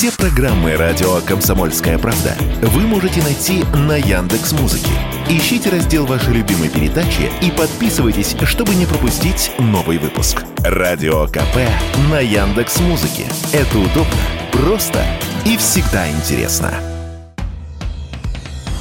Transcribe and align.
Все 0.00 0.10
программы 0.12 0.76
радио 0.76 1.20
Комсомольская 1.20 1.98
правда 1.98 2.34
вы 2.62 2.86
можете 2.86 3.22
найти 3.22 3.64
на 3.86 3.98
Яндекс 3.98 4.52
Музыке. 4.52 4.88
Ищите 5.28 5.68
раздел 5.68 6.06
вашей 6.06 6.32
любимой 6.32 6.70
передачи 6.70 7.30
и 7.42 7.50
подписывайтесь, 7.50 8.34
чтобы 8.44 8.74
не 8.76 8.86
пропустить 8.86 9.52
новый 9.58 9.98
выпуск. 9.98 10.42
Радио 10.64 11.26
КП 11.26 11.68
на 12.10 12.18
Яндекс 12.18 12.80
Музыке. 12.80 13.26
Это 13.52 13.78
удобно, 13.78 14.16
просто 14.52 15.04
и 15.44 15.58
всегда 15.58 16.10
интересно. 16.10 16.72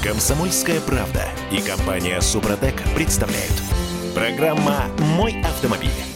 Комсомольская 0.02 0.80
правда 0.80 1.26
и 1.52 1.58
компания 1.58 2.22
Супротек 2.22 2.82
представляют. 2.96 3.62
Программа 4.16 4.86
«Мой 5.18 5.36
автомобиль». 5.44 6.09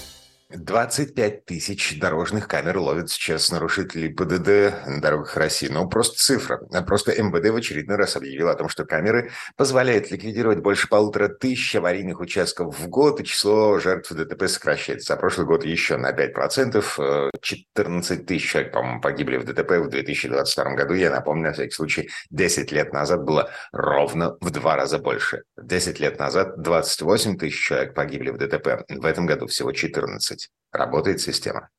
25 0.55 1.45
тысяч 1.45 1.99
дорожных 1.99 2.47
камер 2.47 2.77
ловят 2.77 3.09
сейчас 3.09 3.51
нарушителей 3.51 4.13
ПДД 4.13 4.87
на 4.87 5.01
дорогах 5.01 5.35
России. 5.35 5.67
Ну, 5.67 5.87
просто 5.89 6.17
цифра. 6.17 6.57
Просто 6.85 7.11
МВД 7.11 7.49
в 7.49 7.55
очередной 7.55 7.97
раз 7.97 8.15
объявил 8.15 8.49
о 8.49 8.55
том, 8.55 8.69
что 8.69 8.85
камеры 8.85 9.31
позволяют 9.55 10.11
ликвидировать 10.11 10.59
больше 10.59 10.87
полутора 10.87 11.27
тысяч 11.27 11.75
аварийных 11.75 12.19
участков 12.19 12.77
в 12.79 12.87
год, 12.87 13.19
и 13.19 13.25
число 13.25 13.79
жертв 13.79 14.11
ДТП 14.11 14.47
сокращается. 14.47 15.13
За 15.13 15.19
прошлый 15.19 15.47
год 15.47 15.65
еще 15.65 15.97
на 15.97 16.11
5%. 16.11 17.31
14 17.41 18.19
э, 18.19 18.23
тысяч 18.23 18.49
человек, 18.49 18.73
по-моему, 18.73 19.01
погибли 19.01 19.37
в 19.37 19.45
ДТП 19.45 19.71
в 19.79 19.89
2022 19.89 20.75
году. 20.75 20.93
Я 20.93 21.09
напомню, 21.09 21.47
на 21.47 21.53
всякий 21.53 21.73
случай, 21.73 22.09
10 22.29 22.71
лет 22.71 22.93
назад 22.93 23.23
было 23.23 23.49
ровно 23.71 24.37
в 24.39 24.51
два 24.51 24.75
раза 24.75 24.99
больше. 24.99 25.43
10 25.61 25.99
лет 25.99 26.19
назад 26.19 26.61
28 26.61 27.37
тысяч 27.37 27.59
человек 27.59 27.93
погибли 27.93 28.29
в 28.29 28.37
ДТП. 28.37 28.85
В 28.89 29.05
этом 29.05 29.25
году 29.25 29.47
всего 29.47 29.71
14. 29.71 30.42
Работает 30.71 31.21
система. 31.21 31.69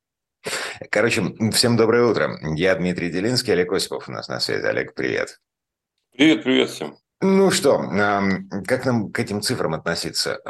Короче, 0.91 1.23
всем 1.53 1.77
доброе 1.77 2.05
утро. 2.05 2.39
Я 2.55 2.75
Дмитрий 2.75 3.11
Делинский, 3.11 3.53
Олег 3.53 3.73
Осипов 3.73 4.09
у 4.09 4.13
нас 4.13 4.29
на 4.29 4.41
связи. 4.41 4.65
Олег, 4.65 4.95
привет. 4.95 5.41
Привет, 6.13 6.45
привет 6.45 6.71
всем. 6.71 6.97
Ну 7.21 7.51
что, 7.51 7.79
как 8.67 8.85
нам 8.85 9.11
к 9.11 9.19
этим 9.19 9.41
цифрам 9.41 9.75
относиться? 9.75 10.41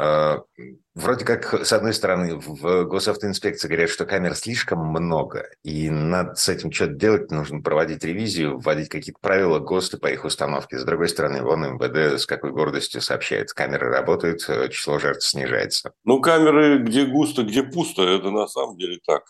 Вроде 0.95 1.25
как, 1.25 1.65
с 1.65 1.73
одной 1.73 1.93
стороны, 1.93 2.37
в 2.37 2.85
госавтоинспекции 2.85 3.67
говорят, 3.67 3.89
что 3.89 4.05
камер 4.05 4.33
слишком 4.33 4.79
много, 4.79 5.49
и 5.61 5.89
надо 5.89 6.35
с 6.35 6.47
этим 6.47 6.71
что-то 6.71 6.93
делать, 6.93 7.31
нужно 7.31 7.61
проводить 7.61 8.05
ревизию, 8.05 8.57
вводить 8.57 8.87
какие-то 8.87 9.19
правила 9.19 9.59
ГОСТы 9.59 9.97
по 9.97 10.07
их 10.07 10.23
установке. 10.23 10.79
С 10.79 10.85
другой 10.85 11.09
стороны, 11.09 11.43
вон 11.43 11.75
МВД 11.75 12.17
с 12.17 12.25
какой 12.25 12.51
гордостью 12.51 13.01
сообщает, 13.01 13.51
камеры 13.51 13.89
работают, 13.89 14.47
э, 14.47 14.69
число 14.69 14.97
жертв 14.97 15.27
снижается. 15.27 15.91
Ну, 16.05 16.21
камеры 16.21 16.77
где 16.77 17.05
густо, 17.05 17.43
где 17.43 17.63
пусто, 17.63 18.03
это 18.03 18.31
на 18.31 18.47
самом 18.47 18.77
деле 18.77 18.99
так. 19.05 19.23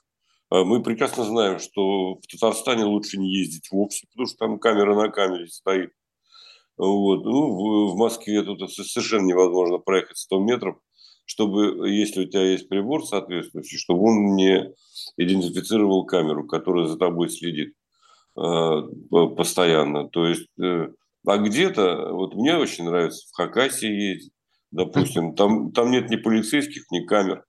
А 0.51 0.63
мы 0.63 0.83
прекрасно 0.83 1.23
знаем, 1.23 1.57
что 1.57 2.19
в 2.19 2.27
Татарстане 2.31 2.83
лучше 2.83 3.17
не 3.17 3.35
ездить 3.35 3.71
вовсе, 3.71 4.05
потому 4.11 4.27
что 4.27 4.37
там 4.37 4.59
камера 4.59 4.93
на 4.93 5.09
камере 5.09 5.47
стоит. 5.47 5.89
Вот. 6.77 7.25
Ну, 7.25 7.89
в 7.91 7.97
Москве 7.97 8.43
тут 8.43 8.71
совершенно 8.71 9.25
невозможно 9.25 9.79
проехать 9.79 10.17
100 10.17 10.39
метров, 10.41 10.75
чтобы, 11.25 11.89
если 11.89 12.25
у 12.25 12.29
тебя 12.29 12.43
есть 12.43 12.69
прибор 12.69 13.05
соответствующий, 13.05 13.77
чтобы 13.77 14.03
он 14.03 14.35
не 14.35 14.73
идентифицировал 15.17 16.05
камеру, 16.05 16.47
которая 16.47 16.87
за 16.87 16.97
тобой 16.97 17.29
следит 17.29 17.73
э, 18.37 18.81
постоянно. 19.35 20.07
То 20.09 20.27
есть, 20.27 20.47
э, 20.61 20.89
а 21.25 21.37
где-то, 21.37 22.09
вот 22.11 22.35
мне 22.35 22.55
очень 22.55 22.85
нравится 22.85 23.27
в 23.27 23.35
Хакасии 23.35 23.87
ездить, 23.87 24.33
допустим, 24.71 25.35
там, 25.35 25.71
там 25.71 25.91
нет 25.91 26.09
ни 26.09 26.15
полицейских, 26.15 26.89
ни 26.91 27.05
камер. 27.05 27.43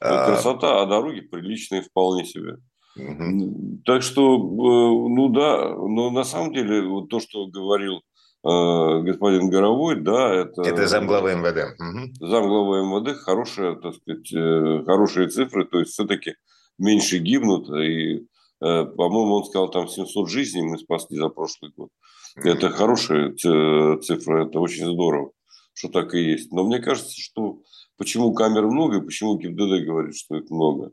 А. 0.00 0.26
Красота, 0.26 0.82
а 0.82 0.86
дороги 0.86 1.20
приличные 1.20 1.82
вполне 1.82 2.24
себе. 2.26 2.58
Угу. 2.96 3.82
Так 3.84 4.02
что, 4.02 4.36
э, 4.36 4.38
ну 4.38 5.28
да, 5.30 5.70
но 5.70 6.10
на 6.10 6.24
самом 6.24 6.52
деле 6.52 6.82
вот 6.82 7.08
то, 7.08 7.20
что 7.20 7.46
говорил 7.46 8.02
Э, 8.02 8.13
господин 8.44 9.48
Горовой, 9.48 10.00
да, 10.02 10.34
это... 10.34 10.62
Это 10.62 10.86
замглавы 10.86 11.34
МВД. 11.34 11.80
Угу. 11.80 12.28
Замглавы 12.28 12.84
МВД, 12.84 13.16
хорошие, 13.16 13.76
так 13.76 13.94
сказать, 13.94 14.30
э, 14.34 14.84
хорошие 14.84 15.28
цифры, 15.28 15.64
то 15.64 15.78
есть 15.78 15.92
все-таки 15.92 16.34
меньше 16.78 17.18
гибнут, 17.18 17.70
и, 17.70 18.26
э, 18.60 18.84
по-моему, 18.84 19.36
он 19.36 19.44
сказал, 19.46 19.70
там 19.70 19.88
700 19.88 20.28
жизней 20.28 20.62
мы 20.62 20.76
спасли 20.76 21.16
за 21.16 21.30
прошлый 21.30 21.72
год. 21.74 21.88
Угу. 22.36 22.46
Это 22.46 22.68
хорошие 22.68 23.32
цифры, 23.32 24.44
это 24.44 24.60
очень 24.60 24.92
здорово, 24.92 25.30
что 25.72 25.88
так 25.88 26.14
и 26.14 26.20
есть. 26.20 26.52
Но 26.52 26.64
мне 26.64 26.80
кажется, 26.80 27.18
что 27.18 27.60
почему 27.96 28.34
камер 28.34 28.66
много 28.66 28.98
и 28.98 29.04
почему 29.04 29.38
ГИБДД 29.38 29.86
говорит, 29.86 30.16
что 30.16 30.36
их 30.36 30.50
много. 30.50 30.90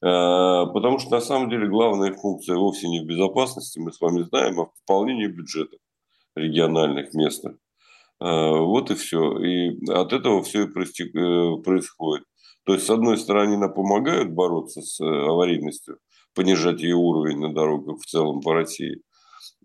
Потому 0.00 0.98
что 0.98 1.12
на 1.12 1.20
самом 1.20 1.48
деле 1.48 1.68
главная 1.68 2.12
функция 2.12 2.56
вовсе 2.56 2.88
не 2.88 3.02
в 3.02 3.06
безопасности, 3.06 3.78
мы 3.78 3.92
с 3.92 4.00
вами 4.00 4.22
знаем, 4.22 4.58
а 4.58 4.64
в 4.64 4.72
пополнении 4.84 5.28
бюджета 5.28 5.76
региональных, 6.34 7.14
местных. 7.14 7.56
А, 8.20 8.52
вот 8.58 8.90
и 8.90 8.94
все. 8.94 9.38
И 9.38 9.90
от 9.90 10.12
этого 10.12 10.42
все 10.42 10.64
и 10.64 10.66
э, 10.66 11.62
происходит. 11.62 12.24
То 12.64 12.74
есть, 12.74 12.86
с 12.86 12.90
одной 12.90 13.18
стороны, 13.18 13.54
они 13.54 13.74
помогают 13.74 14.30
бороться 14.30 14.80
с 14.82 15.00
э, 15.00 15.04
аварийностью, 15.04 15.98
понижать 16.34 16.80
ее 16.80 16.94
уровень 16.94 17.38
на 17.38 17.52
дорогах 17.52 17.98
в 18.00 18.06
целом 18.06 18.40
по 18.40 18.54
России. 18.54 19.02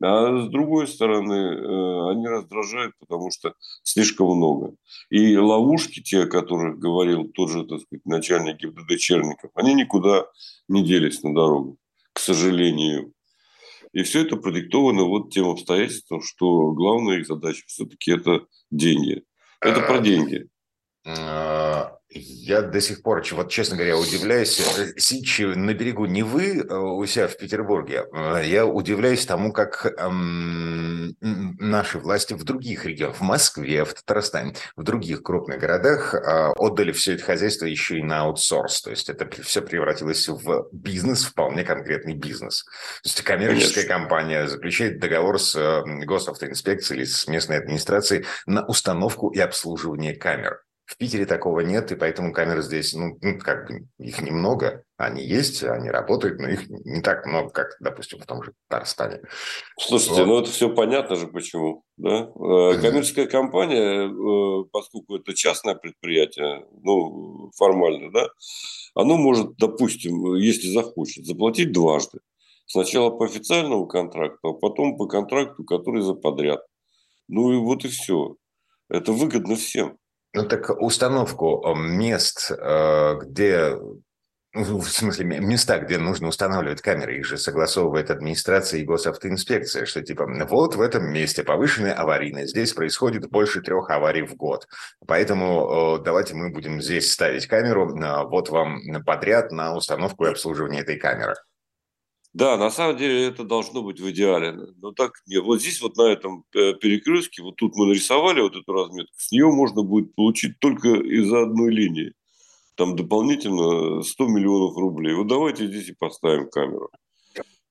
А 0.01 0.45
с 0.45 0.50
другой 0.50 0.88
стороны, 0.88 1.33
э, 1.33 2.11
они 2.11 2.27
раздражают, 2.27 2.94
потому 3.00 3.31
что 3.31 3.53
слишком 3.83 4.35
много. 4.35 4.75
И 5.09 5.38
ловушки, 5.38 6.01
те, 6.01 6.23
о 6.23 6.27
которых 6.27 6.79
говорил 6.79 7.27
тот 7.29 7.50
же 7.50 7.66
так 7.66 7.81
сказать, 7.81 8.06
начальник 8.06 8.57
ГИБДД 8.57 8.97
Черников, 8.97 9.51
они 9.56 9.73
никуда 9.73 10.25
не 10.67 10.83
делись 10.83 11.23
на 11.23 11.33
дорогу, 11.33 11.77
к 12.13 12.19
сожалению. 12.19 13.13
И 13.97 14.03
все 14.03 14.22
это 14.22 14.38
продиктовано 14.38 15.06
вот 15.06 15.31
тем 15.34 15.50
обстоятельством, 15.50 16.22
что 16.22 16.72
главная 16.74 17.18
их 17.18 17.25
задача 17.25 17.63
все-таки 17.66 18.12
это 18.12 18.46
деньги. 18.69 19.24
Это 19.59 19.81
про 19.81 19.97
деньги. 19.97 20.47
Я 22.09 22.62
до 22.62 22.79
сих 22.79 23.01
пор, 23.01 23.23
вот 23.31 23.50
честно 23.50 23.75
говоря, 23.75 23.97
удивляюсь. 23.97 24.59
Э, 24.59 24.94
Сичи 24.97 25.41
на 25.41 25.73
берегу 25.73 26.06
не 26.06 26.23
вы 26.23 26.59
э, 26.59 26.73
у 26.73 27.06
себя 27.06 27.28
в 27.28 27.35
Петербурге. 27.38 28.06
А 28.13 28.40
я 28.40 28.66
удивляюсь 28.66 29.25
тому, 29.25 29.51
как 29.51 29.85
эм, 29.97 31.16
наши 31.19 32.00
власти 32.00 32.34
в 32.34 32.45
других 32.45 32.85
регионах, 32.85 33.18
в 33.18 33.22
Москве, 33.22 33.84
в 33.84 33.94
Татарстане, 33.94 34.56
в 34.78 34.84
других 34.84 35.22
крупных 35.22 35.59
городах 35.59 36.13
э, 36.13 36.53
отдали 36.56 36.94
все 36.94 37.16
это 37.16 37.23
хозяйство 37.23 37.66
еще 37.66 38.00
и 38.00 38.03
на 38.03 38.22
аутсорс. 38.22 38.81
То 38.84 38.91
есть 38.91 39.09
это 39.09 39.29
все 39.44 39.62
превратилось 39.62 40.29
в 40.29 40.69
бизнес, 40.72 41.25
вполне 41.25 41.66
конкретный 41.66 42.13
бизнес. 42.13 42.63
То 43.03 43.09
есть 43.09 43.22
коммерческая 43.22 43.84
Конечно. 43.84 44.00
компания 44.00 44.47
заключает 44.47 45.00
договор 45.00 45.41
с 45.41 45.56
э, 45.56 45.84
госавтоинспекцией 46.06 47.01
или 47.01 47.06
с 47.06 47.28
местной 47.28 47.57
администрацией 47.57 48.25
на 48.45 48.66
установку 48.66 49.29
и 49.29 49.39
обслуживание 49.39 50.16
камер. 50.16 50.62
В 50.88 50.96
Питере 50.96 51.25
такого 51.25 51.59
нет, 51.59 51.92
и 51.92 51.96
поэтому 51.96 52.31
камеры 52.31 52.62
здесь, 52.62 52.94
ну, 52.94 53.18
ну, 53.22 53.38
как 53.40 53.68
бы 53.68 53.88
их 54.00 54.22
немного. 54.22 54.86
Они 54.96 55.22
есть, 55.22 55.62
они 55.62 55.90
работают, 55.90 56.40
но 56.40 56.48
их 56.48 56.70
не 56.70 57.02
так 57.02 57.25
много, 57.25 57.50
как, 57.50 57.75
допустим, 57.81 58.20
в 58.20 58.25
том 58.25 58.42
же 58.42 58.53
Татарстане. 58.70 59.20
Слушайте, 59.78 60.24
вот. 60.24 60.28
ну 60.28 60.40
это 60.40 60.50
все 60.50 60.74
понятно 60.74 61.18
же 61.18 61.28
почему. 61.28 61.84
Да? 61.98 62.31
Mm-hmm. 62.34 62.80
Коммерческая 62.80 63.28
компания, 63.28 64.08
э, 64.08 64.64
поскольку 64.72 65.18
это 65.18 65.34
частное 65.34 65.75
предприятие, 65.75 66.66
ну, 66.81 67.52
формально, 67.58 68.09
да, 68.09 68.30
оно 68.96 69.18
может, 69.18 69.58
допустим, 69.58 70.36
если 70.36 70.69
захочет, 70.69 71.25
заплатить 71.25 71.74
дважды. 71.74 72.19
Сначала 72.66 73.09
по 73.09 73.25
официальному 73.25 73.88
контракту, 73.88 74.48
а 74.48 74.54
потом 74.54 74.96
по 74.96 75.06
контракту, 75.08 75.66
который 75.66 76.02
за 76.02 76.14
подряд. 76.14 76.62
Ну 77.28 77.52
и 77.52 77.58
вот 77.58 77.84
и 77.84 77.90
все. 77.90 78.38
Это 78.88 79.12
выгодно 79.12 79.58
всем. 79.58 79.98
Ну 80.38 80.44
так 80.44 80.70
установку 80.70 81.64
э, 81.66 81.74
мест, 81.74 82.52
э, 82.52 83.16
где 83.24 83.75
ну, 84.53 84.80
в 84.80 84.88
смысле, 84.88 85.25
места, 85.25 85.80
где 85.80 85.98
нужно 85.98 86.28
устанавливать 86.28 86.81
камеры, 86.81 87.18
их 87.18 87.25
же 87.25 87.38
согласовывает 87.38 88.12
администрация 88.12 88.80
и 88.80 88.86
госавтоинспекция, 88.86 89.88
что 89.88 90.04
типа 90.04 90.28
вот 90.48 90.75
в 90.75 90.81
этом 90.81 91.12
месте 91.12 91.44
повышенная 91.44 91.94
аварийность, 91.94 92.51
здесь 92.51 92.74
происходит 92.74 93.31
больше 93.31 93.62
трех 93.62 93.89
аварий 93.89 94.22
в 94.22 94.36
год, 94.36 94.68
поэтому 95.07 95.98
э, 95.98 96.04
давайте 96.04 96.36
мы 96.36 96.51
будем 96.51 96.83
здесь 96.83 97.12
ставить 97.12 97.48
камеру, 97.48 97.98
вот 98.30 98.50
вам 98.50 98.80
подряд 99.04 99.51
на 99.51 99.75
установку 99.75 100.25
и 100.25 100.30
обслуживание 100.30 100.81
этой 100.81 100.98
камеры. 100.98 101.33
Да, 102.38 102.56
на 102.56 102.69
самом 102.69 102.98
деле 102.98 103.25
это 103.25 103.44
должно 103.44 103.81
быть 103.81 104.00
в 104.00 104.12
идеале. 104.12 104.51
Но 104.75 104.92
так 104.92 105.13
нет. 105.25 105.44
Вот 105.44 105.60
здесь 105.60 105.81
вот 105.81 105.98
на 105.98 106.04
этом 106.04 106.45
э, 106.54 106.75
перекрестке, 106.75 107.42
вот 107.42 107.56
тут 107.56 107.75
мы 107.75 107.88
нарисовали 107.88 108.42
вот 108.42 108.56
эту 108.56 108.74
разметку, 108.74 109.16
с 109.18 109.31
нее 109.31 109.48
можно 109.48 109.81
будет 109.81 110.13
получить 110.13 110.60
только 110.60 110.89
из-за 110.89 111.42
одной 111.42 111.72
линии. 111.74 112.13
Там 112.75 112.95
дополнительно 112.95 114.04
100 114.04 114.28
миллионов 114.28 114.78
рублей. 114.78 115.16
Вот 115.16 115.25
давайте 115.25 115.66
здесь 115.66 115.89
и 115.89 115.94
поставим 115.94 116.48
камеру. 116.51 116.92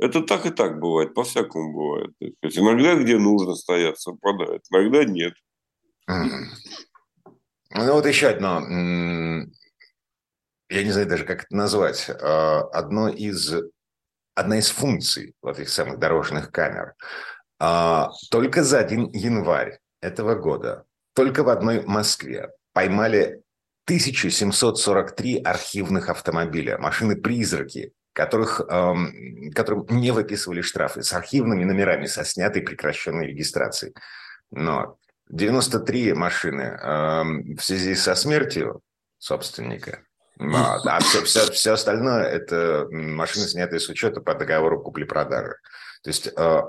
Это 0.01 0.21
так 0.21 0.47
и 0.47 0.51
так 0.51 0.81
бывает, 0.81 1.15
по-всякому 1.15 1.73
бывает. 1.73 2.11
То 2.19 2.27
есть 2.49 2.59
иногда, 2.59 2.97
где 2.97 3.19
нужно 3.19 3.55
стоять, 3.55 4.01
совпадает, 4.01 4.62
иногда 4.73 5.05
нет. 5.05 5.35
Ну 6.09 7.93
вот 7.93 8.05
еще 8.05 8.31
одно, 8.31 8.59
я 10.69 10.83
не 10.83 10.91
знаю 10.91 11.07
даже, 11.09 11.25
как 11.25 11.45
это 11.45 11.55
назвать, 11.55 12.11
а, 12.11 12.62
одно 12.73 13.09
из 13.09 13.55
одна 14.37 14.59
из 14.59 14.69
функций 14.69 15.35
вот 15.43 15.59
этих 15.59 15.71
самых 15.71 15.99
дорожных 15.99 16.53
камер. 16.53 16.94
А, 17.59 18.11
только 18.31 18.62
за 18.62 18.79
один 18.79 19.11
январь 19.12 19.81
этого 20.00 20.35
года, 20.35 20.85
только 21.15 21.43
в 21.43 21.49
одной 21.49 21.83
Москве 21.85 22.50
поймали 22.73 23.43
1743 23.87 25.43
архивных 25.43 26.11
автомобиля, 26.11 26.77
машины-призраки, 26.79 27.93
которых, 28.12 28.61
эм, 28.69 29.53
которым 29.53 29.87
не 29.88 30.11
выписывали 30.11 30.61
штрафы, 30.61 31.03
с 31.03 31.12
архивными 31.12 31.65
номерами, 31.65 32.06
со 32.06 32.25
снятой 32.25 32.62
прекращенной 32.62 33.27
регистрацией. 33.29 33.94
Но 34.50 34.99
93 35.29 36.15
машины 36.15 36.62
эм, 36.62 37.56
в 37.56 37.62
связи 37.62 37.94
со 37.94 38.15
смертью 38.15 38.83
собственника, 39.19 40.00
а, 40.38 40.81
а 40.85 41.00
все, 41.00 41.23
все, 41.23 41.41
все 41.53 41.73
остальное– 41.73 42.25
это 42.25 42.87
машины, 42.91 43.47
снятые 43.47 43.81
с 43.81 43.88
учета 43.88 44.21
по 44.21 44.35
договору 44.35 44.81
купли-продажи. 44.81 45.56
То 46.03 46.11
есть 46.11 46.29
э, 46.29 46.62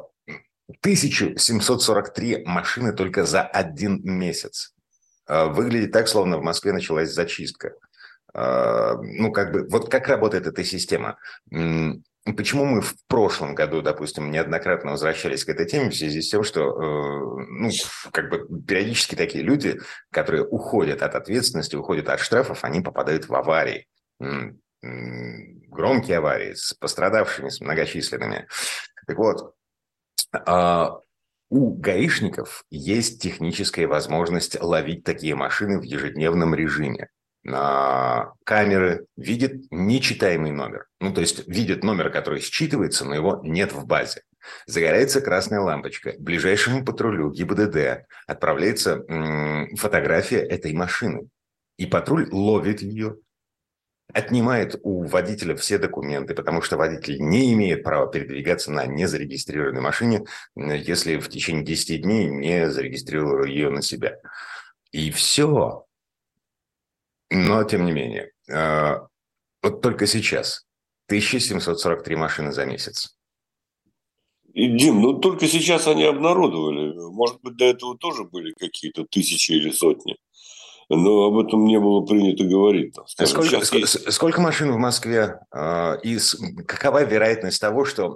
1743 0.81 2.43
машины 2.45 2.93
только 2.93 3.25
за 3.25 3.41
один 3.41 4.01
месяц. 4.03 4.73
Э, 5.27 5.45
выглядит 5.47 5.91
так, 5.91 6.07
словно 6.07 6.37
в 6.37 6.43
Москве 6.43 6.71
началась 6.73 7.13
зачистка. 7.13 7.73
Э, 8.33 8.95
ну, 9.01 9.31
как 9.31 9.51
бы, 9.51 9.67
вот 9.69 9.89
как 9.89 10.07
работает 10.07 10.47
эта 10.47 10.63
система? 10.63 11.17
Почему 12.35 12.65
мы 12.65 12.81
в 12.81 12.95
прошлом 13.07 13.55
году, 13.55 13.81
допустим, 13.81 14.31
неоднократно 14.31 14.91
возвращались 14.91 15.45
к 15.45 15.49
этой 15.49 15.65
теме 15.65 15.89
в 15.89 15.95
связи 15.95 16.21
с 16.21 16.29
тем, 16.29 16.43
что, 16.43 16.61
э, 16.61 17.45
ну, 17.49 17.69
как 18.11 18.29
бы 18.29 18.63
периодически 18.63 19.15
такие 19.15 19.43
люди, 19.43 19.79
которые 20.11 20.45
уходят 20.45 21.01
от 21.01 21.15
ответственности, 21.15 21.75
уходят 21.75 22.09
от 22.09 22.19
штрафов, 22.19 22.63
они 22.63 22.81
попадают 22.81 23.27
в 23.27 23.35
аварии, 23.35 23.87
громкие 24.81 26.17
аварии 26.17 26.53
с 26.53 26.73
пострадавшими, 26.73 27.49
с 27.49 27.61
многочисленными. 27.61 28.47
Так 29.05 29.17
вот, 29.17 29.53
а, 30.33 30.99
у 31.49 31.73
гаишников 31.73 32.65
есть 32.69 33.21
техническая 33.21 33.87
возможность 33.87 34.59
ловить 34.61 35.03
такие 35.03 35.35
машины 35.35 35.79
в 35.79 35.83
ежедневном 35.83 36.53
режиме. 36.53 37.09
Камеры 37.49 39.05
видят 39.15 39.53
нечитаемый 39.71 40.51
номер. 40.51 40.87
Ну, 40.99 41.13
то 41.13 41.21
есть 41.21 41.47
видят 41.47 41.81
номер, 41.81 42.09
который 42.09 42.41
считывается, 42.41 43.05
но 43.05 43.15
его 43.15 43.39
нет 43.41 43.71
в 43.71 43.85
базе. 43.85 44.23
Загорается 44.65 45.21
красная 45.21 45.61
лампочка. 45.61 46.13
Ближайшему 46.19 46.83
патрулю 46.83 47.31
ГИБДД 47.31 48.05
отправляется 48.27 49.05
фотография 49.77 50.39
этой 50.39 50.73
машины. 50.73 51.29
И 51.77 51.85
патруль 51.85 52.27
ловит 52.31 52.81
ее, 52.81 53.17
отнимает 54.13 54.79
у 54.83 55.05
водителя 55.05 55.55
все 55.55 55.77
документы, 55.77 56.33
потому 56.33 56.61
что 56.61 56.75
водитель 56.75 57.17
не 57.19 57.53
имеет 57.53 57.83
права 57.83 58.11
передвигаться 58.11 58.71
на 58.71 58.85
незарегистрированной 58.85 59.81
машине, 59.81 60.25
если 60.55 61.17
в 61.17 61.29
течение 61.29 61.63
10 61.63 62.01
дней 62.01 62.27
не 62.27 62.69
зарегистрировал 62.69 63.45
ее 63.45 63.69
на 63.69 63.81
себя. 63.81 64.17
И 64.91 65.11
все. 65.11 65.85
Но, 67.29 67.63
тем 67.63 67.85
не 67.85 67.91
менее, 67.91 68.31
э, 68.49 68.99
вот 69.61 69.81
только 69.81 70.07
сейчас 70.07 70.65
1743 71.07 72.15
машины 72.15 72.51
за 72.51 72.65
месяц. 72.65 73.17
И, 74.53 74.67
Дим, 74.67 75.01
ну 75.01 75.13
только 75.19 75.47
сейчас 75.47 75.87
они 75.87 76.03
обнародовали. 76.03 76.93
Может 77.11 77.41
быть, 77.41 77.57
до 77.57 77.65
этого 77.65 77.97
тоже 77.97 78.23
были 78.23 78.53
какие-то 78.53 79.05
тысячи 79.05 79.51
или 79.51 79.71
сотни 79.71 80.17
но 80.89 81.25
об 81.25 81.37
этом 81.37 81.65
не 81.65 81.79
было 81.79 82.05
принято 82.05 82.43
говорить. 82.43 82.95
Скажем. 83.05 83.43
Сколько, 83.43 83.65
сколько, 83.65 83.81
есть... 83.81 84.13
сколько 84.13 84.41
машин 84.41 84.71
в 84.71 84.77
Москве? 84.77 85.39
Э, 85.53 85.97
и 86.03 86.17
какова 86.65 87.03
вероятность 87.03 87.59
того, 87.59 87.85
что 87.85 88.15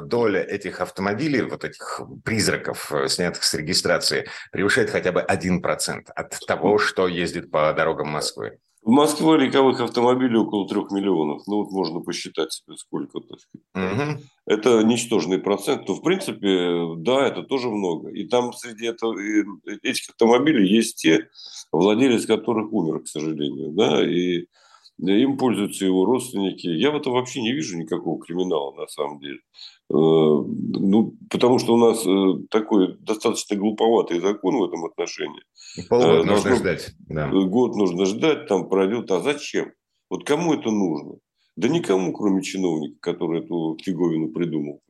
доля 0.00 0.42
этих 0.42 0.80
автомобилей, 0.80 1.42
вот 1.42 1.64
этих 1.64 2.00
призраков, 2.24 2.92
э, 2.92 3.08
снятых 3.08 3.44
с 3.44 3.54
регистрации, 3.54 4.28
превышает 4.50 4.90
хотя 4.90 5.12
бы 5.12 5.20
1% 5.20 6.10
от 6.14 6.46
того, 6.46 6.78
что 6.78 7.06
ездит 7.06 7.50
по 7.50 7.72
дорогам 7.72 8.08
Москвы? 8.08 8.58
В 8.86 8.90
Москве 8.90 9.36
легковых 9.36 9.80
автомобилей 9.80 10.36
около 10.36 10.68
трех 10.68 10.92
миллионов. 10.92 11.42
Ну, 11.48 11.56
вот 11.56 11.72
можно 11.72 11.98
посчитать 11.98 12.52
себе, 12.52 12.76
сколько. 12.76 13.18
Так. 13.18 13.38
Угу. 13.74 14.22
Это 14.46 14.84
ничтожный 14.84 15.38
процент. 15.38 15.86
То, 15.86 15.94
в 15.94 16.02
принципе, 16.02 16.94
да, 16.98 17.26
это 17.26 17.42
тоже 17.42 17.68
много. 17.68 18.10
И 18.10 18.28
там 18.28 18.52
среди 18.52 18.86
этого, 18.86 19.18
этих 19.82 20.10
автомобилей 20.10 20.68
есть 20.72 21.02
те, 21.02 21.28
владелец 21.72 22.26
которых 22.26 22.72
умер, 22.72 23.00
к 23.00 23.08
сожалению. 23.08 23.72
Да, 23.72 24.08
и 24.08 24.46
им 24.98 25.36
пользуются 25.36 25.84
его 25.84 26.04
родственники. 26.04 26.66
Я 26.66 26.90
в 26.90 26.96
этом 26.96 27.12
вообще 27.12 27.42
не 27.42 27.52
вижу 27.52 27.78
никакого 27.78 28.18
криминала, 28.20 28.72
на 28.72 28.86
самом 28.86 29.20
деле. 29.20 29.40
Э, 29.90 29.94
ну, 29.94 31.14
потому 31.30 31.58
что 31.58 31.74
у 31.74 31.76
нас 31.76 32.04
э, 32.06 32.46
такой 32.50 32.96
достаточно 32.98 33.56
глуповатый 33.56 34.20
закон 34.20 34.56
в 34.56 34.64
этом 34.64 34.84
отношении. 34.84 35.42
Полгода 35.88 36.20
э, 36.20 36.24
нужно 36.24 36.56
ждать. 36.56 36.94
Да. 37.08 37.28
Год 37.28 37.76
нужно 37.76 38.06
ждать, 38.06 38.46
там 38.46 38.68
пройдет. 38.68 39.10
А 39.10 39.20
зачем? 39.20 39.72
Вот 40.08 40.24
кому 40.24 40.54
это 40.54 40.70
нужно? 40.70 41.16
Да 41.56 41.68
никому, 41.68 42.12
кроме 42.12 42.42
чиновника, 42.42 42.96
который 43.00 43.40
эту 43.40 43.76
фиговину 43.82 44.28
придумал. 44.28 44.80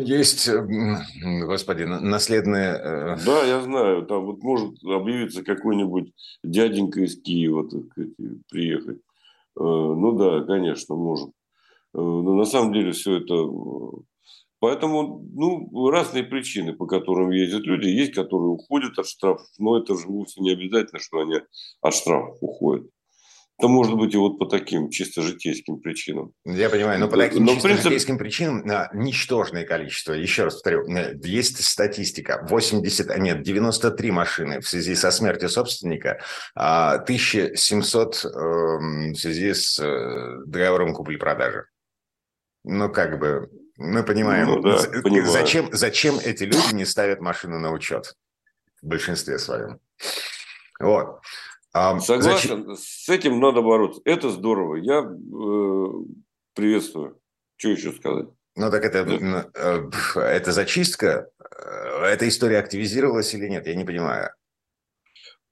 Есть, 0.00 0.48
господи, 1.46 1.82
наследные... 1.82 3.18
Да, 3.26 3.44
я 3.44 3.60
знаю. 3.60 4.06
Там 4.06 4.26
вот 4.26 4.42
может 4.42 4.82
объявиться 4.84 5.42
какой-нибудь 5.42 6.12
дяденька 6.44 7.00
из 7.00 7.20
Киева, 7.20 7.68
так 7.68 7.84
сказать, 7.90 8.12
приехать. 8.48 9.00
Ну 9.56 10.12
да, 10.12 10.42
конечно, 10.42 10.94
может. 10.94 11.30
Э, 11.94 11.98
но 11.98 12.34
на 12.34 12.44
самом 12.44 12.72
деле 12.72 12.92
все 12.92 13.18
это... 13.18 13.34
Э, 13.34 14.02
поэтому, 14.58 15.24
ну, 15.32 15.90
разные 15.90 16.24
причины, 16.24 16.72
по 16.72 16.86
которым 16.86 17.30
ездят 17.30 17.62
люди. 17.62 17.86
Есть, 17.86 18.14
которые 18.14 18.48
уходят 18.48 18.98
от 18.98 19.06
штрафов, 19.06 19.46
но 19.58 19.78
это 19.78 19.96
же 19.96 20.08
вовсе 20.08 20.40
не 20.40 20.52
обязательно, 20.52 21.00
что 21.00 21.20
они 21.20 21.36
от 21.80 21.94
штрафов 21.94 22.36
уходят. 22.40 22.88
Это 23.58 23.68
может 23.68 23.94
быть 23.96 24.14
и 24.14 24.16
вот 24.16 24.38
по 24.38 24.46
таким 24.46 24.90
чисто 24.90 25.22
житейским 25.22 25.78
причинам. 25.78 26.32
Я 26.44 26.68
понимаю, 26.68 26.98
но 26.98 27.08
по 27.08 27.16
таким 27.16 27.44
но 27.44 27.52
чисто 27.52 27.68
принцип... 27.68 27.84
житейским 27.84 28.18
причинам 28.18 28.66
на 28.66 28.90
ничтожное 28.92 29.64
количество. 29.64 30.12
Еще 30.12 30.44
раз 30.44 30.54
повторю, 30.54 30.88
э, 30.88 31.14
есть 31.22 31.64
статистика. 31.64 32.44
80, 32.50 33.10
а 33.10 33.18
нет, 33.18 33.42
93 33.42 34.10
машины 34.10 34.60
в 34.60 34.68
связи 34.68 34.96
со 34.96 35.12
смертью 35.12 35.48
собственника, 35.48 36.20
1700 36.54 38.24
а 38.24 38.28
эм, 38.28 39.12
в 39.12 39.16
связи 39.16 39.54
с 39.54 39.78
договором 40.46 40.92
купли-продажи. 40.92 41.66
Ну, 42.64 42.90
как 42.90 43.20
бы, 43.20 43.50
мы 43.76 44.02
понимаем, 44.02 44.48
ну, 44.48 44.62
да, 44.62 44.78
зачем, 45.26 45.68
зачем 45.72 46.18
эти 46.18 46.44
люди 46.44 46.74
не 46.74 46.84
ставят 46.84 47.20
машину 47.20 47.60
на 47.60 47.70
учет 47.70 48.14
в 48.82 48.86
большинстве 48.86 49.38
своем. 49.38 49.78
Вот. 50.80 51.20
А, 51.74 51.98
Согласен, 51.98 52.66
зачем... 52.66 52.76
с 52.76 53.08
этим 53.08 53.40
надо 53.40 53.60
бороться. 53.60 54.00
Это 54.04 54.30
здорово, 54.30 54.76
я 54.76 55.00
э, 55.00 55.86
приветствую. 56.54 57.18
Что 57.56 57.68
еще 57.70 57.92
сказать? 57.92 58.28
Ну, 58.54 58.70
так 58.70 58.84
это, 58.84 59.04
да. 59.04 59.50
э, 59.54 60.20
это 60.20 60.52
зачистка? 60.52 61.28
Э, 61.40 62.04
эта 62.04 62.28
история 62.28 62.58
активизировалась 62.58 63.34
или 63.34 63.48
нет? 63.48 63.66
Я 63.66 63.74
не 63.74 63.84
понимаю. 63.84 64.30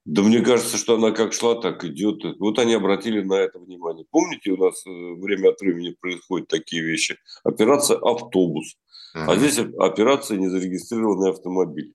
Да 0.04 0.22
мне 0.22 0.40
кажется, 0.42 0.76
что 0.76 0.94
она 0.94 1.10
как 1.10 1.32
шла, 1.32 1.60
так 1.60 1.84
идет. 1.84 2.22
Вот 2.38 2.58
они 2.60 2.74
обратили 2.74 3.20
на 3.22 3.34
это 3.34 3.58
внимание. 3.58 4.06
Помните, 4.08 4.52
у 4.52 4.56
нас 4.56 4.86
э, 4.86 4.90
время 4.90 5.50
от 5.50 5.60
времени 5.60 5.96
происходят 6.00 6.46
такие 6.46 6.84
вещи. 6.84 7.18
Операция 7.42 7.98
«Автобус». 7.98 8.76
Uh-huh. 9.16 9.24
А 9.26 9.36
здесь 9.36 9.58
операция 9.58 10.38
«Незарегистрированный 10.38 11.30
автомобиль». 11.30 11.94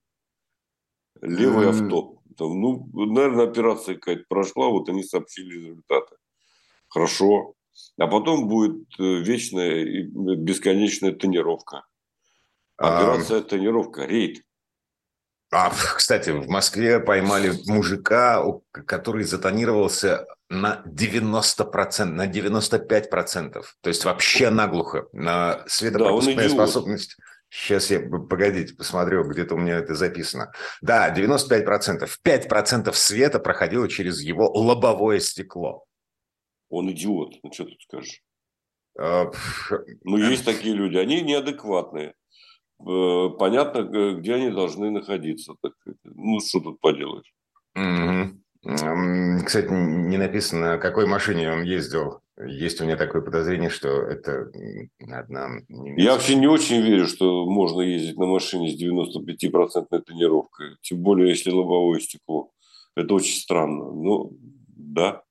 Левое 1.22 1.68
uh-huh. 1.68 1.84
авто. 1.84 2.18
Там, 2.36 2.60
ну, 2.60 2.88
наверное, 2.92 3.48
операция 3.48 3.96
какая-то 3.96 4.24
прошла, 4.28 4.68
вот 4.68 4.88
они 4.88 5.02
сообщили 5.02 5.54
результаты. 5.54 6.16
Хорошо. 6.88 7.54
А 7.98 8.06
потом 8.06 8.48
будет 8.48 8.86
э, 8.98 9.02
вечная 9.02 9.84
и 9.84 10.02
бесконечная 10.02 11.12
тонировка. 11.12 11.84
Операция 12.76 13.40
uh-huh. 13.40 13.48
«Тонировка», 13.48 14.06
рейд. 14.06 14.42
А, 15.50 15.70
кстати, 15.70 16.30
в 16.30 16.48
Москве 16.48 17.00
поймали 17.00 17.52
мужика, 17.66 18.44
который 18.70 19.24
затонировался 19.24 20.26
на 20.50 20.82
90%, 20.86 22.04
на 22.04 22.26
95%. 22.26 23.64
То 23.80 23.88
есть 23.88 24.04
вообще 24.04 24.50
наглухо. 24.50 25.06
На 25.12 25.64
светопропускная 25.66 26.48
да, 26.48 26.54
способность. 26.54 27.16
Сейчас 27.50 27.90
я, 27.90 28.00
погодите, 28.00 28.74
посмотрю, 28.74 29.24
где-то 29.24 29.54
у 29.54 29.58
меня 29.58 29.76
это 29.76 29.94
записано. 29.94 30.52
Да, 30.82 31.14
95%. 31.14 32.06
5% 32.24 32.92
света 32.92 33.38
проходило 33.38 33.88
через 33.88 34.20
его 34.20 34.50
лобовое 34.50 35.18
стекло. 35.20 35.84
Он 36.68 36.90
идиот, 36.90 37.36
ну 37.42 37.52
что 37.52 37.64
тут 37.64 37.80
скажешь? 37.80 38.22
А, 38.98 39.30
ну, 40.02 40.16
есть 40.18 40.44
такие 40.44 40.74
люди, 40.74 40.96
они 40.96 41.22
неадекватные. 41.22 42.14
Э, 42.80 43.28
понятно, 43.38 43.82
где 44.14 44.34
они 44.34 44.50
должны 44.50 44.90
находиться. 44.90 45.54
Так, 45.62 45.72
ну, 46.04 46.40
что 46.40 46.60
тут 46.60 46.80
поделаешь. 46.80 47.32
Угу. 47.74 48.38
Кстати, 49.46 49.68
не 49.70 50.16
написано, 50.16 50.72
на 50.72 50.78
какой 50.78 51.06
машине 51.06 51.52
он 51.52 51.62
ездил. 51.62 52.20
Есть 52.46 52.80
у 52.80 52.84
меня 52.84 52.96
такое 52.96 53.20
подозрение, 53.20 53.68
что 53.68 53.88
это 53.88 54.50
одна... 55.10 55.48
Немецкая... 55.68 56.04
Я 56.04 56.12
вообще 56.12 56.34
не 56.36 56.46
очень 56.46 56.80
верю, 56.82 57.06
что 57.06 57.46
можно 57.46 57.80
ездить 57.80 58.16
на 58.16 58.26
машине 58.26 58.70
с 58.70 58.80
95% 58.80 59.86
тонировкой. 60.02 60.76
Тем 60.82 61.02
более, 61.02 61.30
если 61.30 61.50
лобовое 61.50 61.98
стекло. 62.00 62.52
Это 62.94 63.14
очень 63.14 63.40
странно. 63.40 63.90
Ну, 63.90 64.36
да. 64.76 65.22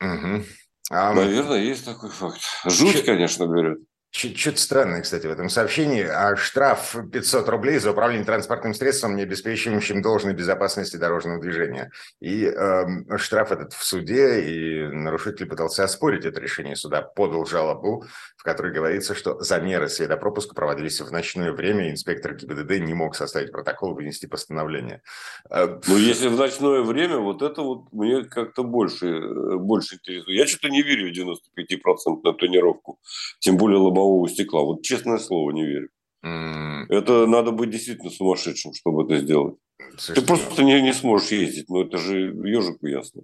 Угу. 0.00 0.44
А... 0.90 1.14
Наверное, 1.14 1.62
есть 1.62 1.84
такой 1.84 2.10
факт. 2.10 2.40
Жуть, 2.64 2.96
Ч... 2.96 3.02
конечно, 3.02 3.46
берет. 3.46 3.78
Что-то 4.12 4.58
странное, 4.58 5.02
кстати, 5.02 5.26
в 5.26 5.30
этом 5.30 5.48
сообщении. 5.48 6.02
А 6.02 6.34
штраф 6.34 6.96
500 7.12 7.48
рублей 7.48 7.78
за 7.78 7.92
управление 7.92 8.26
транспортным 8.26 8.74
средством, 8.74 9.14
не 9.14 9.22
обеспечивающим 9.22 10.02
должной 10.02 10.34
безопасности 10.34 10.96
дорожного 10.96 11.40
движения. 11.40 11.92
И 12.20 12.44
э, 12.44 13.16
штраф 13.18 13.52
этот 13.52 13.72
в 13.72 13.84
суде, 13.84 14.40
и 14.40 14.86
нарушитель 14.88 15.46
пытался 15.46 15.84
оспорить 15.84 16.24
это 16.24 16.40
решение 16.40 16.74
суда, 16.74 17.02
подал 17.02 17.46
жалобу, 17.46 18.04
в 18.40 18.42
которой 18.42 18.72
говорится, 18.72 19.14
что 19.14 19.38
замеры 19.40 19.90
светопропуска 19.90 20.54
проводились 20.54 20.98
в 20.98 21.12
ночное 21.12 21.52
время, 21.52 21.88
и 21.88 21.90
инспектор 21.90 22.34
ГИБДД 22.34 22.80
не 22.80 22.94
мог 22.94 23.14
составить 23.14 23.52
протокол, 23.52 23.92
вынести 23.92 24.24
постановление. 24.24 25.02
Э, 25.50 25.78
ну, 25.86 25.98
если 25.98 26.28
в 26.28 26.38
ночное 26.38 26.80
время, 26.80 27.18
вот 27.18 27.42
это 27.42 27.60
вот 27.60 27.92
мне 27.92 28.24
как-то 28.24 28.62
больше, 28.62 29.08
э, 29.08 29.56
больше 29.58 29.96
интересует. 29.96 30.38
Я 30.38 30.46
что-то 30.46 30.70
не 30.70 30.80
верю 30.80 31.10
в 31.10 31.14
95% 31.14 32.22
на 32.24 32.32
тренировку, 32.32 32.98
тем 33.40 33.58
более 33.58 33.78
лобового 33.78 34.26
стекла. 34.26 34.62
Вот 34.62 34.80
честное 34.80 35.18
слово, 35.18 35.50
не 35.50 35.66
верю. 35.66 35.90
Mm. 36.24 36.86
Это 36.88 37.26
надо 37.26 37.50
быть 37.50 37.68
действительно 37.68 38.10
сумасшедшим, 38.10 38.72
чтобы 38.72 39.04
это 39.04 39.18
сделать. 39.18 39.56
Слушайте, 39.96 40.20
Ты 40.20 40.26
просто 40.26 40.62
не, 40.62 40.80
не 40.80 40.92
сможешь 40.92 41.30
ездить, 41.30 41.68
но 41.68 41.82
это 41.82 41.98
же 41.98 42.32
ежику 42.44 42.86
ясно. 42.86 43.22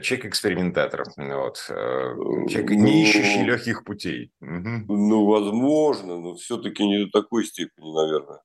Человек 0.00 0.26
экспериментатор, 0.26 1.04
вот. 1.16 1.64
Э, 1.68 2.14
человек, 2.48 2.70
ну, 2.70 2.76
не 2.76 3.02
ищущий 3.02 3.44
легких 3.44 3.84
путей. 3.84 4.30
Ну, 4.40 5.24
возможно, 5.26 6.18
но 6.18 6.34
все-таки 6.36 6.86
не 6.86 7.04
до 7.04 7.10
такой 7.10 7.44
степени, 7.44 7.92
наверное. 7.92 8.40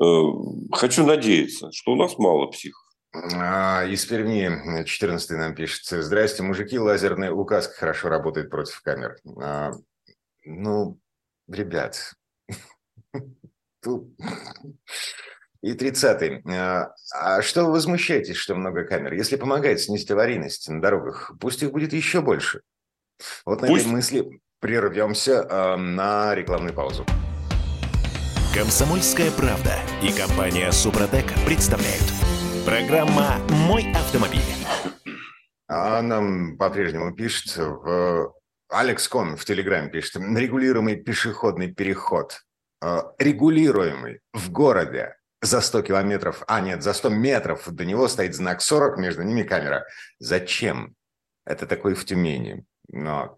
Э, 0.00 0.76
хочу 0.76 1.06
надеяться, 1.06 1.70
что 1.72 1.92
у 1.92 1.96
нас 1.96 2.18
мало 2.18 2.46
психов. 2.48 2.82
А, 3.14 3.84
из 3.84 4.04
Перми 4.06 4.84
14 4.84 5.30
нам 5.32 5.54
пишет. 5.54 5.84
Здрасте, 5.84 6.42
мужики, 6.42 6.78
лазерная 6.78 7.30
указка 7.30 7.74
хорошо 7.74 8.08
работает 8.08 8.50
против 8.50 8.80
камер. 8.80 9.16
А, 9.40 9.72
ну, 10.44 10.98
ребят, 11.46 12.14
тут... 13.82 14.08
И 15.62 15.74
30-й. 15.74 16.42
А, 16.52 16.92
а 17.14 17.40
что 17.40 17.64
вы 17.64 17.72
возмущаетесь, 17.72 18.34
что 18.34 18.56
много 18.56 18.84
камер? 18.84 19.12
Если 19.12 19.36
помогает 19.36 19.80
снизить 19.80 20.10
аварийность 20.10 20.68
на 20.68 20.82
дорогах, 20.82 21.32
пусть 21.40 21.62
их 21.62 21.70
будет 21.70 21.92
еще 21.92 22.20
больше. 22.20 22.62
Вот 23.46 23.60
на 23.60 23.68
пусть... 23.68 23.84
этой 23.84 23.92
мысли 23.92 24.40
прервемся 24.58 25.46
э, 25.48 25.76
на 25.76 26.34
рекламную 26.34 26.74
паузу. 26.74 27.06
Комсомольская 28.52 29.30
правда 29.30 29.74
и 30.02 30.12
компания 30.12 30.70
Супротек 30.72 31.26
представляют. 31.46 32.04
Программа 32.66 33.38
«Мой 33.48 33.86
автомобиль». 33.92 34.40
А 35.68 36.02
нам 36.02 36.58
по-прежнему 36.58 37.14
пишет 37.14 37.56
в 37.56 38.34
Алекс 38.68 39.06
Кон 39.06 39.36
в 39.36 39.44
Телеграме 39.44 39.90
пишет, 39.90 40.16
регулируемый 40.16 40.96
пешеходный 40.96 41.72
переход, 41.72 42.40
э, 42.82 43.02
регулируемый 43.18 44.20
в 44.32 44.50
городе 44.50 45.14
за 45.42 45.60
100 45.60 45.82
километров, 45.82 46.42
а 46.46 46.60
нет, 46.60 46.82
за 46.82 46.92
100 46.94 47.10
метров 47.10 47.68
до 47.68 47.84
него 47.84 48.08
стоит 48.08 48.34
знак 48.34 48.62
40, 48.62 48.96
между 48.98 49.22
ними 49.22 49.42
камера. 49.42 49.84
Зачем? 50.18 50.94
Это 51.44 51.66
такое 51.66 51.94
в 51.94 52.04
Тюмени. 52.04 52.64
Но 52.88 53.36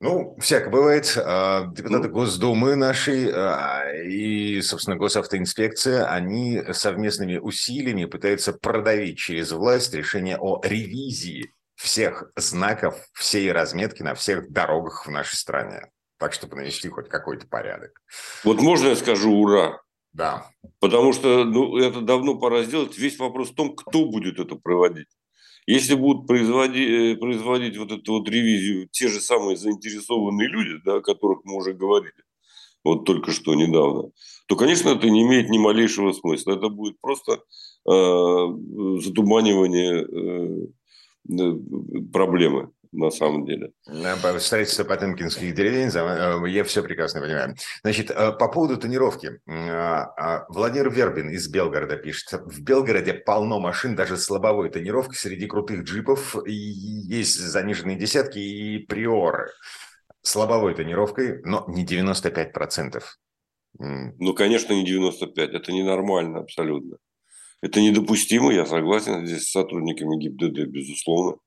ну, 0.00 0.34
всяко 0.40 0.70
бывает. 0.70 1.04
Депутаты 1.04 2.08
ну, 2.08 2.14
Госдумы 2.14 2.74
нашей 2.74 3.30
а, 3.30 3.92
и, 4.02 4.62
собственно, 4.62 4.96
госавтоинспекция, 4.96 6.06
они 6.06 6.62
совместными 6.72 7.36
усилиями 7.36 8.06
пытаются 8.06 8.54
продавить 8.54 9.18
через 9.18 9.52
власть 9.52 9.92
решение 9.92 10.38
о 10.38 10.60
ревизии 10.64 11.52
всех 11.76 12.30
знаков, 12.34 12.96
всей 13.12 13.52
разметки 13.52 14.02
на 14.02 14.14
всех 14.14 14.50
дорогах 14.50 15.06
в 15.06 15.10
нашей 15.10 15.36
стране. 15.36 15.90
Так, 16.18 16.32
чтобы 16.32 16.56
навести 16.56 16.88
хоть 16.88 17.08
какой-то 17.08 17.46
порядок. 17.46 18.00
Вот 18.44 18.60
можно 18.60 18.88
я 18.88 18.96
скажу 18.96 19.32
«Ура»? 19.32 19.80
Да. 20.12 20.50
Потому 20.80 21.12
что 21.12 21.44
ну, 21.44 21.76
это 21.76 22.00
давно 22.00 22.38
пора 22.38 22.64
сделать. 22.64 22.98
Весь 22.98 23.18
вопрос 23.18 23.50
в 23.50 23.54
том, 23.54 23.74
кто 23.74 24.06
будет 24.06 24.38
это 24.38 24.56
проводить. 24.56 25.08
Если 25.66 25.94
будут 25.94 26.26
производить, 26.26 26.88
э, 26.88 27.16
производить 27.16 27.76
вот 27.76 27.92
эту 27.92 28.14
вот 28.14 28.28
ревизию 28.28 28.88
те 28.90 29.08
же 29.08 29.20
самые 29.20 29.56
заинтересованные 29.56 30.48
люди, 30.48 30.82
да, 30.84 30.96
о 30.96 31.00
которых 31.00 31.40
мы 31.44 31.56
уже 31.56 31.74
говорили, 31.74 32.12
вот 32.82 33.04
только 33.04 33.30
что 33.30 33.54
недавно, 33.54 34.10
то, 34.46 34.56
конечно, 34.56 34.88
это 34.88 35.10
не 35.10 35.22
имеет 35.22 35.50
ни 35.50 35.58
малейшего 35.58 36.12
смысла. 36.12 36.52
Это 36.52 36.70
будет 36.70 36.98
просто 37.00 37.34
э, 37.34 37.38
затуманивание 37.86 40.02
э, 40.02 40.66
Э, 41.28 41.52
проблемы 42.12 42.70
на 42.92 43.10
самом 43.10 43.46
деле. 43.46 43.72
Строительство 44.38 44.84
потемкинских 44.84 45.54
деревень, 45.54 45.90
э, 45.94 46.50
я 46.50 46.64
все 46.64 46.82
прекрасно 46.82 47.20
понимаю. 47.20 47.54
Значит, 47.82 48.10
э, 48.10 48.32
по 48.32 48.48
поводу 48.48 48.76
тонировки. 48.76 49.40
А, 49.46 50.46
Владимир 50.48 50.90
Вербин 50.90 51.30
из 51.30 51.48
Белгорода 51.48 51.96
пишет. 51.96 52.40
В 52.44 52.62
Белгороде 52.62 53.14
полно 53.14 53.60
машин, 53.60 53.94
даже 53.94 54.16
с 54.16 54.28
лобовой 54.28 54.70
тонировкой. 54.70 55.16
Среди 55.16 55.46
крутых 55.46 55.84
джипов 55.84 56.36
есть 56.46 57.38
заниженные 57.38 57.96
десятки 57.96 58.38
и 58.38 58.78
приоры. 58.78 59.50
С 60.22 60.36
лобовой 60.36 60.74
тонировкой, 60.74 61.40
но 61.44 61.64
не 61.68 61.84
95%. 61.86 63.02
Ну, 63.78 64.34
конечно, 64.34 64.74
не 64.74 64.84
95. 64.84 65.50
Это 65.50 65.72
ненормально 65.72 66.40
абсолютно. 66.40 66.98
Это 67.62 67.80
недопустимо, 67.80 68.52
я 68.52 68.64
согласен 68.66 69.26
здесь 69.26 69.48
с 69.48 69.52
сотрудниками 69.52 70.18
ГИБДД, 70.18 70.66
безусловно. 70.70 71.38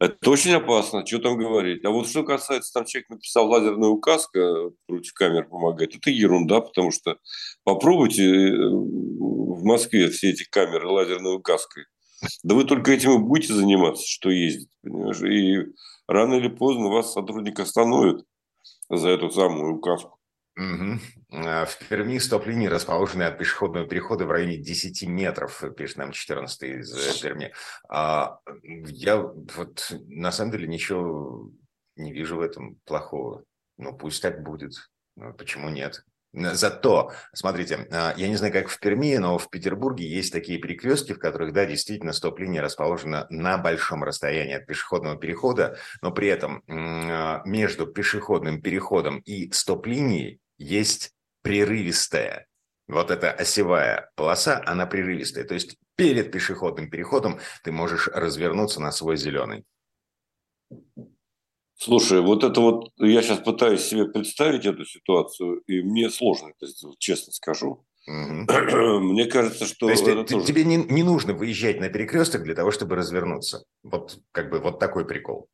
Это 0.00 0.30
очень 0.30 0.52
опасно, 0.52 1.04
что 1.06 1.18
там 1.18 1.36
говорить. 1.36 1.84
А 1.84 1.90
вот 1.90 2.08
что 2.08 2.22
касается, 2.22 2.72
там 2.72 2.84
человек 2.84 3.10
написал 3.10 3.48
лазерная 3.48 3.88
указка 3.88 4.70
против 4.86 5.12
камер 5.14 5.48
помогает, 5.48 5.96
это 5.96 6.10
ерунда, 6.10 6.60
потому 6.60 6.90
что 6.90 7.16
попробуйте 7.64 8.24
э, 8.24 8.68
в 8.68 9.64
Москве 9.64 10.08
все 10.08 10.30
эти 10.30 10.44
камеры 10.48 10.88
лазерной 10.88 11.36
указкой. 11.36 11.84
Да 12.42 12.54
вы 12.54 12.64
только 12.64 12.92
этим 12.92 13.12
и 13.12 13.18
будете 13.18 13.54
заниматься, 13.54 14.04
что 14.06 14.30
ездить, 14.30 14.70
понимаешь? 14.82 15.20
И 15.22 15.72
рано 16.06 16.34
или 16.34 16.48
поздно 16.48 16.88
вас 16.88 17.12
сотрудник 17.12 17.60
остановит 17.60 18.24
за 18.88 19.10
эту 19.10 19.30
самую 19.30 19.76
указку. 19.76 20.17
Угу. 20.58 20.98
В 21.30 21.88
Перми 21.88 22.18
стоп-линии 22.18 22.66
расположены 22.66 23.22
от 23.22 23.38
пешеходного 23.38 23.86
перехода 23.86 24.26
в 24.26 24.30
районе 24.32 24.56
10 24.56 25.06
метров, 25.06 25.62
пишет 25.76 25.98
нам 25.98 26.10
14 26.10 26.62
из 26.64 26.92
э, 26.96 27.22
Перми. 27.22 27.52
А 27.88 28.40
я 28.64 29.18
вот 29.18 29.92
на 30.08 30.32
самом 30.32 30.50
деле 30.50 30.66
ничего 30.66 31.50
не 31.94 32.12
вижу 32.12 32.36
в 32.36 32.40
этом 32.40 32.76
плохого. 32.84 33.44
Ну, 33.76 33.96
пусть 33.96 34.20
так 34.20 34.42
будет. 34.42 34.72
Ну, 35.14 35.32
почему 35.32 35.68
нет? 35.68 36.02
Зато, 36.32 37.12
смотрите, 37.32 37.86
а, 37.90 38.12
я 38.16 38.28
не 38.28 38.36
знаю, 38.36 38.52
как 38.52 38.68
в 38.68 38.78
Перми, 38.80 39.16
но 39.16 39.38
в 39.38 39.48
Петербурге 39.48 40.06
есть 40.06 40.32
такие 40.32 40.58
перекрестки, 40.58 41.14
в 41.14 41.18
которых, 41.18 41.52
да, 41.52 41.64
действительно 41.64 42.12
стоп-линия 42.12 42.60
расположена 42.60 43.26
на 43.30 43.58
большом 43.58 44.04
расстоянии 44.04 44.54
от 44.54 44.66
пешеходного 44.66 45.16
перехода, 45.16 45.78
но 46.02 46.10
при 46.12 46.28
этом 46.28 46.62
а, 46.68 47.42
между 47.46 47.86
пешеходным 47.86 48.60
переходом 48.60 49.20
и 49.20 49.50
стоп-линией 49.52 50.40
есть 50.58 51.12
прерывистая. 51.42 52.46
Вот 52.86 53.10
эта 53.10 53.30
осевая 53.30 54.10
полоса, 54.16 54.62
она 54.66 54.86
прерывистая. 54.86 55.44
То 55.44 55.54
есть 55.54 55.76
перед 55.96 56.32
пешеходным 56.32 56.90
переходом 56.90 57.40
ты 57.62 57.72
можешь 57.72 58.08
развернуться 58.08 58.80
на 58.80 58.92
свой 58.92 59.16
зеленый. 59.16 59.64
Слушай, 61.80 62.20
вот 62.20 62.42
это 62.42 62.60
вот, 62.60 62.90
я 62.96 63.22
сейчас 63.22 63.38
пытаюсь 63.38 63.82
себе 63.82 64.06
представить 64.06 64.66
эту 64.66 64.84
ситуацию, 64.84 65.60
и 65.68 65.80
мне 65.80 66.10
сложно 66.10 66.48
это 66.48 66.66
сделать, 66.66 66.98
честно 66.98 67.32
скажу. 67.32 67.84
Угу. 68.08 68.46
Мне 69.00 69.26
кажется, 69.26 69.64
что... 69.64 69.86
То 69.86 69.92
есть 69.92 70.04
ты, 70.04 70.24
тоже... 70.24 70.44
тебе 70.44 70.64
не, 70.64 70.76
не 70.76 71.04
нужно 71.04 71.34
выезжать 71.34 71.78
на 71.78 71.88
перекресток 71.88 72.42
для 72.42 72.54
того, 72.54 72.72
чтобы 72.72 72.96
развернуться. 72.96 73.64
Вот 73.84 74.18
как 74.32 74.50
бы 74.50 74.58
вот 74.58 74.80
такой 74.80 75.06
прикол. 75.06 75.48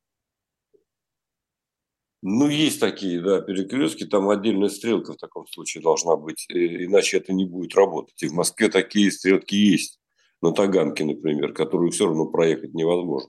Ну, 2.27 2.49
есть 2.49 2.81
такие, 2.81 3.21
да, 3.21 3.43
перекрестки, 3.43 4.07
там 4.07 4.31
отдельная 4.31 4.71
стрелка 4.71 5.13
в 5.13 5.19
таком 5.19 5.47
случае 5.47 5.83
должна 5.83 6.17
быть, 6.17 6.47
иначе 6.49 7.19
это 7.19 7.35
не 7.35 7.45
будет 7.45 7.75
работать. 7.75 8.23
И 8.23 8.29
в 8.29 8.33
Москве 8.33 8.71
такие 8.71 9.13
стрелки 9.13 9.55
есть, 9.55 10.01
на 10.41 10.53
Таганке, 10.53 11.05
например, 11.05 11.53
которую 11.53 11.91
все 11.91 12.07
равно 12.07 12.25
проехать 12.25 12.73
невозможно. 12.73 13.29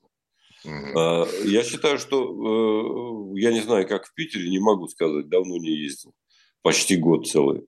Угу. 0.64 1.00
Я 1.44 1.64
считаю, 1.66 2.00
что, 2.00 3.34
э, 3.36 3.40
я 3.42 3.52
не 3.52 3.60
знаю, 3.60 3.86
как 3.86 4.06
в 4.06 4.14
Питере, 4.14 4.50
не 4.50 4.60
могу 4.60 4.88
сказать, 4.88 5.28
давно 5.28 5.58
не 5.58 5.72
ездил, 5.72 6.14
почти 6.62 6.96
год 6.96 7.28
целый. 7.28 7.66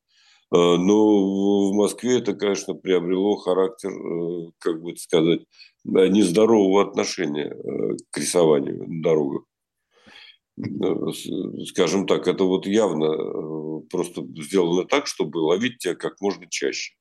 но 0.50 1.70
в 1.70 1.74
Москве 1.74 2.20
это, 2.20 2.36
конечно, 2.36 2.74
приобрело 2.74 3.36
характер, 3.36 3.92
как 4.60 4.82
бы 4.82 4.96
сказать, 4.96 5.42
нездорового 5.84 6.90
отношения 6.90 7.54
к 8.12 8.18
рисованию 8.18 8.88
на 8.88 9.04
дорогах. 9.04 9.44
Скажем 11.68 12.08
так, 12.08 12.28
это 12.28 12.44
вот 12.44 12.66
явно 12.66 13.82
просто 13.90 14.26
сделано 14.42 14.86
так, 14.86 15.08
чтобы 15.08 15.38
ловить 15.38 15.80
тебя 15.80 15.96
как 15.96 16.20
можно 16.22 16.48
чаще. 16.50 16.94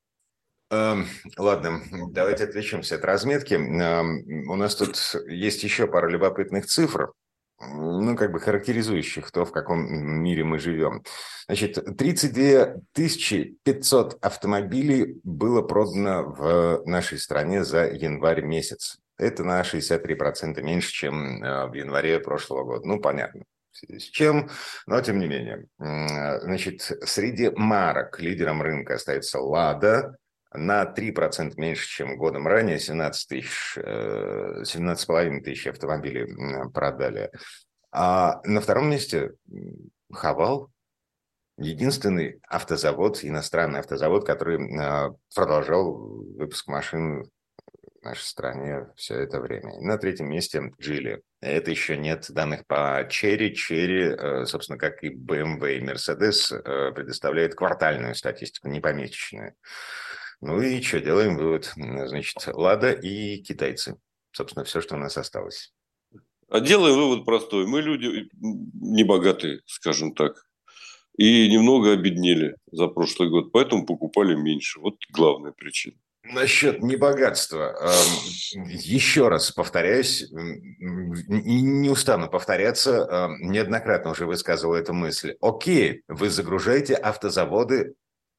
Эм, 0.71 1.07
ладно, 1.39 1.83
давайте 2.11 2.45
отвлечемся 2.45 2.97
от 2.97 3.05
разметки. 3.05 3.55
Эм, 3.55 4.49
у 4.51 4.57
нас 4.57 4.75
тут 4.75 4.97
есть 5.29 5.63
еще 5.63 5.87
пара 5.87 6.09
любопытных 6.09 6.67
цифр, 6.67 7.13
ну, 7.59 8.17
как 8.17 8.33
бы 8.33 8.41
характеризующих 8.41 9.31
то, 9.31 9.45
в 9.45 9.53
каком 9.53 9.81
мире 10.23 10.45
мы 10.45 10.59
живем. 10.59 11.03
Значит, 11.47 11.97
32 11.97 12.83
500 12.93 14.19
автомобилей 14.21 15.21
было 15.23 15.63
продано 15.63 16.25
в 16.25 16.83
нашей 16.85 17.19
стране 17.19 17.65
за 17.65 17.87
январь 17.87 18.43
месяц. 18.43 18.99
Это 19.19 19.45
на 19.45 19.63
63% 19.63 20.61
меньше, 20.63 20.93
чем 20.93 21.43
э, 21.43 21.67
в 21.69 21.75
январе 21.75 22.21
прошлого 22.21 22.65
года. 22.65 22.87
Ну, 22.87 23.01
понятно 23.01 23.45
с 23.83 24.05
чем, 24.05 24.49
но 24.87 25.01
тем 25.03 25.19
не 25.19 25.27
менее. 25.27 25.67
Значит, 25.79 26.81
среди 26.81 27.51
марок 27.51 28.19
лидером 28.21 28.63
рынка 28.63 28.95
остается 28.95 29.39
«Лада», 29.39 30.17
на 30.55 30.85
3% 30.85 31.55
меньше, 31.57 31.87
чем 31.87 32.17
годом 32.17 32.47
ранее, 32.47 32.79
17 32.79 33.29
тысяч, 33.29 33.77
17,5 33.77 35.41
тысяч 35.41 35.67
автомобилей 35.67 36.27
продали. 36.73 37.31
А 37.93 38.41
на 38.45 38.61
втором 38.61 38.91
месте 38.91 39.33
Хавал, 40.13 40.71
единственный 41.59 42.41
автозавод, 42.49 43.25
иностранный 43.25 43.81
автозавод, 43.81 44.27
который 44.27 44.59
продолжал 45.35 45.95
выпуск 46.39 46.69
машин 46.69 47.31
нашей 48.07 48.25
стране 48.25 48.89
все 48.97 49.21
это 49.21 49.41
время. 49.41 49.79
И 49.79 49.85
на 49.85 49.99
третьем 49.99 50.29
месте 50.31 50.73
Джили. 50.81 51.23
Это 51.41 51.71
еще 51.71 51.97
нет 51.97 52.27
данных 52.31 52.67
по 52.67 53.07
Черри. 53.11 53.55
Черри, 53.55 54.15
э, 54.17 54.47
собственно, 54.47 54.79
как 54.79 55.03
и 55.03 55.15
BMW 55.15 55.79
и 55.79 55.81
Mercedes, 55.81 56.53
э, 56.53 56.93
предоставляет 56.93 57.55
квартальную 57.55 58.15
статистику, 58.15 58.69
не 58.69 58.81
помесячную. 58.81 59.55
Ну 60.41 60.61
и 60.61 60.81
что, 60.83 61.01
делаем 61.01 61.37
вывод. 61.37 61.73
Значит, 61.77 62.37
Лада 62.49 62.93
и 62.93 63.43
китайцы. 63.43 63.97
Собственно, 64.33 64.65
все, 64.65 64.81
что 64.81 64.97
у 64.97 64.99
нас 64.99 65.17
осталось. 65.17 65.73
А 66.49 66.61
делаем 66.61 66.97
вывод 66.97 67.25
простой. 67.25 67.67
Мы 67.67 67.83
люди 67.83 68.29
небогатые, 68.33 69.61
скажем 69.67 70.15
так. 70.15 70.47
И 71.17 71.49
немного 71.51 71.93
обеднели 71.93 72.57
за 72.71 72.89
прошлый 72.89 73.31
год, 73.31 73.51
поэтому 73.51 73.87
покупали 73.87 74.35
меньше. 74.35 74.81
Вот 74.81 74.97
главная 75.11 75.53
причина. 75.53 75.97
Насчет 76.33 76.83
небогатства. 76.83 77.77
Еще 78.55 79.29
раз 79.29 79.53
повторяюсь, 79.53 80.27
не 80.31 81.89
устану 81.89 82.29
повторяться, 82.29 83.29
неоднократно 83.41 84.11
уже 84.11 84.27
высказывал 84.27 84.75
эту 84.75 84.93
мысль. 84.93 85.37
Окей, 85.41 86.03
вы 86.09 86.31
загружаете 86.31 86.95
автозаводы 86.95 87.95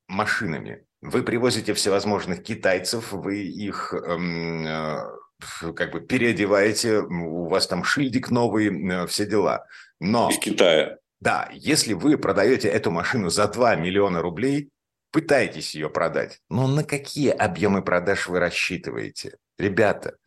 машинами. 0.08 0.84
Вы 1.02 1.24
привозите 1.24 1.74
всевозможных 1.74 2.44
китайцев, 2.44 3.12
вы 3.12 3.44
их 3.44 3.94
эм, 3.94 4.66
э, 4.66 5.74
как 5.76 5.92
бы 5.92 6.02
переодеваете, 6.02 7.00
у 7.02 7.48
вас 7.48 7.68
там 7.68 7.84
шильдик 7.84 8.32
новый, 8.32 8.68
э, 8.68 9.08
все 9.08 9.28
дела. 9.28 9.66
Но... 10.00 10.30
Из 10.30 10.40
Китая. 10.40 10.98
Да, 11.20 11.50
если 11.52 11.94
вы 11.94 12.18
продаете 12.18 12.68
эту 12.68 12.92
машину 12.92 13.30
за 13.30 13.48
2 13.48 13.76
миллиона 13.76 14.22
рублей, 14.22 14.70
пытаетесь 15.18 15.74
ее 15.74 15.90
продать. 15.90 16.42
Но 16.48 16.68
на 16.68 16.84
какие 16.84 17.32
объемы 17.32 17.82
продаж 17.82 18.28
вы 18.28 18.40
рассчитываете? 18.40 19.38
Ребята, 19.58 20.18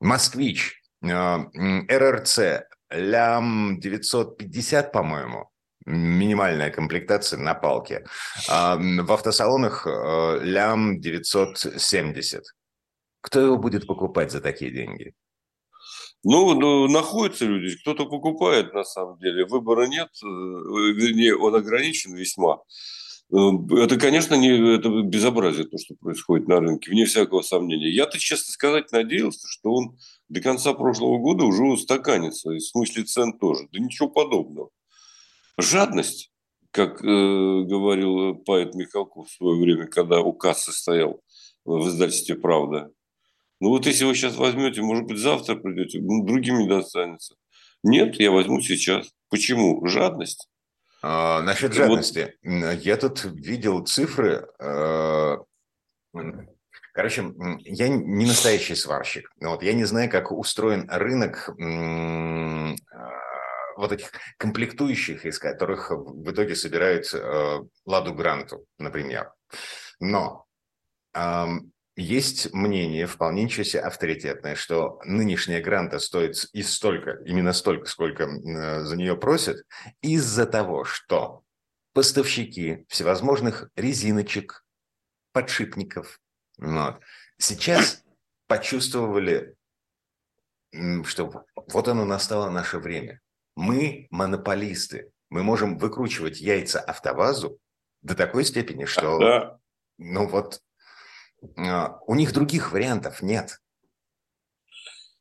«Москвич», 0.00 0.82
э, 1.02 1.08
РРЦ, 1.88 2.38
Лям 2.90 3.80
950, 3.80 4.92
по-моему, 4.92 5.48
минимальная 5.86 6.70
комплектация 6.70 7.38
на 7.38 7.54
палке. 7.54 8.04
А 8.50 8.76
в 8.76 9.10
автосалонах 9.10 9.86
э, 9.86 10.40
лям 10.42 11.00
970. 11.00 12.44
Кто 13.22 13.40
его 13.40 13.56
будет 13.56 13.86
покупать 13.86 14.30
за 14.30 14.42
такие 14.42 14.70
деньги? 14.70 15.14
Ну, 16.22 16.52
ну, 16.52 16.86
находятся 16.88 17.46
люди, 17.46 17.78
кто-то 17.78 18.04
покупает 18.04 18.74
на 18.74 18.84
самом 18.84 19.18
деле, 19.20 19.46
выбора 19.46 19.86
нет, 19.86 20.10
э, 20.22 20.26
вернее, 20.26 21.34
он 21.34 21.54
ограничен 21.54 22.14
весьма. 22.14 22.58
Э, 23.30 23.36
это, 23.76 23.98
конечно, 23.98 24.34
не 24.34 24.76
это 24.76 24.88
безобразие, 25.02 25.66
то, 25.66 25.76
что 25.78 25.94
происходит 25.94 26.48
на 26.48 26.60
рынке, 26.60 26.90
вне 26.90 27.04
всякого 27.04 27.42
сомнения. 27.42 27.90
Я-то, 27.90 28.18
честно 28.18 28.52
сказать, 28.52 28.90
надеялся, 28.92 29.46
что 29.46 29.72
он 29.72 29.98
до 30.28 30.40
конца 30.40 30.72
прошлого 30.74 31.18
года 31.18 31.44
уже 31.44 31.64
устаканится, 31.64 32.52
и 32.52 32.58
в 32.58 32.64
смысле 32.64 33.04
цен 33.04 33.38
тоже. 33.38 33.68
Да 33.72 33.78
ничего 33.78 34.08
подобного. 34.08 34.70
Жадность, 35.58 36.30
как 36.70 37.02
э, 37.02 37.06
говорил 37.06 38.36
поэт 38.36 38.74
Михалков 38.74 39.28
в 39.28 39.32
свое 39.32 39.60
время, 39.60 39.86
когда 39.86 40.20
у 40.20 40.32
кассы 40.32 40.72
стоял 40.72 41.20
в 41.64 41.88
издательстве 41.88 42.36
«Правда». 42.36 42.90
Ну 43.60 43.70
вот 43.70 43.86
если 43.86 44.04
вы 44.04 44.14
сейчас 44.14 44.36
возьмете, 44.36 44.82
может 44.82 45.06
быть, 45.06 45.18
завтра 45.18 45.56
придете, 45.56 45.98
ну, 46.00 46.24
другим 46.24 46.60
не 46.60 46.68
достанется. 46.68 47.34
Нет, 47.82 48.20
я 48.20 48.30
возьму 48.30 48.60
сейчас. 48.60 49.10
Почему? 49.30 49.84
Жадность. 49.84 50.48
А, 51.02 51.42
насчет 51.42 51.72
жадности. 51.72 52.36
Вот. 52.42 52.74
Я 52.80 52.96
тут 52.96 53.24
видел 53.24 53.84
цифры. 53.84 54.48
Э, 54.58 55.38
короче, 56.92 57.32
я 57.60 57.88
не 57.88 58.26
настоящий 58.26 58.74
сварщик. 58.74 59.30
Вот 59.40 59.62
я 59.62 59.74
не 59.74 59.84
знаю, 59.84 60.10
как 60.10 60.32
устроен 60.32 60.88
рынок 60.90 61.50
вот 63.76 63.92
этих 63.92 64.10
комплектующих, 64.38 65.24
из 65.24 65.38
которых 65.38 65.90
в 65.90 66.30
итоге 66.32 66.56
собирают 66.56 67.14
э, 67.14 67.60
Ладу 67.86 68.12
Гранту, 68.12 68.66
например. 68.76 69.32
Но 70.00 70.46
есть 71.98 72.54
мнение, 72.54 73.06
вполне 73.06 73.48
себе 73.48 73.80
авторитетное, 73.80 74.54
что 74.54 75.00
нынешняя 75.04 75.60
гранта 75.60 75.98
стоит 75.98 76.48
и 76.52 76.62
столько, 76.62 77.18
именно 77.26 77.52
столько, 77.52 77.86
сколько 77.86 78.22
э, 78.22 78.84
за 78.84 78.96
нее 78.96 79.16
просят, 79.16 79.66
из-за 80.00 80.46
того, 80.46 80.84
что 80.84 81.42
поставщики 81.94 82.86
всевозможных 82.88 83.68
резиночек, 83.74 84.64
подшипников, 85.32 86.20
вот, 86.56 87.00
сейчас 87.36 88.04
почувствовали, 88.46 89.56
что 91.04 91.44
вот 91.56 91.88
оно 91.88 92.04
настало 92.04 92.48
наше 92.48 92.78
время. 92.78 93.20
Мы 93.56 94.06
монополисты. 94.10 95.10
Мы 95.30 95.42
можем 95.42 95.78
выкручивать 95.78 96.40
яйца 96.40 96.78
автовазу 96.78 97.58
до 98.02 98.14
такой 98.14 98.44
степени, 98.44 98.84
что... 98.84 99.18
Да. 99.18 99.58
Ну 99.98 100.28
вот, 100.28 100.62
у 101.40 102.14
них 102.14 102.32
других 102.32 102.72
вариантов 102.72 103.22
нет. 103.22 103.60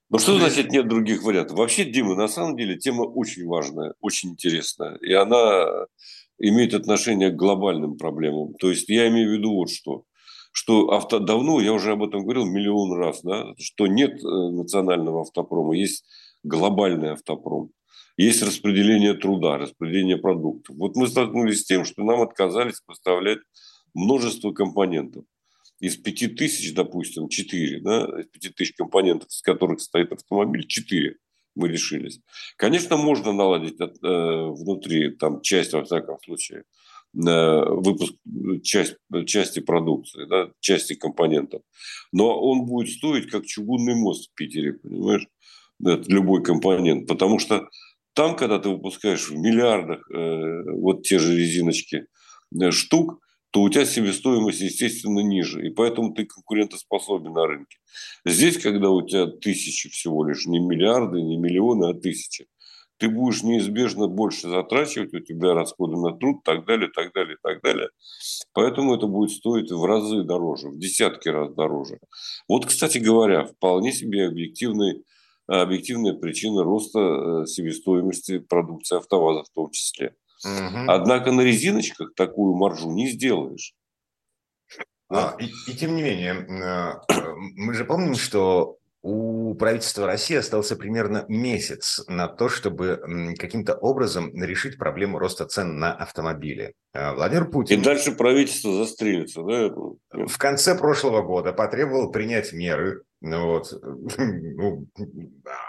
Ну 0.09 0.19
что 0.19 0.37
значит 0.37 0.71
нет 0.71 0.87
других 0.87 1.23
вариантов? 1.23 1.57
Вообще, 1.57 1.83
Дима, 1.83 2.15
на 2.15 2.27
самом 2.27 2.55
деле 2.55 2.77
тема 2.77 3.01
очень 3.01 3.45
важная, 3.45 3.93
очень 3.99 4.29
интересная. 4.31 4.95
И 4.97 5.11
она 5.13 5.65
имеет 6.39 6.73
отношение 6.73 7.29
к 7.29 7.35
глобальным 7.35 7.97
проблемам. 7.97 8.53
То 8.53 8.69
есть 8.69 8.87
я 8.87 9.07
имею 9.09 9.29
в 9.29 9.33
виду 9.33 9.53
вот 9.53 9.69
что. 9.69 10.03
Что 10.53 10.91
авто... 10.91 11.19
давно, 11.19 11.59
я 11.59 11.73
уже 11.73 11.91
об 11.91 12.03
этом 12.03 12.23
говорил 12.23 12.45
миллион 12.45 12.97
раз, 12.97 13.21
да, 13.21 13.53
что 13.59 13.85
нет 13.85 14.23
э, 14.23 14.27
национального 14.27 15.21
автопрома, 15.21 15.75
есть 15.75 16.05
глобальный 16.43 17.11
автопром 17.11 17.71
есть 18.17 18.41
распределение 18.41 19.13
труда, 19.13 19.57
распределение 19.57 20.17
продуктов. 20.17 20.75
Вот 20.75 20.95
мы 20.95 21.07
столкнулись 21.07 21.61
с 21.61 21.65
тем, 21.65 21.85
что 21.85 22.03
нам 22.03 22.21
отказались 22.21 22.81
поставлять 22.81 23.39
множество 23.93 24.51
компонентов. 24.51 25.23
Из 25.79 25.95
пяти 25.95 26.27
тысяч, 26.27 26.73
допустим, 26.73 27.29
четыре, 27.29 27.79
да, 27.81 28.05
из 28.19 28.27
пяти 28.27 28.49
тысяч 28.49 28.73
компонентов, 28.75 29.29
из 29.29 29.41
которых 29.41 29.79
стоит 29.79 30.11
автомобиль, 30.11 30.65
четыре 30.65 31.17
мы 31.57 31.67
решились. 31.69 32.19
Конечно, 32.55 32.97
можно 32.97 33.33
наладить 33.33 33.79
э, 33.79 33.85
внутри 34.01 35.11
там 35.11 35.41
часть, 35.41 35.73
во 35.73 35.83
всяком 35.83 36.17
случае, 36.23 36.63
э, 37.15 37.65
выпуск 37.65 38.13
часть, 38.63 38.95
части 39.25 39.59
продукции, 39.59 40.25
да, 40.25 40.51
части 40.59 40.93
компонентов. 40.93 41.61
Но 42.11 42.39
он 42.39 42.65
будет 42.65 42.93
стоить 42.93 43.29
как 43.29 43.45
чугунный 43.45 43.95
мост 43.95 44.29
в 44.29 44.35
Питере, 44.35 44.73
понимаешь? 44.73 45.27
Это 45.83 46.03
любой 46.11 46.43
компонент. 46.43 47.07
Потому 47.07 47.39
что 47.39 47.67
там, 48.13 48.35
когда 48.35 48.59
ты 48.59 48.69
выпускаешь 48.69 49.29
в 49.29 49.37
миллиардах 49.37 50.09
э, 50.11 50.63
вот 50.71 51.03
те 51.03 51.19
же 51.19 51.37
резиночки 51.37 52.05
э, 52.59 52.71
штук, 52.71 53.19
то 53.57 53.63
у 53.63 53.69
тебя 53.69 53.85
себестоимость, 53.85 54.61
естественно, 54.61 55.21
ниже. 55.21 55.65
И 55.65 55.71
поэтому 55.71 56.13
ты 56.13 56.27
конкурентоспособен 56.27 57.33
на 57.33 57.47
рынке. 57.47 57.79
Здесь, 58.23 58.59
когда 58.59 58.91
у 58.91 59.01
тебя 59.01 59.25
тысячи 59.25 59.89
всего 59.89 60.23
лишь, 60.23 60.45
не 60.45 60.59
миллиарды, 60.59 61.23
не 61.23 61.37
миллионы, 61.37 61.85
а 61.85 61.95
тысячи, 61.95 62.45
ты 62.99 63.09
будешь 63.09 63.41
неизбежно 63.41 64.07
больше 64.07 64.47
затрачивать, 64.47 65.11
у 65.15 65.21
тебя 65.21 65.55
расходы 65.55 65.97
на 65.97 66.15
труд, 66.15 66.43
так 66.43 66.67
далее, 66.67 66.91
так 66.93 67.11
далее, 67.13 67.37
так 67.41 67.63
далее. 67.63 67.89
Поэтому 68.53 68.93
это 68.93 69.07
будет 69.07 69.31
стоить 69.31 69.71
в 69.71 69.83
разы 69.85 70.21
дороже, 70.21 70.69
в 70.69 70.77
десятки 70.77 71.29
раз 71.29 71.51
дороже. 71.55 71.97
Вот, 72.47 72.67
кстати 72.67 72.99
говоря, 72.99 73.45
вполне 73.45 73.91
себе 73.91 74.27
объективный, 74.27 75.03
объективная 75.47 76.13
причина 76.13 76.63
роста 76.63 76.99
э, 76.99 77.45
себестоимости 77.47 78.37
продукции 78.37 78.97
АвтоВАЗа 78.97 79.45
в 79.45 79.49
том 79.49 79.71
числе. 79.71 80.13
Угу. 80.43 80.85
Однако 80.91 81.31
на 81.31 81.41
резиночках 81.41 82.13
такую 82.15 82.55
маржу 82.55 82.91
не 82.91 83.09
сделаешь. 83.09 83.73
А, 85.09 85.37
и, 85.39 85.45
и 85.71 85.75
тем 85.75 85.95
не 85.95 86.03
менее, 86.03 86.33
э, 86.33 87.13
мы 87.55 87.73
же 87.73 87.85
помним, 87.85 88.15
что 88.15 88.77
у 89.01 89.55
правительства 89.55 90.05
России 90.05 90.35
остался 90.35 90.75
примерно 90.75 91.23
месяц 91.29 92.03
на 92.07 92.27
то, 92.27 92.49
чтобы 92.49 92.99
каким-то 93.37 93.75
образом 93.75 94.33
решить 94.43 94.77
проблему 94.77 95.17
роста 95.17 95.45
цен 95.45 95.79
на 95.79 95.93
автомобили. 95.93 96.73
А, 96.93 97.13
Владимир 97.13 97.49
Путин... 97.49 97.79
И 97.79 97.83
дальше 97.83 98.11
правительство 98.11 98.73
застрелится, 98.73 99.43
да? 99.43 99.69
В 100.11 100.37
конце 100.37 100.77
прошлого 100.77 101.21
года 101.21 101.53
потребовал 101.53 102.11
принять 102.11 102.51
меры. 102.51 103.03
Ну 103.21 103.45
вот. 103.47 103.71
Ну, 104.17 104.87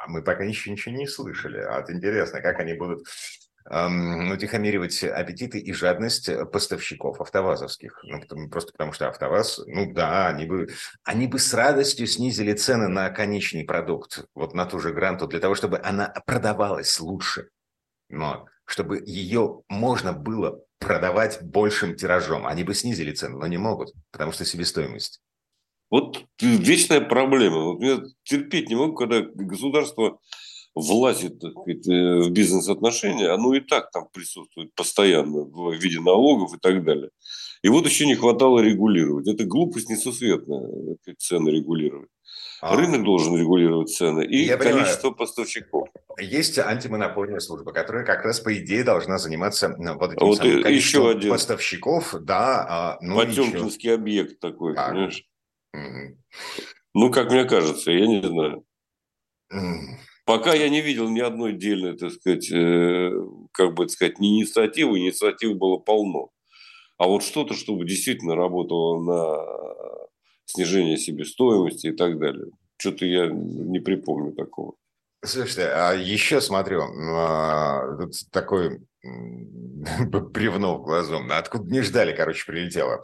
мы 0.08 0.22
пока 0.22 0.42
еще 0.42 0.70
ничего 0.70 0.94
не 0.96 1.06
слышали. 1.06 1.58
А 1.58 1.80
вот 1.80 1.90
интересно, 1.90 2.40
как 2.40 2.58
они 2.58 2.74
будут 2.74 3.06
утихомиривать 3.70 5.04
аппетиты 5.04 5.58
и 5.58 5.72
жадность 5.72 6.30
поставщиков 6.50 7.20
автовазовских. 7.20 8.00
Ну, 8.02 8.48
просто 8.48 8.72
потому 8.72 8.92
что 8.92 9.08
автоваз, 9.08 9.60
ну 9.66 9.92
да, 9.92 10.28
они 10.28 10.46
бы, 10.46 10.68
они 11.04 11.26
бы 11.26 11.38
с 11.38 11.52
радостью 11.52 12.06
снизили 12.06 12.54
цены 12.54 12.88
на 12.88 13.10
конечный 13.10 13.64
продукт, 13.64 14.24
вот 14.34 14.54
на 14.54 14.64
ту 14.64 14.78
же 14.78 14.92
гранту, 14.92 15.26
для 15.26 15.40
того, 15.40 15.54
чтобы 15.54 15.78
она 15.84 16.14
продавалась 16.26 16.98
лучше. 16.98 17.50
Но 18.08 18.46
чтобы 18.64 19.02
ее 19.04 19.62
можно 19.68 20.12
было 20.12 20.62
продавать 20.78 21.42
большим 21.42 21.96
тиражом. 21.96 22.46
Они 22.46 22.64
бы 22.64 22.74
снизили 22.74 23.12
цену, 23.12 23.38
но 23.38 23.46
не 23.46 23.58
могут, 23.58 23.92
потому 24.12 24.32
что 24.32 24.44
себестоимость. 24.44 25.20
Вот 25.90 26.24
вечная 26.40 27.00
проблема. 27.00 27.64
Вот 27.64 27.82
я 27.82 28.00
терпеть 28.22 28.68
не 28.68 28.76
могу, 28.76 28.94
когда 28.94 29.22
государство 29.22 30.20
влазит 30.74 31.40
так 31.40 31.52
сказать, 31.52 31.88
э, 31.88 32.20
в 32.20 32.30
бизнес-отношения, 32.30 33.28
оно 33.28 33.54
и 33.54 33.60
так 33.60 33.90
там 33.90 34.08
присутствует 34.12 34.74
постоянно 34.74 35.44
в 35.44 35.74
виде 35.74 36.00
налогов 36.00 36.54
и 36.54 36.58
так 36.58 36.84
далее. 36.84 37.10
И 37.62 37.68
вот 37.68 37.86
еще 37.86 38.06
не 38.06 38.14
хватало 38.14 38.60
регулировать. 38.60 39.26
Это 39.26 39.44
глупость 39.44 39.88
несусветная, 39.88 40.96
цены 41.18 41.50
регулировать. 41.50 42.10
А. 42.60 42.76
Рынок 42.76 43.04
должен 43.04 43.36
регулировать 43.36 43.88
цены 43.88 44.24
и 44.24 44.44
Я 44.44 44.56
количество 44.56 45.10
понимаю. 45.10 45.16
поставщиков. 45.16 45.88
Есть 46.20 46.58
антимонопольная 46.58 47.38
служба, 47.38 47.72
которая 47.72 48.04
как 48.04 48.24
раз 48.24 48.40
по 48.40 48.56
идее 48.56 48.82
должна 48.82 49.18
заниматься 49.18 49.74
ну, 49.78 49.96
вот 49.96 50.12
этим 50.12 50.26
вот 50.26 50.38
самым 50.38 50.66
еще 50.66 51.10
один. 51.10 51.30
поставщиков. 51.30 52.14
Да, 52.20 52.66
а, 52.68 52.98
ну 53.00 53.16
Потемкинский 53.16 53.90
еще... 53.90 53.94
объект 53.94 54.40
такой, 54.40 54.74
так. 54.74 54.90
понимаешь? 54.90 55.24
Угу. 55.72 56.18
Ну, 56.94 57.12
как 57.12 57.30
мне 57.30 57.44
кажется, 57.44 57.92
я 57.92 58.06
не 58.06 58.22
знаю. 58.22 58.64
Пока 60.28 60.52
я 60.52 60.68
не 60.68 60.82
видел 60.82 61.08
ни 61.08 61.20
одной 61.20 61.52
отдельной, 61.52 61.96
так 61.96 62.12
сказать, 62.12 62.52
э, 62.52 63.10
как 63.50 63.72
бы 63.72 63.88
сказать, 63.88 64.18
не 64.18 64.36
инициативы, 64.36 64.98
инициатив 64.98 65.56
было 65.56 65.78
полно. 65.78 66.28
А 66.98 67.06
вот 67.06 67.22
что-то, 67.22 67.54
чтобы 67.54 67.86
действительно 67.86 68.34
работало 68.34 69.02
на 69.02 69.98
снижение 70.44 70.98
себестоимости 70.98 71.86
и 71.86 71.92
так 71.92 72.18
далее. 72.18 72.48
Что-то 72.76 73.06
я 73.06 73.28
не 73.30 73.80
припомню 73.80 74.34
такого. 74.34 74.74
Слушайте, 75.24 75.62
а 75.68 75.94
еще 75.94 76.42
смотрю, 76.42 76.82
а, 76.82 77.96
тут 77.96 78.12
такой 78.30 78.80
бревно 79.02 80.76
в 80.76 80.82
глазу. 80.82 81.22
Откуда 81.30 81.72
не 81.72 81.80
ждали, 81.80 82.14
короче, 82.14 82.44
прилетело. 82.44 83.02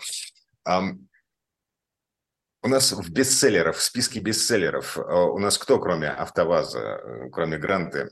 У 2.65 2.69
нас 2.69 2.93
в 2.93 3.13
бестселлерах, 3.13 3.77
в 3.77 3.83
списке 3.83 4.21
бестселлеров, 4.21 4.97
э, 4.97 5.03
у 5.03 5.39
нас 5.39 5.59
кто, 5.59 5.79
кроме 5.79 6.09
АвтоВАЗа, 6.09 6.79
э, 6.79 7.29
кроме 7.31 7.59
Гранты? 7.59 8.09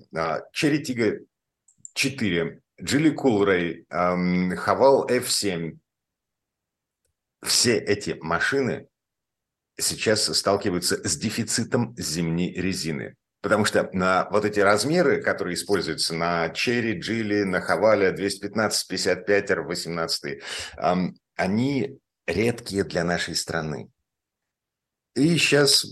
Черри 0.52 0.84
Тига 0.84 1.20
4, 1.94 2.60
Джили 2.78 3.10
Кулрей, 3.10 3.86
Хавал 3.88 5.08
F7. 5.08 5.78
Все 7.42 7.78
эти 7.78 8.18
машины 8.20 8.88
сейчас 9.80 10.24
сталкиваются 10.36 10.96
с 11.02 11.16
дефицитом 11.16 11.94
зимней 11.96 12.52
резины. 12.52 13.16
Потому 13.40 13.64
что 13.64 13.88
на 13.94 14.28
вот 14.30 14.44
эти 14.44 14.60
размеры, 14.60 15.22
которые 15.22 15.54
используются 15.54 16.14
на 16.14 16.50
Черри, 16.50 17.00
Джили, 17.00 17.44
на 17.44 17.62
Хавале 17.62 18.12
215, 18.12 18.86
55, 18.86 19.50
18, 19.64 20.42
они 21.36 21.98
редкие 22.26 22.84
для 22.84 23.02
нашей 23.02 23.34
страны. 23.34 23.88
И 25.14 25.36
сейчас 25.36 25.84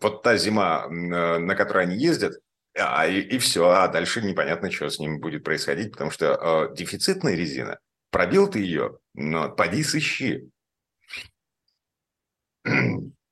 вот 0.00 0.22
та 0.22 0.36
зима, 0.36 0.88
на 0.88 1.54
которой 1.54 1.84
они 1.84 1.96
ездят, 1.96 2.34
а, 2.78 3.06
и, 3.06 3.20
и 3.20 3.38
все, 3.38 3.68
а 3.68 3.88
дальше 3.88 4.22
непонятно, 4.22 4.70
что 4.70 4.88
с 4.88 4.98
ними 4.98 5.18
будет 5.18 5.44
происходить, 5.44 5.92
потому 5.92 6.10
что 6.10 6.70
э, 6.70 6.74
дефицитная 6.76 7.34
резина, 7.34 7.78
пробил 8.10 8.48
ты 8.48 8.60
ее, 8.60 8.98
но 9.14 9.50
поди 9.50 9.82
сыщи. 9.82 10.48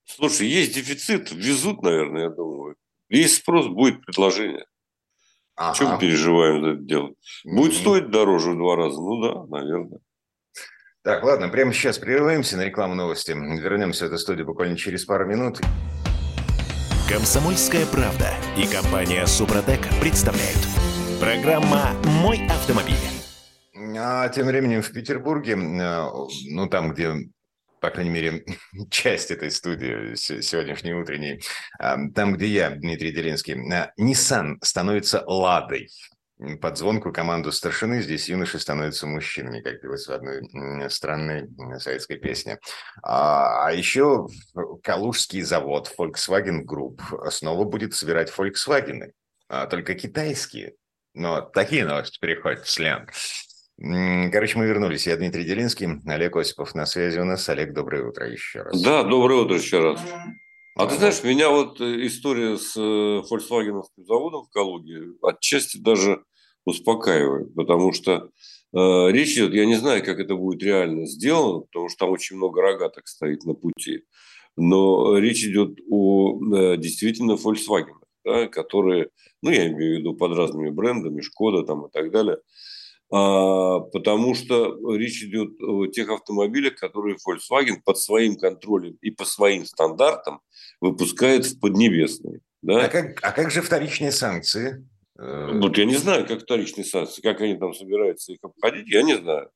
Слушай, 0.05 0.49
есть 0.49 0.75
дефицит, 0.75 1.31
везут, 1.31 1.83
наверное, 1.83 2.25
я 2.25 2.31
думаю. 2.31 2.77
Есть 3.09 3.37
спрос, 3.37 3.69
будет 3.69 4.05
предложение. 4.05 4.67
Ага. 5.55 5.77
Чем 5.77 5.99
переживаем 5.99 6.63
за 6.63 6.71
это 6.71 6.83
дело? 6.83 7.15
Будет 7.45 7.73
mm-hmm. 7.73 7.81
стоить 7.81 8.11
дороже 8.11 8.53
в 8.53 8.57
два 8.57 8.77
раза? 8.77 9.01
Ну 9.01 9.21
да, 9.21 9.47
наверное. 9.47 10.01
Так, 11.05 11.23
ладно, 11.23 11.49
прямо 11.49 11.73
сейчас 11.73 11.99
прерываемся 11.99 12.57
на 12.57 12.65
рекламу 12.65 12.95
новости. 12.95 13.31
Вернемся 13.31 14.05
в 14.05 14.09
эту 14.09 14.19
студию 14.19 14.47
буквально 14.47 14.77
через 14.77 15.05
пару 15.05 15.27
минут. 15.27 15.61
Комсомольская 17.09 17.87
правда 17.87 18.35
и 18.57 18.67
компания 18.67 19.25
Супротек 19.27 19.81
представляют. 20.01 20.59
Программа 21.21 21.93
«Мой 22.23 22.47
автомобиль». 22.49 22.97
А 23.97 24.29
тем 24.29 24.47
временем 24.47 24.83
в 24.83 24.93
Петербурге, 24.93 25.53
э, 25.53 26.09
ну 26.51 26.69
там, 26.69 26.93
где 26.93 27.15
по 27.81 27.91
крайней 27.91 28.11
мере, 28.11 28.45
часть 28.91 29.31
этой 29.31 29.51
студии 29.51 30.15
сегодняшней 30.17 30.95
утренней, 30.95 31.41
э, 31.81 31.97
там, 32.15 32.35
где 32.35 32.47
я, 32.47 32.71
Дмитрий 32.71 33.13
Делинский, 33.13 33.55
э, 33.55 33.93
Nissan 33.99 34.57
становится 34.63 35.23
«Ладой» 35.27 35.89
под 36.61 36.79
звонкую 36.79 37.13
команду 37.13 37.51
старшины 37.51 38.01
здесь 38.01 38.29
юноши 38.29 38.59
становятся 38.59 39.07
мужчинами, 39.07 39.61
как 39.61 39.81
пелось 39.81 40.07
в 40.07 40.13
одной 40.13 40.91
странной 40.91 41.49
советской 41.81 42.17
песне. 42.17 42.59
А, 43.03 43.67
а 43.67 43.73
еще 43.73 44.29
Калужский 44.83 45.43
завод 45.43 45.93
Volkswagen 45.99 46.65
Group 46.65 47.01
снова 47.31 47.65
будет 47.65 47.95
собирать 47.95 48.33
Volkswagen, 48.37 49.11
а, 49.49 49.67
только 49.67 49.95
китайские. 49.95 50.75
Но 51.15 51.41
такие 51.41 51.85
новости 51.85 52.19
переходят 52.21 52.61
в 52.61 52.71
сленг. 52.71 53.11
Короче, 53.81 54.59
мы 54.59 54.67
вернулись. 54.67 55.07
Я 55.07 55.17
Дмитрий 55.17 55.45
Делинский, 55.45 56.01
Олег 56.07 56.37
Осипов 56.37 56.75
на 56.75 56.87
связи 56.87 57.19
у 57.19 57.25
нас. 57.25 57.49
Олег, 57.49 57.73
доброе 57.73 58.05
утро 58.05 58.29
еще 58.29 58.63
раз. 58.63 58.81
Да, 58.81 59.03
доброе 59.03 59.43
утро 59.43 59.57
еще 59.57 59.81
раз. 59.81 60.01
А 60.77 60.87
ты 60.87 60.95
знаешь, 60.95 61.25
меня 61.25 61.51
вот 61.51 61.81
э, 61.81 62.07
история 62.07 62.57
с 62.57 62.77
э, 62.77 62.81
Volkswagen 62.81 63.83
заводом 63.97 64.45
в 64.45 64.51
Калуге 64.51 65.15
отчасти 65.23 65.77
даже 65.77 66.23
успокаивает, 66.69 67.55
потому 67.55 67.93
что 67.93 68.31
э, 68.73 69.11
речь 69.11 69.35
идет, 69.35 69.53
я 69.55 69.67
не 69.67 69.77
знаю, 69.77 70.05
как 70.05 70.19
это 70.21 70.35
будет 70.35 70.63
реально 70.63 71.07
сделано, 71.07 71.61
потому 71.61 71.89
что 71.89 71.99
там 72.07 72.11
очень 72.11 72.37
много 72.37 72.63
рогаток 72.63 73.09
стоит 73.09 73.45
на 73.45 73.55
пути, 73.55 74.05
но 74.57 75.19
речь 75.19 75.45
идет 75.45 75.79
о 75.91 76.39
э, 76.55 76.77
действительно 76.77 77.33
Volkswagen, 77.33 77.99
да, 78.25 78.47
которые, 78.47 79.11
ну, 79.43 79.51
я 79.51 79.69
имею 79.69 79.97
в 79.97 79.99
виду 80.01 80.15
под 80.15 80.37
разными 80.37 80.71
брендами, 80.71 81.21
Шкода 81.21 81.63
там 81.63 81.87
и 81.87 81.91
так 81.91 82.11
далее, 82.11 82.39
а, 83.11 83.81
потому 83.81 84.35
что 84.35 84.77
речь 84.95 85.23
идет 85.23 85.61
о 85.63 85.87
тех 85.87 86.11
автомобилях, 86.11 86.75
которые 86.77 87.17
Volkswagen 87.17 87.77
под 87.83 87.99
своим 87.99 88.37
контролем 88.37 88.99
и 89.01 89.11
по 89.11 89.25
своим 89.25 89.65
стандартам 89.65 90.41
выпускает 90.81 91.47
в 91.47 91.59
Поднебесной. 91.59 92.41
Да? 92.61 92.85
А, 92.85 92.89
как, 92.89 93.19
а 93.23 93.33
как 93.33 93.51
же 93.51 93.63
вторичные 93.63 94.13
санкции? 94.13 94.87
Э, 95.19 95.59
вот 95.61 95.77
я 95.79 95.85
не 95.85 95.97
знаю, 95.97 96.27
как 96.27 96.43
вторичные 96.43 96.85
санкции, 96.85 97.23
как 97.23 97.41
они 97.41 97.57
там 97.57 97.75
собираются 97.75 98.33
их 98.33 98.39
обходить, 98.43 98.89
я 98.89 99.03
не 99.03 99.17
знаю. 99.17 99.51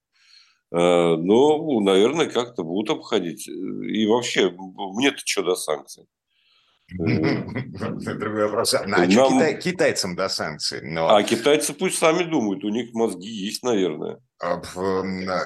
Э, 0.72 1.16
но, 1.16 1.80
наверное, 1.80 2.28
как-то 2.28 2.64
будут 2.64 2.90
обходить. 2.96 3.48
И 3.48 4.06
вообще, 4.06 4.50
мне-то 4.50 5.18
что 5.24 5.42
до 5.42 5.56
санкций? 5.56 6.06
Другой 6.98 8.44
вопрос. 8.44 8.74
А 8.74 8.86
Нам... 8.86 9.08
Китай, 9.08 9.58
китайцам 9.58 10.16
до 10.16 10.28
санкций? 10.28 10.80
Но... 10.82 11.14
А 11.14 11.22
китайцы 11.22 11.72
пусть 11.72 11.98
сами 11.98 12.24
думают, 12.24 12.64
у 12.64 12.68
них 12.68 12.92
мозги 12.92 13.28
есть, 13.28 13.62
наверное. 13.62 14.18
А, 14.40 14.60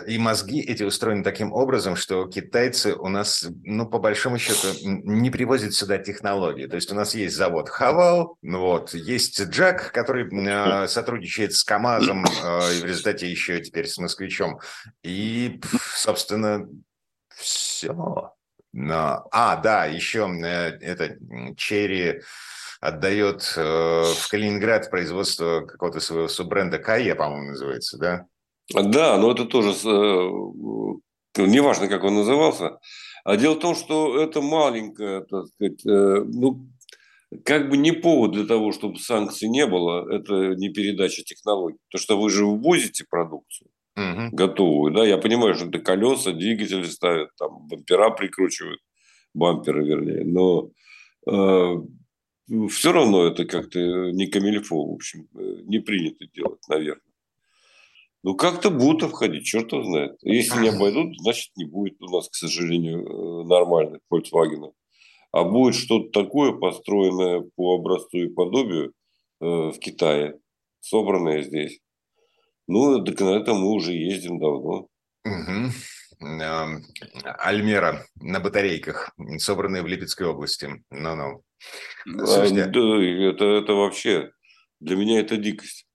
и 0.07 0.17
мозги 0.17 0.61
эти 0.61 0.83
устроены 0.83 1.23
таким 1.23 1.53
образом, 1.53 1.97
что 1.97 2.27
китайцы 2.27 2.95
у 2.95 3.09
нас, 3.09 3.47
ну, 3.65 3.87
по 3.87 3.99
большому 3.99 4.39
счету, 4.39 4.69
не 4.83 5.31
привозят 5.31 5.75
сюда 5.75 5.99
технологии. 5.99 6.67
То 6.67 6.77
есть 6.77 6.91
у 6.91 6.95
нас 6.95 7.15
есть 7.15 7.37
завод 7.37 7.69
Хавал, 7.69 8.39
ну 8.41 8.61
вот, 8.61 8.95
есть 8.95 9.43
Джак, 9.43 9.93
который 9.93 10.27
э, 10.33 10.89
сотрудничает 10.89 11.53
с 11.53 11.63
КАМАЗом, 11.63 12.25
э, 12.25 12.77
и 12.79 12.81
в 12.81 12.85
результате 12.87 13.31
еще 13.31 13.61
теперь 13.61 13.87
с 13.87 13.99
Москвичом. 13.99 14.61
И, 15.03 15.61
собственно, 15.95 16.67
все. 17.37 18.33
А, 18.79 19.57
да, 19.57 19.87
еще 19.87 20.29
э, 20.43 20.79
это 20.81 21.19
Черри 21.57 22.21
отдает 22.81 23.55
э, 23.57 23.61
в 23.61 24.29
Калининград 24.29 24.91
производство 24.91 25.62
какого-то 25.62 26.01
своего 26.01 26.29
суббренда 26.29 26.79
Кая, 26.79 27.15
по-моему, 27.15 27.51
называется, 27.51 27.99
да? 27.99 28.27
Да, 28.75 29.17
но 29.17 29.33
это 29.33 29.47
тоже, 29.47 29.71
э, 29.71 31.41
неважно, 31.43 31.89
как 31.89 32.05
он 32.05 32.17
назывался. 32.17 32.79
А 33.25 33.37
дело 33.37 33.55
в 33.55 33.61
том, 33.61 33.75
что 33.75 34.21
это 34.21 34.43
маленькое, 34.43 35.23
так 35.23 35.47
сказать, 35.47 35.81
ну, 35.85 36.69
как 37.45 37.71
бы 37.71 37.77
не 37.77 37.93
повод 37.93 38.33
для 38.33 38.45
того, 38.45 38.73
чтобы 38.73 38.99
санкций 38.99 39.49
не 39.49 39.67
было, 39.67 40.09
это 40.12 40.55
не 40.55 40.69
передача 40.69 41.23
технологий. 41.23 41.79
То, 41.89 41.99
что 41.99 42.21
вы 42.21 42.31
же 42.31 42.45
ввозите 42.45 43.05
продукцию 43.09 43.69
угу. 43.97 44.29
готовую. 44.33 44.93
Да? 44.93 45.05
Я 45.07 45.19
понимаю, 45.19 45.55
что 45.55 45.67
это 45.67 45.79
колеса, 45.79 46.33
двигатели 46.33 46.85
ставят, 46.85 47.31
там 47.37 47.67
бампера 47.69 48.11
прикручивают, 48.11 48.81
бамперы 49.35 49.85
вернее. 49.85 50.25
Но 50.25 50.71
э, 51.27 52.69
все 52.69 52.93
равно 52.93 53.27
это 53.27 53.45
как-то 53.45 53.79
не 54.13 54.27
камильфо, 54.27 54.87
в 54.87 54.95
общем, 54.95 55.29
э, 55.35 55.63
не 55.65 55.79
принято 55.79 56.27
делать, 56.35 56.61
наверное. 56.69 57.03
Ну, 58.23 58.35
как-то 58.35 58.71
будут 58.71 59.11
входить, 59.11 59.45
черт 59.45 59.73
его 59.73 59.85
знает. 59.85 60.17
Если 60.23 60.61
не 60.61 60.69
обойдут, 60.71 61.17
значит, 61.21 61.51
не 61.57 61.65
будет 61.65 62.01
у 62.03 62.11
нас, 62.11 62.29
к 62.29 62.35
сожалению, 62.35 63.07
э, 63.07 63.45
нормальных 63.47 64.01
Volkswagen. 64.13 64.73
А 65.33 65.45
будет 65.45 65.75
что-то 65.75 66.23
такое, 66.23 66.53
построенное 66.53 67.45
по 67.55 67.77
образцу 67.77 68.19
и 68.19 68.29
подобию 68.29 68.93
э, 69.41 69.45
в 69.45 69.79
Китае, 69.79 70.41
собранное 70.81 71.43
здесь. 71.43 71.79
Ну, 72.67 73.05
так 73.05 73.21
на 73.21 73.37
это 73.37 73.55
мы 73.55 73.71
уже 73.71 73.93
ездим 73.93 74.39
давно. 74.39 74.89
Угу. 75.25 75.73
Альмера 77.39 78.07
на 78.17 78.41
батарейках, 78.41 79.11
собранные 79.39 79.83
в 79.83 79.87
Липецкой 79.87 80.29
области. 80.29 80.83
Ну-ну. 80.91 81.43
Слушайте, 82.05 82.65
а, 82.65 82.67
да, 82.67 82.81
это, 83.31 83.45
это 83.45 83.73
вообще, 83.73 84.31
для 84.81 84.97
меня 84.97 85.21
это 85.21 85.37
дикость. 85.37 85.87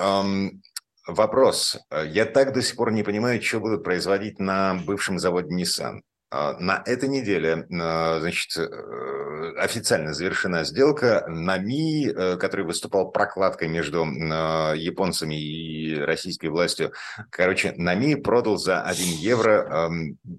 Um, 0.00 0.60
вопрос. 1.06 1.78
Я 2.06 2.24
так 2.24 2.52
до 2.52 2.62
сих 2.62 2.76
пор 2.76 2.92
не 2.92 3.02
понимаю, 3.02 3.40
что 3.40 3.60
будут 3.60 3.84
производить 3.84 4.38
на 4.38 4.74
бывшем 4.74 5.18
заводе 5.18 5.54
Nissan. 5.54 6.00
А, 6.36 6.56
на 6.58 6.82
этой 6.84 7.08
неделе, 7.08 7.64
а, 7.80 8.18
значит, 8.18 8.56
э, 8.56 9.52
официально 9.56 10.12
завершена 10.12 10.64
сделка. 10.64 11.24
НАМИ, 11.28 12.08
э, 12.08 12.36
который 12.38 12.66
выступал 12.66 13.12
прокладкой 13.12 13.68
между 13.68 14.04
а, 14.04 14.72
японцами 14.72 15.40
и 15.40 15.96
российской 15.96 16.48
властью, 16.48 16.92
короче, 17.30 17.72
НАМИ 17.76 18.16
продал 18.16 18.56
за 18.56 18.82
1 18.82 19.06
евро 19.18 19.88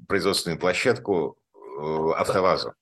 производственную 0.10 0.60
площадку 0.60 1.38
э, 1.54 1.60
«АвтоВАЗу». 2.18 2.74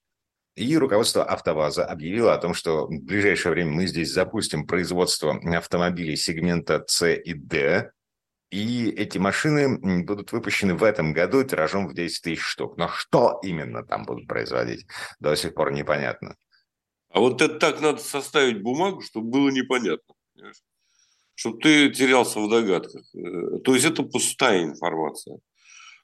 И 0.56 0.76
руководство 0.76 1.24
«АвтоВАЗа» 1.24 1.86
объявило 1.86 2.34
о 2.34 2.40
том, 2.40 2.56
что 2.56 2.88
в 2.88 3.00
ближайшее 3.04 3.52
время 3.52 3.74
мы 3.74 3.86
здесь 3.86 4.12
запустим 4.12 4.66
производство 4.66 5.40
автомобилей 5.56 6.16
сегмента 6.16 6.84
С 6.88 7.08
и 7.08 7.34
Д, 7.36 7.92
и 8.54 8.92
эти 8.92 9.18
машины 9.18 10.04
будут 10.04 10.32
выпущены 10.32 10.76
в 10.76 10.84
этом 10.84 11.12
году 11.12 11.44
тиражом 11.44 11.88
в 11.88 11.96
10 11.96 12.22
тысяч 12.22 12.42
штук. 12.42 12.78
Но 12.78 12.88
что 12.88 13.40
именно 13.42 13.84
там 13.84 14.06
будут 14.06 14.28
производить, 14.28 14.86
до 15.20 15.36
сих 15.36 15.56
пор 15.56 15.72
непонятно. 15.72 16.36
А 17.10 17.20
вот 17.20 17.42
это 17.42 17.56
так 17.56 17.82
надо 17.82 17.98
составить 17.98 18.62
бумагу, 18.62 19.02
чтобы 19.02 19.30
было 19.30 19.50
непонятно. 19.50 20.14
Понимаешь? 20.36 20.62
Чтобы 21.34 21.62
ты 21.62 21.90
терялся 21.90 22.40
в 22.40 22.48
догадках. 22.48 23.04
Э, 23.16 23.60
то 23.64 23.74
есть 23.74 23.86
это 23.86 24.04
пустая 24.04 24.64
информация. 24.64 25.40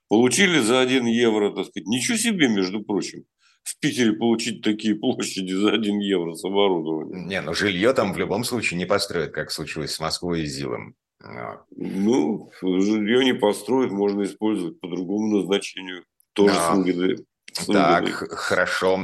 Получили 0.07 0.59
за 0.59 0.79
1 0.79 1.05
евро, 1.05 1.51
так 1.51 1.67
сказать, 1.67 1.85
ничего 1.85 2.17
себе, 2.17 2.47
между 2.47 2.81
прочим 2.81 3.25
в 3.63 3.77
Питере 3.79 4.13
получить 4.13 4.63
такие 4.63 4.95
площади 4.99 5.53
за 5.53 5.71
1 5.73 5.99
евро 5.99 6.33
с 6.33 6.43
оборудованием. 6.43 7.27
Не, 7.27 7.41
ну 7.41 7.53
жилье 7.53 7.93
там 7.93 8.13
в 8.13 8.17
любом 8.17 8.43
случае 8.43 8.79
не 8.79 8.85
построят, 8.85 9.33
как 9.33 9.51
случилось 9.51 9.91
с 9.91 9.99
Москвой 9.99 10.41
и 10.41 10.45
Зилом. 10.45 10.95
Ну, 11.21 12.51
жилье 12.61 13.25
не 13.25 13.33
построить, 13.33 13.91
можно 13.91 14.23
использовать 14.23 14.79
по 14.79 14.87
другому 14.87 15.37
назначению. 15.37 16.05
Тоже 16.33 16.55
а, 16.57 16.75
с 17.53 17.65
Так, 17.65 18.07
хорошо. 18.31 18.99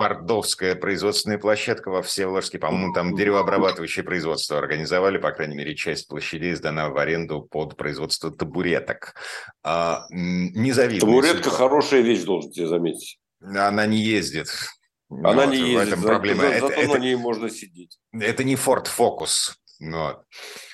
Фордовская 0.00 0.76
производственная 0.76 1.36
площадка 1.36 1.90
во 1.90 2.00
Всеволожске, 2.00 2.58
по-моему, 2.58 2.94
там 2.94 3.14
деревообрабатывающее 3.14 4.02
производство 4.02 4.56
организовали, 4.56 5.18
по 5.18 5.30
крайней 5.30 5.56
мере, 5.56 5.76
часть 5.76 6.08
площадей 6.08 6.54
сдана 6.54 6.88
в 6.88 6.96
аренду 6.96 7.42
под 7.42 7.76
производство 7.76 8.30
табуреток. 8.30 9.14
А, 9.62 10.06
независимо. 10.10 11.00
Табуретка 11.00 11.50
хорошая 11.50 12.00
вещь, 12.00 12.22
должен 12.22 12.50
тебе 12.50 12.66
заметить. 12.66 13.18
Она 13.42 13.86
не 13.86 13.98
ездит. 13.98 14.48
Она 15.10 15.44
вот, 15.44 15.50
не 15.50 15.58
ездит. 15.58 15.74
В 15.74 15.92
этом 15.92 16.02
проблема. 16.02 16.42
За, 16.42 16.46
это, 16.46 16.68
зато 16.68 16.80
это, 16.80 16.92
на 16.94 16.98
ней 16.98 17.16
можно 17.16 17.50
сидеть. 17.50 17.98
Это 18.12 18.42
не 18.42 18.54
Ford 18.54 18.86
Focus. 18.86 19.52
Вот. 19.80 20.24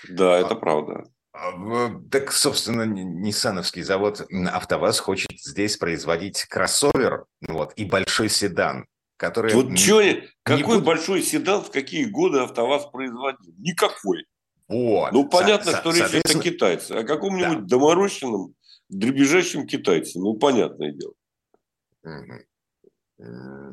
Да, 0.09 0.39
это 0.39 0.55
а, 0.55 0.57
правда. 0.57 1.05
А, 1.33 1.91
так, 2.11 2.33
собственно, 2.33 2.83
Ниссановский 2.83 3.83
завод 3.83 4.27
АвтоВАЗ 4.31 4.99
хочет 4.99 5.41
здесь 5.41 5.77
производить 5.77 6.45
кроссовер 6.45 7.27
вот, 7.47 7.73
и 7.77 7.85
большой 7.85 8.29
седан. 8.29 8.87
Который 9.19 9.55
вот 9.55 9.71
не, 9.71 9.77
что, 9.77 10.03
какой 10.43 10.77
не 10.77 10.83
большой 10.83 11.23
седан 11.23 11.63
в 11.63 11.71
какие 11.71 12.05
годы 12.05 12.41
АвтоВАЗ 12.41 12.91
производил? 12.91 13.55
Никакой. 13.59 14.27
Вот. 14.69 15.13
Ну, 15.13 15.29
понятно, 15.29 15.73
со, 15.73 15.79
что 15.79 15.91
речь 15.93 16.11
идет 16.11 16.37
о 16.37 16.39
китайце. 16.39 16.93
О 16.93 17.05
каком-нибудь 17.05 17.61
да. 17.61 17.77
доморощенном, 17.77 18.55
дребезжащем 18.89 19.67
китайце. 19.67 20.19
Ну, 20.19 20.35
понятное 20.35 20.93
дело. 20.93 21.15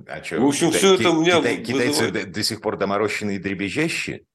А 0.08 0.24
что, 0.24 0.40
в 0.40 0.46
общем, 0.46 0.68
китай, 0.68 0.80
все 0.80 0.94
это 0.96 1.10
у 1.10 1.22
меня 1.22 1.40
китай, 1.40 1.64
Китайцы 1.64 2.12
до, 2.12 2.26
до 2.26 2.44
сих 2.44 2.62
пор 2.62 2.78
доморощенные 2.78 3.38
и 3.38 3.40
дребезжащие? 3.40 4.26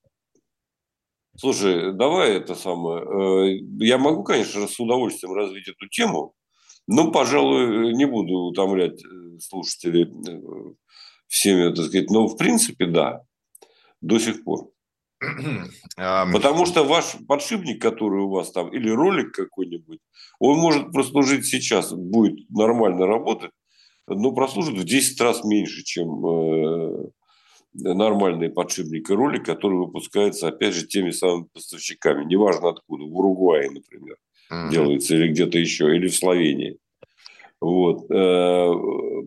Слушай, 1.39 1.93
давай 1.93 2.33
это 2.33 2.57
самое. 2.57 3.05
Э, 3.05 3.59
я 3.79 3.97
могу, 3.97 4.25
конечно, 4.25 4.67
с 4.67 4.81
удовольствием 4.81 5.35
развить 5.35 5.69
эту 5.69 5.87
тему, 5.89 6.35
но, 6.89 7.13
пожалуй, 7.13 7.95
не 7.95 8.07
буду 8.07 8.35
утомлять 8.39 9.01
э, 9.05 9.39
слушателей 9.39 10.03
э, 10.05 10.75
всеми, 11.29 11.73
так 11.73 11.87
сказать. 11.87 12.11
Но, 12.11 12.27
в 12.27 12.37
принципе, 12.37 12.87
да, 12.87 13.23
до 14.01 14.19
сих 14.19 14.43
пор. 14.43 14.71
Потому 15.97 16.67
что 16.67 16.83
ваш 16.83 17.15
подшипник, 17.29 17.81
который 17.81 18.23
у 18.23 18.31
вас 18.31 18.51
там, 18.51 18.73
или 18.73 18.91
ролик 18.91 19.33
какой-нибудь, 19.33 20.01
он 20.41 20.59
может 20.59 20.91
прослужить 20.91 21.47
сейчас, 21.47 21.93
будет 21.93 22.51
нормально 22.51 23.07
работать, 23.07 23.53
но 24.09 24.33
прослужит 24.33 24.77
в 24.77 24.85
10 24.85 25.21
раз 25.21 25.45
меньше, 25.45 25.85
чем 25.85 27.13
нормальные 27.81 28.51
подшипники 28.51 29.13
ролик, 29.13 29.45
которые 29.45 29.81
выпускаются, 29.81 30.49
опять 30.49 30.75
же, 30.75 30.87
теми 30.87 31.11
самыми 31.11 31.47
поставщиками. 31.53 32.25
Неважно 32.25 32.71
откуда. 32.71 33.05
В 33.05 33.17
Уругвае, 33.17 33.71
например, 33.71 34.17
uh-huh. 34.53 34.71
делается, 34.71 35.15
или 35.15 35.29
где-то 35.29 35.59
еще, 35.59 35.95
или 35.95 36.09
в 36.09 36.17
Словении. 36.17 36.79
Вот. 37.61 38.11
Э, 38.11 38.73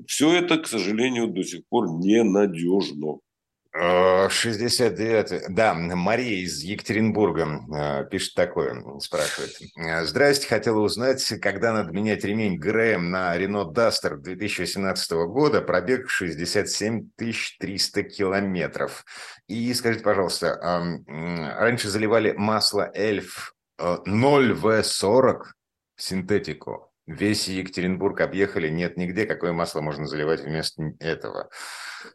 Все 0.07 0.33
это, 0.33 0.57
к 0.57 0.67
сожалению, 0.67 1.27
до 1.27 1.43
сих 1.43 1.61
пор 1.67 1.89
ненадежно. 1.89 3.19
69 3.73 5.31
э, 5.31 5.45
Да, 5.49 5.73
Мария 5.73 6.43
из 6.43 6.61
Екатеринбурга 6.61 7.61
э, 7.73 8.05
пишет 8.09 8.35
такое, 8.35 8.83
спрашивает. 8.99 9.51
«Э, 9.77 10.03
Здрасте, 10.03 10.47
хотела 10.47 10.79
узнать, 10.79 11.25
когда 11.41 11.71
надо 11.71 11.93
менять 11.93 12.25
ремень 12.25 12.57
ГРМ 12.57 13.09
на 13.09 13.37
Renault 13.37 13.73
Duster 13.73 14.17
2018 14.17 15.11
года, 15.27 15.61
пробег 15.61 16.09
67 16.09 17.11
300 17.17 18.03
километров. 18.03 19.05
И 19.47 19.73
скажите, 19.73 20.03
пожалуйста, 20.03 20.59
раньше 21.57 21.89
заливали 21.89 22.33
масло 22.33 22.91
Эльф 22.93 23.53
0В40 23.79 25.43
синтетику. 25.95 26.91
Весь 27.07 27.47
Екатеринбург 27.47 28.19
объехали, 28.21 28.69
нет 28.69 28.97
нигде, 28.97 29.25
какое 29.25 29.53
масло 29.53 29.81
можно 29.81 30.05
заливать 30.05 30.41
вместо 30.41 30.93
этого. 30.99 31.49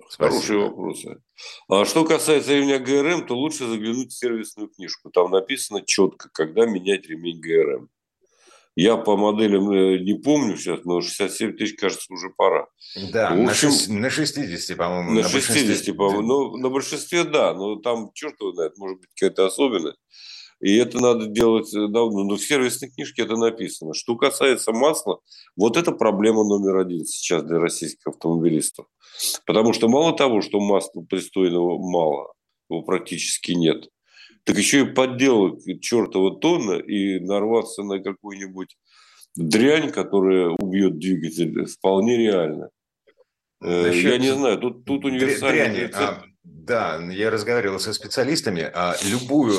Спасибо. 0.08 0.30
Хорошие 0.30 0.58
вопросы. 0.60 1.22
А 1.68 1.84
что 1.84 2.04
касается 2.04 2.54
ремня 2.54 2.78
ГРМ, 2.78 3.26
то 3.26 3.36
лучше 3.36 3.66
заглянуть 3.66 4.12
в 4.12 4.18
сервисную 4.18 4.68
книжку. 4.68 5.10
Там 5.10 5.30
написано 5.30 5.82
четко, 5.84 6.28
когда 6.32 6.66
менять 6.66 7.06
ремень 7.06 7.40
ГРМ. 7.40 7.88
Я 8.76 8.98
по 8.98 9.16
моделям 9.16 9.70
э, 9.70 9.98
не 10.00 10.14
помню 10.14 10.58
сейчас, 10.58 10.84
но 10.84 11.00
67 11.00 11.56
тысяч, 11.56 11.76
кажется, 11.78 12.12
уже 12.12 12.28
пора. 12.28 12.66
Да, 13.10 13.34
в 13.34 13.48
общем, 13.48 13.70
на, 14.00 14.10
60, 14.10 14.76
по-моему. 14.76 15.12
На, 15.12 15.22
на 15.22 15.28
60, 15.28 15.96
по-моему. 15.96 16.22
Ну, 16.22 16.56
на 16.58 16.68
большинстве, 16.68 17.24
да, 17.24 17.54
но 17.54 17.76
там 17.76 18.10
черт 18.12 18.38
его 18.38 18.52
знает, 18.52 18.76
может 18.76 19.00
быть, 19.00 19.08
какая-то 19.14 19.46
особенность. 19.46 19.96
И 20.60 20.76
это 20.76 20.98
надо 21.00 21.26
делать 21.26 21.72
э, 21.74 21.88
давно. 21.88 22.24
Но 22.24 22.36
в 22.36 22.40
сервисной 22.40 22.90
книжке 22.90 23.22
это 23.22 23.36
написано. 23.36 23.94
Что 23.94 24.16
касается 24.16 24.72
масла, 24.72 25.20
вот 25.56 25.76
это 25.76 25.92
проблема 25.92 26.44
номер 26.44 26.78
один 26.78 27.04
сейчас 27.04 27.42
для 27.44 27.58
российских 27.58 28.06
автомобилистов. 28.06 28.86
Потому 29.46 29.72
что 29.72 29.88
мало 29.88 30.16
того, 30.16 30.40
что 30.40 30.60
масла 30.60 31.02
пристойного 31.02 31.78
мало, 31.78 32.32
его 32.70 32.82
практически 32.82 33.52
нет, 33.52 33.88
так 34.44 34.56
еще 34.56 34.82
и 34.82 34.92
подделать 34.92 35.64
чертова 35.80 36.38
тонна 36.38 36.74
и 36.74 37.18
нарваться 37.20 37.82
на 37.82 38.00
какую-нибудь 38.00 38.76
дрянь, 39.34 39.90
которая 39.90 40.50
убьет 40.50 40.98
двигатель, 40.98 41.66
вполне 41.66 42.16
реально. 42.16 42.70
Насчет... 43.60 44.04
Э, 44.04 44.08
я 44.10 44.18
не 44.18 44.34
знаю, 44.34 44.58
тут, 44.58 44.84
тут 44.84 45.04
универсальный 45.04 45.88
дряни, 45.88 45.92
А, 45.94 46.24
да, 46.66 46.98
я 47.10 47.30
разговаривал 47.30 47.78
со 47.78 47.92
специалистами. 47.92 48.70
А, 48.72 48.94
любую, 49.04 49.54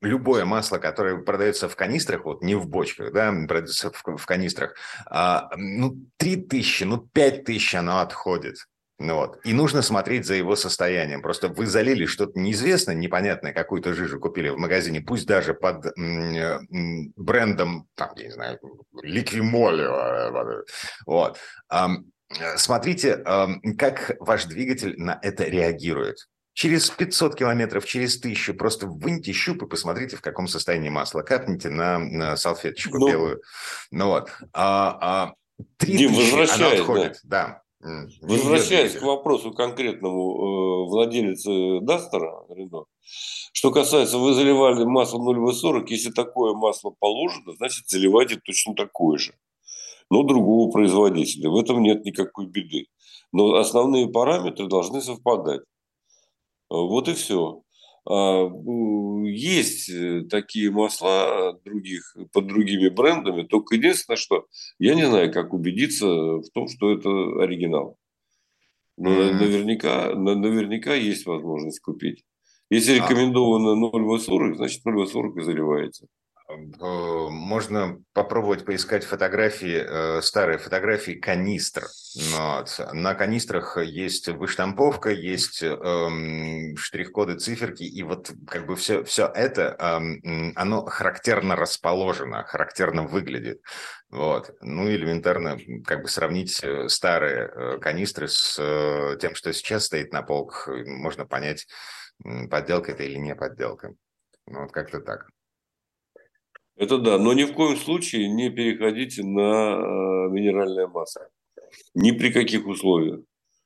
любое 0.00 0.44
масло, 0.44 0.78
которое 0.78 1.18
продается 1.18 1.68
в 1.68 1.76
канистрах, 1.76 2.24
вот 2.24 2.42
не 2.42 2.54
в 2.54 2.68
бочках, 2.68 3.12
да, 3.12 3.32
продается 3.48 3.90
в, 3.90 4.16
в 4.16 4.26
канистрах, 4.26 4.74
а, 5.06 5.50
ну, 5.56 5.96
3 6.18 6.36
тысячи, 6.42 6.84
ну, 6.84 6.98
5 6.98 7.44
тысяч 7.44 7.74
оно 7.74 8.00
отходит. 8.00 8.56
Ну 8.98 9.14
вот. 9.14 9.38
И 9.44 9.54
нужно 9.54 9.80
смотреть 9.80 10.26
за 10.26 10.34
его 10.34 10.56
состоянием. 10.56 11.22
Просто 11.22 11.48
вы 11.48 11.66
залили 11.66 12.04
что-то 12.04 12.38
неизвестное, 12.38 12.94
непонятное, 12.94 13.54
какую-то 13.54 13.94
жижу 13.94 14.20
купили 14.20 14.50
в 14.50 14.58
магазине, 14.58 15.00
пусть 15.00 15.26
даже 15.26 15.54
под 15.54 15.86
э, 15.86 16.58
брендом, 17.16 17.88
там, 17.94 18.10
я 18.16 18.24
не 18.24 18.30
знаю, 18.30 18.58
ликвимоль. 19.02 19.80
Э, 19.80 20.62
вот. 21.06 21.38
Смотрите, 22.56 23.16
как 23.78 24.16
ваш 24.20 24.44
двигатель 24.44 24.94
на 24.98 25.18
это 25.22 25.44
реагирует. 25.44 26.28
Через 26.52 26.90
500 26.90 27.36
километров, 27.36 27.86
через 27.86 28.18
1000 28.18 28.54
просто 28.54 28.86
выньте 28.86 29.32
щуп 29.32 29.62
и 29.62 29.66
посмотрите, 29.66 30.16
в 30.16 30.20
каком 30.20 30.46
состоянии 30.46 30.90
масло. 30.90 31.22
Капните 31.22 31.70
на, 31.70 31.98
на 31.98 32.36
салфеточку 32.36 32.98
ну, 32.98 33.08
белую. 33.08 33.42
Ну 33.90 34.08
вот. 34.08 34.30
А, 34.52 34.98
а 35.00 35.34
3000 35.78 36.54
оно 36.54 36.68
отходит. 36.68 37.20
Да. 37.22 37.62
да. 37.80 38.06
Возвращаясь 38.20 38.94
к 38.94 39.02
вопросу 39.02 39.52
конкретному 39.52 40.86
э, 40.86 40.90
владельца 40.90 41.80
Дастера 41.80 42.44
Рено, 42.50 42.84
что 43.52 43.70
касается, 43.70 44.18
вы 44.18 44.34
заливали 44.34 44.84
масло 44.84 45.18
0В40, 45.18 45.84
если 45.86 46.10
такое 46.10 46.52
масло 46.52 46.92
положено, 46.98 47.54
значит 47.56 47.88
заливайте 47.88 48.38
точно 48.44 48.74
такое 48.74 49.18
же, 49.18 49.32
но 50.10 50.22
другого 50.24 50.70
производителя. 50.70 51.50
В 51.50 51.56
этом 51.56 51.82
нет 51.82 52.04
никакой 52.04 52.46
беды. 52.46 52.86
Но 53.32 53.54
основные 53.54 54.08
параметры 54.08 54.66
должны 54.66 55.00
совпадать. 55.00 55.62
Вот 56.68 57.08
и 57.08 57.14
все. 57.14 57.62
А, 58.08 58.48
есть 59.24 59.90
э, 59.90 60.22
такие 60.28 60.70
масла 60.70 61.58
других, 61.64 62.16
под 62.32 62.46
другими 62.46 62.88
брендами, 62.88 63.42
только 63.42 63.76
единственное, 63.76 64.16
что 64.16 64.46
я 64.78 64.94
не 64.94 65.06
знаю, 65.06 65.32
как 65.32 65.52
убедиться 65.52 66.06
в 66.06 66.48
том, 66.54 66.66
что 66.66 66.92
это 66.92 67.08
оригинал. 67.42 67.96
Но 68.96 69.10
mm-hmm. 69.10 69.32
наверняка, 69.32 70.14
наверняка 70.14 70.94
есть 70.94 71.26
возможность 71.26 71.80
купить. 71.80 72.24
Если 72.70 72.98
а. 72.98 73.02
рекомендовано 73.02 73.78
0В40, 73.84 74.54
значит 74.54 74.84
0В40 74.84 75.38
и 75.38 75.42
заливается. 75.42 76.06
Э, 76.50 77.28
можно 77.30 78.02
попробовать 78.12 78.64
поискать 78.64 79.04
фотографии, 79.04 79.84
э, 80.18 80.22
старые 80.22 80.58
фотографии 80.58 81.12
канистр. 81.12 81.86
Вот. 82.32 82.80
На 82.92 83.14
канистрах 83.14 83.78
есть 83.78 84.28
выштамповка, 84.28 85.10
есть 85.10 85.62
эм, 85.62 86.76
штрих-коды, 86.76 87.38
циферки, 87.38 87.84
и 87.84 88.02
вот 88.02 88.32
как 88.46 88.66
бы 88.66 88.76
все, 88.76 89.04
все 89.04 89.30
это, 89.32 89.76
эм, 89.78 90.52
оно 90.56 90.84
характерно 90.86 91.56
расположено, 91.56 92.42
характерно 92.44 93.04
выглядит. 93.04 93.60
Вот. 94.10 94.50
Ну, 94.60 94.90
элементарно 94.90 95.58
как 95.86 96.02
бы 96.02 96.08
сравнить 96.08 96.62
э, 96.62 96.88
старые 96.88 97.78
канистры 97.80 98.28
с 98.28 98.56
тем, 99.20 99.34
что 99.34 99.52
сейчас 99.52 99.84
стоит 99.86 100.12
на 100.12 100.22
полках, 100.22 100.68
можно 100.68 101.26
понять, 101.26 101.66
подделка 102.50 102.92
это 102.92 103.04
или 103.04 103.18
не 103.18 103.34
подделка. 103.34 103.94
Ну, 104.46 104.62
вот 104.62 104.72
как-то 104.72 105.00
так. 105.00 105.28
Это 106.80 106.96
да, 106.96 107.18
но 107.18 107.34
ни 107.34 107.44
в 107.44 107.52
коем 107.52 107.76
случае 107.76 108.26
не 108.28 108.48
переходите 108.48 109.22
на 109.22 109.74
э, 109.74 110.30
минеральное 110.30 110.86
масло. 110.86 111.28
Ни 111.94 112.12
при 112.12 112.32
каких 112.32 112.66
условиях. 112.66 113.20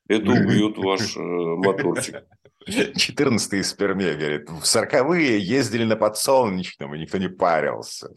Это 0.08 0.32
убьет 0.32 0.76
ваш 0.78 1.16
э, 1.16 1.20
моторчик. 1.20 2.24
14-й 2.66 3.62
сперме, 3.62 4.14
говорит. 4.14 4.50
В 4.50 4.64
40-е 4.64 5.38
ездили 5.38 5.84
на 5.84 5.94
подсолнечном, 5.94 6.96
и 6.96 6.98
никто 6.98 7.18
не 7.18 7.28
парился. 7.28 8.12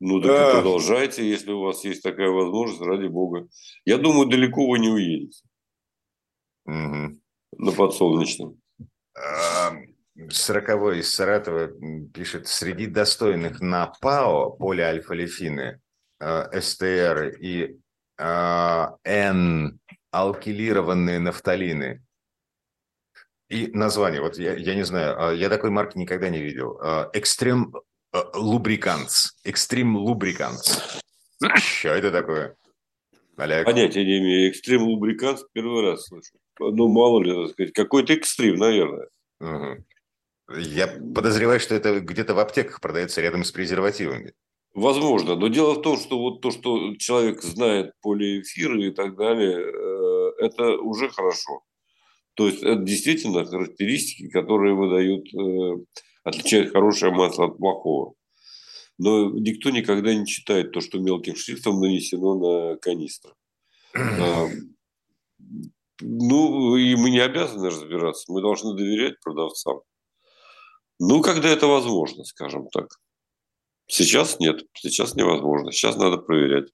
Ну, 0.00 0.20
так 0.20 0.48
и 0.48 0.54
продолжайте, 0.54 1.28
если 1.28 1.52
у 1.52 1.60
вас 1.60 1.84
есть 1.84 2.02
такая 2.02 2.30
возможность, 2.30 2.82
ради 2.82 3.06
бога. 3.06 3.46
Я 3.84 3.98
думаю, 3.98 4.28
далеко 4.28 4.66
вы 4.66 4.80
не 4.80 4.88
уедете. 4.88 5.44
Угу. 6.64 7.20
На 7.58 7.72
подсолнечном. 7.72 8.60
40 10.30 10.96
из 10.96 11.14
Саратова 11.14 11.70
пишет, 12.12 12.48
среди 12.48 12.86
достойных 12.86 13.60
на 13.60 13.92
ПАО 14.00 14.50
полиальфа-лефины, 14.50 15.80
э, 16.20 16.60
СТР 16.60 17.36
и 17.38 17.78
э, 18.18 18.86
N-алкилированные 19.04 21.18
нафталины. 21.18 22.02
И 23.48 23.68
название, 23.68 24.20
вот 24.20 24.36
я, 24.38 24.54
я 24.54 24.74
не 24.74 24.82
знаю, 24.84 25.32
э, 25.32 25.36
я 25.36 25.48
такой 25.50 25.70
марки 25.70 25.98
никогда 25.98 26.30
не 26.30 26.40
видел. 26.40 26.80
Экстрем 27.12 27.74
лубриканс. 28.34 29.36
Экстрем 29.44 29.96
лубриканс. 29.96 30.98
Что 31.56 31.90
это 31.90 32.10
такое? 32.10 32.56
Олег? 33.36 33.66
Понятия 33.66 34.02
не 34.02 34.18
имею. 34.18 34.50
Экстрем 34.50 34.84
лубриканс 34.84 35.44
первый 35.52 35.82
раз 35.82 36.06
слышу. 36.06 36.32
Ну, 36.58 36.88
мало 36.88 37.22
ли, 37.22 37.34
так 37.34 37.50
сказать. 37.52 37.74
Какой-то 37.74 38.14
экстрим, 38.14 38.56
наверное. 38.56 39.08
Угу. 39.40 39.84
Я 40.48 40.86
подозреваю, 40.86 41.58
что 41.58 41.74
это 41.74 42.00
где-то 42.00 42.34
в 42.34 42.38
аптеках 42.38 42.80
продается 42.80 43.20
рядом 43.20 43.44
с 43.44 43.50
презервативами. 43.50 44.32
Возможно, 44.74 45.36
но 45.36 45.48
дело 45.48 45.74
в 45.74 45.82
том, 45.82 45.96
что 45.96 46.18
вот 46.18 46.42
то, 46.42 46.50
что 46.50 46.94
человек 46.96 47.42
знает 47.42 47.92
полиэфиры 48.02 48.88
и 48.88 48.90
так 48.90 49.16
далее, 49.16 49.58
э, 49.58 50.44
это 50.44 50.76
уже 50.76 51.08
хорошо. 51.08 51.62
То 52.34 52.46
есть 52.46 52.62
это 52.62 52.82
действительно 52.82 53.46
характеристики, 53.46 54.28
которые 54.28 54.74
выдают, 54.74 55.26
э, 55.34 55.84
отличают 56.24 56.72
хорошее 56.72 57.10
масло 57.10 57.46
от 57.46 57.56
плохого. 57.56 58.14
Но 58.98 59.30
никто 59.30 59.70
никогда 59.70 60.14
не 60.14 60.26
читает 60.26 60.72
то, 60.72 60.80
что 60.80 60.98
мелким 60.98 61.36
шрифтом 61.36 61.80
нанесено 61.80 62.34
на 62.34 62.76
канистры. 62.76 63.32
А, 63.94 64.48
ну, 66.02 66.76
и 66.76 66.94
мы 66.96 67.08
не 67.08 67.20
обязаны 67.20 67.68
разбираться, 67.68 68.30
мы 68.30 68.42
должны 68.42 68.76
доверять 68.76 69.18
продавцам. 69.22 69.80
Ну, 70.98 71.22
когда 71.22 71.48
это 71.48 71.66
возможно, 71.66 72.24
скажем 72.24 72.68
так. 72.68 72.98
Сейчас 73.86 74.40
нет, 74.40 74.62
сейчас 74.74 75.14
невозможно. 75.14 75.70
Сейчас 75.72 75.96
надо 75.96 76.18
проверять. 76.18 76.70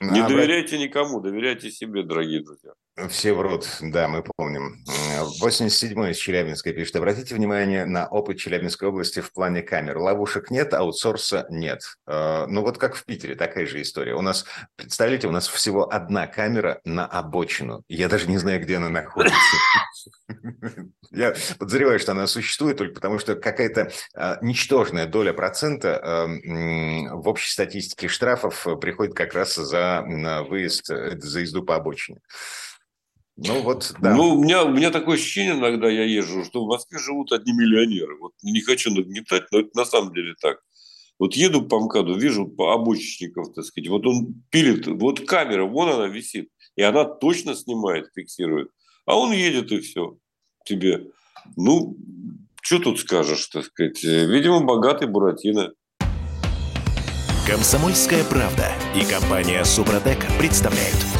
Не 0.00 0.26
доверяйте 0.26 0.78
никому, 0.78 1.20
доверяйте 1.20 1.70
себе, 1.70 2.02
дорогие 2.02 2.42
друзья. 2.42 2.72
Все 3.08 3.32
врут, 3.32 3.66
да, 3.80 4.08
мы 4.08 4.22
помним. 4.36 4.84
87-й 5.40 6.10
из 6.10 6.16
Челябинска 6.16 6.72
пишет. 6.72 6.96
Обратите 6.96 7.34
внимание 7.34 7.84
на 7.84 8.06
опыт 8.06 8.38
Челябинской 8.38 8.88
области 8.88 9.20
в 9.20 9.32
плане 9.32 9.62
камер. 9.62 9.98
Ловушек 9.98 10.50
нет, 10.50 10.74
аутсорса 10.74 11.46
нет. 11.50 11.82
Э, 12.06 12.46
ну 12.46 12.62
вот 12.62 12.78
как 12.78 12.96
в 12.96 13.04
Питере, 13.04 13.34
такая 13.34 13.66
же 13.66 13.80
история. 13.80 14.14
У 14.14 14.22
нас, 14.22 14.44
представляете, 14.76 15.28
у 15.28 15.30
нас 15.30 15.48
всего 15.48 15.90
одна 15.92 16.26
камера 16.26 16.80
на 16.84 17.06
обочину. 17.06 17.84
Я 17.88 18.08
даже 18.08 18.28
не 18.28 18.38
знаю, 18.38 18.60
где 18.60 18.76
она 18.76 18.88
находится. 18.88 19.38
Я 21.10 21.34
подозреваю, 21.58 21.98
что 21.98 22.12
она 22.12 22.26
существует 22.26 22.78
только 22.78 22.94
потому, 22.94 23.18
что 23.18 23.34
какая-то 23.34 23.90
э, 24.14 24.36
ничтожная 24.42 25.06
доля 25.06 25.32
процента 25.32 25.88
э, 25.88 27.14
в 27.14 27.28
общей 27.28 27.50
статистике 27.50 28.08
штрафов 28.08 28.66
приходит 28.80 29.14
как 29.14 29.34
раз 29.34 29.54
за 29.54 30.04
выезд, 30.48 30.86
за 30.86 31.40
езду 31.40 31.62
по 31.62 31.76
обочине. 31.76 32.20
Ну 33.42 33.62
вот, 33.62 33.94
да. 34.00 34.14
Ну, 34.14 34.34
у 34.34 34.42
меня, 34.42 34.64
у 34.64 34.70
меня 34.70 34.90
такое 34.90 35.16
ощущение 35.16 35.54
иногда, 35.54 35.88
я 35.88 36.04
езжу, 36.04 36.44
что 36.44 36.64
в 36.64 36.68
Москве 36.68 36.98
живут 36.98 37.32
одни 37.32 37.52
миллионеры. 37.52 38.18
Вот 38.18 38.32
не 38.42 38.60
хочу 38.60 38.92
нагнетать, 38.92 39.44
но 39.50 39.60
это 39.60 39.70
на 39.74 39.86
самом 39.86 40.12
деле 40.12 40.34
так. 40.40 40.58
Вот 41.18 41.34
еду 41.34 41.62
по 41.62 41.80
МКАДу, 41.80 42.18
вижу 42.18 42.46
по 42.46 42.74
обочечников, 42.74 43.52
так 43.54 43.64
сказать, 43.64 43.88
вот 43.88 44.06
он 44.06 44.42
пилит, 44.50 44.86
вот 44.86 45.20
камера, 45.26 45.64
вон 45.64 45.88
она 45.90 46.06
висит, 46.06 46.50
и 46.76 46.82
она 46.82 47.04
точно 47.04 47.54
снимает, 47.54 48.10
фиксирует. 48.14 48.70
А 49.06 49.18
он 49.18 49.32
едет, 49.32 49.72
и 49.72 49.80
все 49.80 50.16
тебе. 50.64 51.08
Ну, 51.56 51.96
что 52.62 52.78
тут 52.78 53.00
скажешь, 53.00 53.46
так 53.46 53.64
сказать. 53.64 54.02
Видимо, 54.02 54.60
богатый 54.60 55.08
Буратино. 55.08 55.72
Комсомольская 57.46 58.22
правда 58.24 58.70
и 58.94 59.04
компания 59.04 59.64
Супротек 59.64 60.18
представляют. 60.38 61.19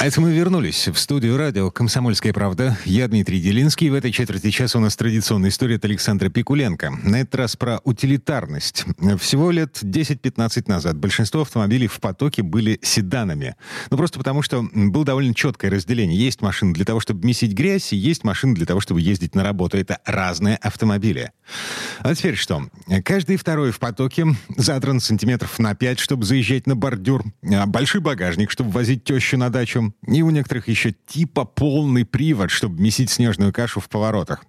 А 0.00 0.06
это 0.06 0.20
мы 0.20 0.32
вернулись 0.32 0.86
в 0.86 0.96
студию 0.96 1.36
радио 1.36 1.72
«Комсомольская 1.72 2.32
правда». 2.32 2.78
Я 2.84 3.08
Дмитрий 3.08 3.40
Делинский. 3.40 3.88
В 3.88 3.94
этой 3.94 4.12
четверти 4.12 4.50
часа 4.50 4.78
у 4.78 4.80
нас 4.80 4.94
традиционная 4.94 5.50
история 5.50 5.74
от 5.74 5.84
Александра 5.84 6.28
Пикуленко. 6.28 6.92
На 7.02 7.22
этот 7.22 7.34
раз 7.34 7.56
про 7.56 7.80
утилитарность. 7.82 8.84
Всего 9.18 9.50
лет 9.50 9.80
10-15 9.82 10.68
назад 10.68 10.96
большинство 10.98 11.40
автомобилей 11.40 11.88
в 11.88 11.98
потоке 11.98 12.44
были 12.44 12.78
седанами. 12.80 13.56
Ну, 13.90 13.96
просто 13.96 14.18
потому, 14.18 14.42
что 14.42 14.62
было 14.72 15.04
довольно 15.04 15.34
четкое 15.34 15.68
разделение. 15.68 16.16
Есть 16.16 16.42
машины 16.42 16.74
для 16.74 16.84
того, 16.84 17.00
чтобы 17.00 17.26
месить 17.26 17.52
грязь, 17.52 17.92
и 17.92 17.96
есть 17.96 18.22
машины 18.22 18.54
для 18.54 18.66
того, 18.66 18.78
чтобы 18.78 19.00
ездить 19.00 19.34
на 19.34 19.42
работу. 19.42 19.78
Это 19.78 19.98
разные 20.04 20.58
автомобили. 20.58 21.32
А 22.02 22.14
теперь 22.14 22.36
что? 22.36 22.68
Каждый 23.04 23.36
второй 23.36 23.72
в 23.72 23.80
потоке 23.80 24.26
задран 24.56 25.00
сантиметров 25.00 25.58
на 25.58 25.74
5, 25.74 25.98
чтобы 25.98 26.24
заезжать 26.24 26.68
на 26.68 26.76
бордюр. 26.76 27.24
А 27.42 27.66
большой 27.66 28.00
багажник, 28.00 28.52
чтобы 28.52 28.70
возить 28.70 29.02
тещу 29.02 29.36
на 29.36 29.50
дачу 29.50 29.87
и 30.06 30.22
у 30.22 30.30
некоторых 30.30 30.68
еще 30.68 30.94
типа 31.06 31.44
полный 31.44 32.04
привод, 32.04 32.50
чтобы 32.50 32.80
месить 32.80 33.10
снежную 33.10 33.52
кашу 33.52 33.80
в 33.80 33.88
поворотах. 33.88 34.44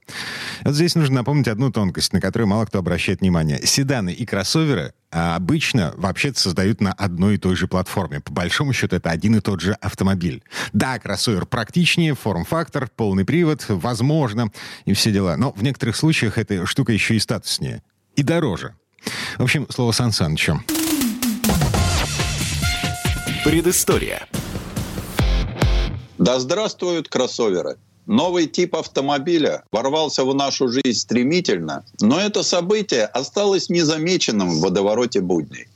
Вот 0.64 0.76
здесь 0.76 0.96
нужно 0.96 1.16
напомнить 1.16 1.48
одну 1.48 1.72
тонкость, 1.72 2.14
на 2.14 2.22
которую 2.22 2.48
мало 2.48 2.66
кто 2.66 2.80
обращает 2.80 3.22
внимание. 3.22 3.66
Седаны 3.66 4.12
и 4.12 4.26
кроссоверы 4.26 4.94
а 5.12 5.36
обычно 5.36 5.94
вообще-то 5.98 6.40
создают 6.40 6.82
на 6.82 6.94
одной 6.94 7.36
и 7.36 7.38
той 7.38 7.56
же 7.56 7.68
платформе. 7.68 8.20
По 8.20 8.32
большому 8.32 8.74
счету 8.74 8.96
это 8.96 9.10
один 9.10 9.36
и 9.36 9.40
тот 9.40 9.60
же 9.60 9.74
автомобиль. 9.74 10.44
Да, 10.72 11.00
кроссовер 11.00 11.46
практичнее, 11.48 12.14
форм-фактор, 12.14 12.90
полный 12.96 13.26
привод, 13.26 13.66
возможно, 13.68 14.52
и 14.86 14.94
все 14.94 15.12
дела. 15.12 15.36
Но 15.36 15.52
в 15.52 15.64
некоторых 15.64 15.96
случаях 15.96 16.38
эта 16.38 16.66
штука 16.68 16.94
еще 16.94 17.16
и 17.16 17.20
статуснее. 17.20 17.82
И 18.16 18.24
дороже. 18.24 18.76
В 19.38 19.44
общем, 19.44 19.66
слово 19.70 19.94
Сан 19.94 20.12
Санычу. 20.12 20.62
Предыстория. 23.44 24.28
Да 26.20 26.38
здравствуют 26.38 27.08
кроссоверы! 27.08 27.78
Новый 28.06 28.48
тип 28.48 28.76
автомобиля 28.76 29.64
ворвался 29.72 30.26
в 30.26 30.36
нашу 30.36 30.68
жизнь 30.68 31.00
стремительно, 31.00 31.86
но 32.02 32.20
это 32.20 32.44
событие 32.44 33.06
осталось 33.06 33.70
незамеченным 33.70 34.50
в 34.50 34.60
водовороте 34.60 35.22
будней. 35.22 35.68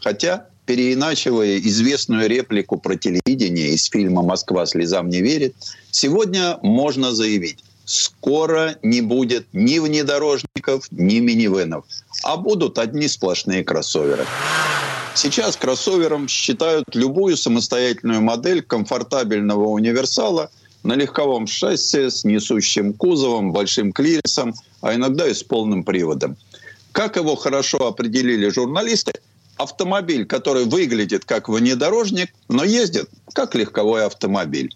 Хотя, 0.00 0.46
переиначивая 0.64 1.58
известную 1.58 2.30
реплику 2.30 2.78
про 2.78 2.96
телевидение 2.96 3.74
из 3.74 3.84
фильма 3.84 4.22
«Москва 4.22 4.64
слезам 4.64 5.10
не 5.10 5.20
верит», 5.20 5.54
сегодня 5.90 6.58
можно 6.62 7.12
заявить, 7.12 7.62
скоро 7.84 8.76
не 8.82 9.02
будет 9.02 9.48
ни 9.52 9.80
внедорожников, 9.80 10.86
ни 10.90 11.18
минивенов, 11.18 11.84
а 12.22 12.38
будут 12.38 12.78
одни 12.78 13.06
сплошные 13.06 13.64
кроссоверы. 13.64 14.24
Сейчас 15.14 15.56
кроссовером 15.56 16.28
считают 16.28 16.94
любую 16.94 17.36
самостоятельную 17.36 18.20
модель 18.20 18.62
комфортабельного 18.62 19.66
универсала 19.66 20.50
на 20.82 20.94
легковом 20.94 21.46
шасси 21.46 22.08
с 22.10 22.24
несущим 22.24 22.92
кузовом, 22.94 23.52
большим 23.52 23.92
клиренсом, 23.92 24.54
а 24.80 24.94
иногда 24.94 25.26
и 25.28 25.34
с 25.34 25.42
полным 25.42 25.84
приводом. 25.84 26.36
Как 26.92 27.16
его 27.16 27.36
хорошо 27.36 27.86
определили 27.86 28.48
журналисты, 28.48 29.12
автомобиль, 29.56 30.24
который 30.24 30.64
выглядит 30.64 31.24
как 31.24 31.48
внедорожник, 31.48 32.32
но 32.48 32.64
ездит 32.64 33.08
как 33.34 33.54
легковой 33.54 34.06
автомобиль. 34.06 34.74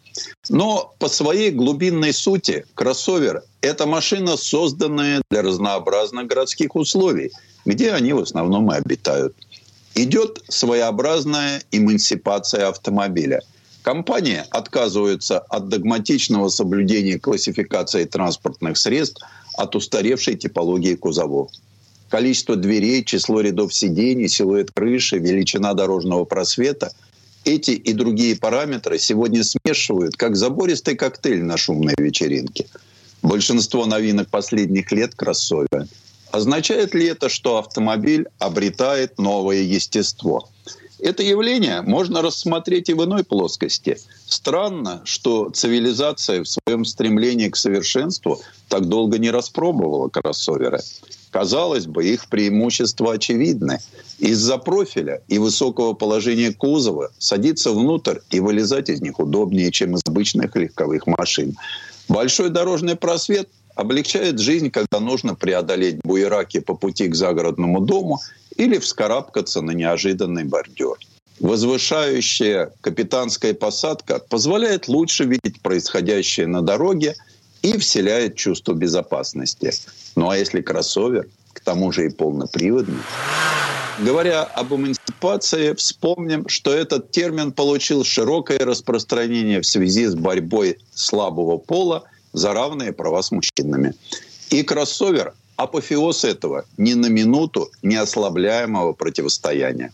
Но 0.49 0.95
по 0.99 1.09
своей 1.09 1.51
глубинной 1.51 2.13
сути 2.13 2.67
кроссовер– 2.75 3.43
это 3.63 3.87
машина, 3.87 4.37
созданная 4.37 5.23
для 5.31 5.43
разнообразных 5.43 6.27
городских 6.27 6.77
условий, 6.77 7.33
где 7.65 7.93
они 7.93 8.13
в 8.13 8.21
основном 8.21 8.71
и 8.71 8.77
обитают 8.77 9.35
идет 9.95 10.43
своеобразная 10.49 11.63
эмансипация 11.71 12.69
автомобиля. 12.69 13.43
Компания 13.83 14.47
отказывается 14.51 15.39
от 15.39 15.69
догматичного 15.69 16.49
соблюдения 16.49 17.19
классификации 17.19 18.05
транспортных 18.05 18.79
средств 18.79 19.23
от 19.57 19.77
устаревшей 19.77 20.37
типологии 20.37 20.95
кузовов. 20.95 21.51
Количество 22.09 22.57
дверей, 22.57 23.05
число 23.05 23.41
рядов 23.41 23.75
сидений, 23.75 24.29
силуэт 24.29 24.71
крыши, 24.71 25.19
величина 25.19 25.75
дорожного 25.75 26.25
просвета– 26.25 26.93
эти 27.45 27.73
и 27.73 27.93
другие 27.93 28.37
параметры 28.37 28.99
сегодня 28.99 29.45
смешивают 29.45 30.17
как 30.17 30.35
забористый 30.35 30.97
коктейль 30.97 31.43
на 31.43 31.59
шумной 31.59 31.95
вечеринке. 31.99 32.67
Большинство 33.23 33.85
новинок 33.85 34.29
последних 34.29 34.91
лет– 34.93 35.15
кроссоверы– 35.17 35.87
Означает 36.35 36.95
ли 36.95 37.07
это, 37.07 37.29
что 37.29 37.59
автомобиль 37.59 38.27
обретает 38.41 39.19
новое 39.21 39.61
естество? 39.63 40.49
Это 40.99 41.23
явление 41.23 41.81
можно 41.83 42.23
рассмотреть 42.23 42.89
и 42.89 42.95
в 42.95 43.05
иной 43.05 43.23
плоскости. 43.23 43.99
Странно, 44.27 45.01
что 45.05 45.51
цивилизация 45.51 46.43
в 46.43 46.49
своем 46.49 46.85
стремлении 46.85 47.49
к 47.51 47.57
совершенству 47.57 48.41
так 48.69 48.89
долго 48.89 49.19
не 49.19 49.31
распробовала 49.31 50.09
кроссоверы. 50.09 50.81
Казалось 51.31 51.87
бы, 51.87 52.05
их 52.05 52.29
преимущества 52.29 53.13
очевидны. 53.13 53.79
Из-за 54.19 54.59
профиля 54.59 55.23
и 55.29 55.39
высокого 55.39 55.93
положения 55.93 56.53
кузова 56.53 57.13
садиться 57.17 57.71
внутрь 57.71 58.19
и 58.31 58.41
вылезать 58.41 58.89
из 58.89 59.01
них 59.01 59.21
удобнее, 59.21 59.71
чем 59.71 59.95
из 59.95 60.01
обычных 60.05 60.57
легковых 60.57 61.07
машин. 61.07 61.57
Большой 62.09 62.51
дорожный 62.51 62.97
просвет 62.97 63.49
облегчает 63.75 64.39
жизнь, 64.39 64.71
когда 64.71 65.01
нужно 65.01 65.35
преодолеть 65.35 65.97
буераки 66.03 66.61
по 66.61 66.75
пути 66.75 67.09
к 67.09 67.15
загородному 67.15 67.81
дому 67.81 68.21
или 68.57 68.79
вскарабкаться 68.79 69.61
на 69.61 69.73
неожиданный 69.73 70.45
бордюр. 70.45 70.99
Возвышающая 71.41 72.73
капитанская 72.81 73.55
посадка 73.55 74.21
позволяет 74.21 74.87
лучше 74.87 75.25
видеть 75.25 75.61
происходящее 75.61 76.47
на 76.47 76.63
дороге 76.63 77.17
и 77.63 77.77
вселяет 77.79 78.37
чувство 78.37 78.75
безопасности. 78.75 79.73
Ну 80.15 80.31
а 80.31 80.37
если 80.37 80.61
кроссовер, 80.61 81.27
к 81.53 81.61
тому 81.61 81.91
же 81.91 82.07
и 82.07 82.11
полноприводный, 82.11 83.03
Говоря 84.01 84.43
об 84.43 84.75
эмансипации, 84.75 85.73
вспомним, 85.75 86.49
что 86.49 86.75
этот 86.75 87.13
термин 87.13 87.53
получил 87.53 88.03
широкое 88.03 88.59
распространение 88.59 89.61
в 89.61 89.67
связи 89.67 90.07
с 90.07 90.17
борьбой 90.17 90.79
слабого 90.95 91.59
пола 91.59 92.03
за 92.35 92.53
равные 92.53 92.93
права 92.93 93.23
с 93.23 93.31
мужчинами. 93.31 93.95
И 94.51 94.63
кроссовер– 94.63 95.33
апофеоз 95.57 96.25
этого 96.25 96.65
ни 96.77 96.95
на 96.95 97.07
минуту 97.07 97.71
не 97.83 97.97
ослабляемого 97.97 98.93
противостояния. 98.93 99.91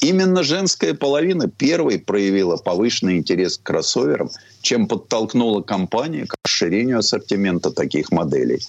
Именно 0.00 0.42
женская 0.42 0.94
половина 0.94 1.48
первой 1.48 1.98
проявила 1.98 2.56
повышенный 2.56 3.18
интерес 3.18 3.58
к 3.58 3.62
кроссоверам, 3.62 4.30
чем 4.62 4.86
подтолкнула 4.86 5.62
компанию 5.62 6.26
к 6.26 6.34
расширению 6.44 7.00
ассортимента 7.00 7.70
таких 7.70 8.12
моделей. 8.12 8.60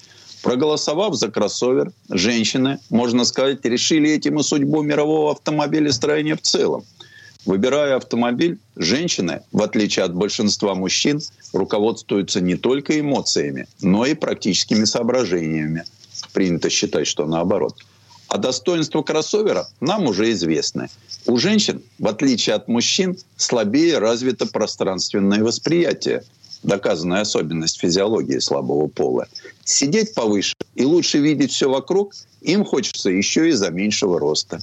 Проголосовав 0.41 1.16
за 1.16 1.30
кроссовер, 1.30 1.91
женщины, 2.09 2.80
можно 2.89 3.26
сказать, 3.26 3.64
решили 3.64 4.09
этим 4.09 4.39
и 4.39 4.43
судьбу 4.43 4.82
мирового 4.82 5.32
автомобилестроения 5.32 6.36
в 6.36 6.41
целом– 6.41 6.84
Выбирая 7.45 7.95
автомобиль, 7.95 8.59
женщины, 8.75 9.41
в 9.51 9.61
отличие 9.63 10.05
от 10.05 10.13
большинства 10.13 10.75
мужчин, 10.75 11.21
руководствуются 11.53 12.39
не 12.39 12.55
только 12.55 12.99
эмоциями, 12.99 13.67
но 13.81 14.05
и 14.05 14.13
практическими 14.13 14.85
соображениями. 14.85 15.83
Принято 16.33 16.69
считать, 16.69 17.07
что 17.07 17.25
наоборот. 17.25 17.77
А 18.27 18.37
достоинства 18.37 19.01
кроссовера 19.01 19.67
нам 19.79 20.05
уже 20.05 20.31
известны. 20.31 20.89
У 21.25 21.37
женщин, 21.37 21.81
в 21.99 22.07
отличие 22.07 22.55
от 22.55 22.67
мужчин, 22.67 23.17
слабее 23.37 23.97
развито 23.97 24.45
пространственное 24.45 25.43
восприятие– 25.43 26.23
доказанная 26.64 27.22
особенность 27.22 27.80
физиологии 27.80 28.39
слабого 28.39 28.88
пола. 28.88 29.28
Сидеть 29.64 30.14
повыше 30.14 30.55
и 30.76 30.86
лучше 30.86 31.20
видеть 31.20 31.51
все 31.51 31.70
вокруг 31.70 32.14
им 32.41 32.66
хочется 32.66 33.09
еще 33.09 33.49
и 33.49 33.51
за 33.51 33.70
меньшего 33.70 34.20
роста. 34.20 34.62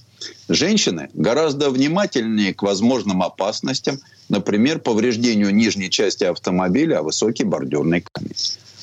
Женщины 0.49 1.11
гораздо 1.15 1.71
внимательнее 1.71 2.53
к 2.53 2.63
возможным 2.63 3.23
опасностям, 3.23 4.01
например, 4.29 4.81
повреждению 4.81 5.55
нижней 5.55 5.89
части 5.89 6.25
автомобиля, 6.25 6.99
а 6.99 7.03
высокий 7.03 7.45
бордюрный 7.45 8.05
камень. 8.13 8.35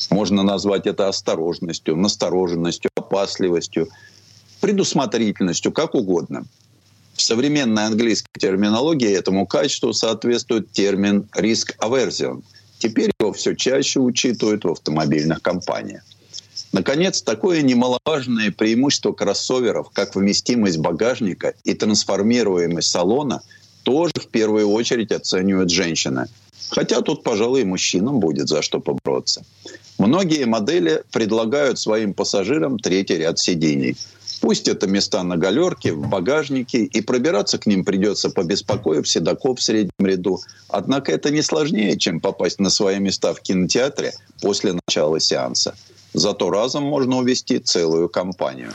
Можно 0.09 0.43
назвать 0.43 0.87
это 0.87 1.09
осторожностью, 1.09 1.97
настороженностью, 1.97 2.89
опасливостью, 2.95 3.89
предусмотрительностью, 4.61 5.71
как 5.71 5.93
угодно. 5.93 6.45
В 7.15 7.21
современной 7.21 7.85
английской 7.85 8.39
терминологии 8.39 9.09
этому 9.09 9.45
качеству 9.45 9.93
соответствует 9.93 10.71
термин 10.71 11.27
«риск 11.33 11.75
aversion», 11.79 12.43
Теперь 12.79 13.11
его 13.19 13.33
все 13.33 13.55
чаще 13.55 13.99
учитывают 13.99 14.63
в 14.63 14.71
автомобильных 14.71 15.41
компаниях. 15.41 16.03
Наконец, 16.71 17.21
такое 17.21 17.61
немаловажное 17.61 18.51
преимущество 18.51 19.13
кроссоверов, 19.13 19.91
как 19.93 20.15
вместимость 20.15 20.77
багажника 20.77 21.53
и 21.63 21.73
трансформируемость 21.73 22.89
салона, 22.89 23.41
тоже 23.83 24.13
в 24.15 24.27
первую 24.27 24.69
очередь 24.69 25.11
оценивают 25.11 25.69
женщины. 25.69 26.27
Хотя 26.69 27.01
тут, 27.01 27.23
пожалуй, 27.23 27.63
мужчинам 27.63 28.19
будет 28.19 28.49
за 28.49 28.61
что 28.61 28.79
побороться. 28.79 29.45
Многие 29.97 30.45
модели 30.45 31.03
предлагают 31.11 31.79
своим 31.79 32.13
пассажирам 32.13 32.79
третий 32.79 33.17
ряд 33.17 33.39
сидений. 33.39 33.95
Пусть 34.41 34.67
это 34.67 34.87
места 34.87 35.23
на 35.23 35.37
галерке, 35.37 35.93
в 35.93 36.07
багажнике, 36.07 36.83
и 36.83 37.01
пробираться 37.01 37.57
к 37.57 37.65
ним 37.65 37.83
придется, 37.83 38.29
побеспокоив 38.29 39.07
седаков 39.07 39.59
в 39.59 39.63
среднем 39.63 40.05
ряду. 40.05 40.41
Однако 40.67 41.11
это 41.11 41.31
не 41.31 41.41
сложнее, 41.41 41.97
чем 41.97 42.19
попасть 42.19 42.59
на 42.59 42.69
свои 42.69 42.99
места 42.99 43.33
в 43.33 43.41
кинотеатре 43.41 44.13
после 44.41 44.73
начала 44.73 45.19
сеанса. 45.19 45.75
Зато 46.13 46.49
разом 46.49 46.83
можно 46.83 47.17
увести 47.17 47.59
целую 47.59 48.09
компанию. 48.09 48.71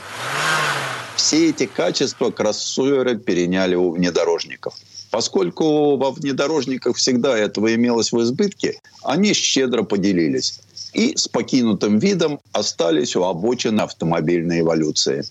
Все 1.15 1.49
эти 1.49 1.65
качества 1.65 2.31
кроссоверы 2.31 3.17
переняли 3.17 3.75
у 3.75 3.91
внедорожников. 3.91 4.73
Поскольку 5.11 5.97
во 5.97 6.11
внедорожниках 6.11 6.95
всегда 6.95 7.37
этого 7.37 7.75
имелось 7.75 8.11
в 8.11 8.21
избытке, 8.21 8.79
они 9.03 9.33
щедро 9.33 9.83
поделились 9.83 10.61
и 10.93 11.15
с 11.15 11.27
покинутым 11.27 11.99
видом 11.99 12.39
остались 12.51 13.15
у 13.15 13.23
обочины 13.23 13.81
автомобильной 13.81 14.61
эволюции. 14.61 15.23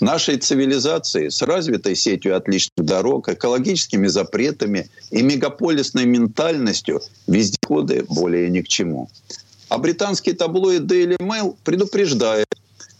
Нашей 0.00 0.36
цивилизации 0.36 1.28
с 1.28 1.42
развитой 1.42 1.94
сетью 1.94 2.36
отличных 2.36 2.84
дорог, 2.84 3.28
экологическими 3.28 4.08
запретами 4.08 4.88
и 5.10 5.22
мегаполисной 5.22 6.06
ментальностью 6.06 7.00
вездеходы 7.26 8.04
более 8.08 8.50
ни 8.50 8.60
к 8.60 8.68
чему. 8.68 9.08
А 9.68 9.78
британский 9.78 10.32
таблоид 10.32 10.82
Daily 10.82 11.16
Mail 11.18 11.56
предупреждает, 11.64 12.46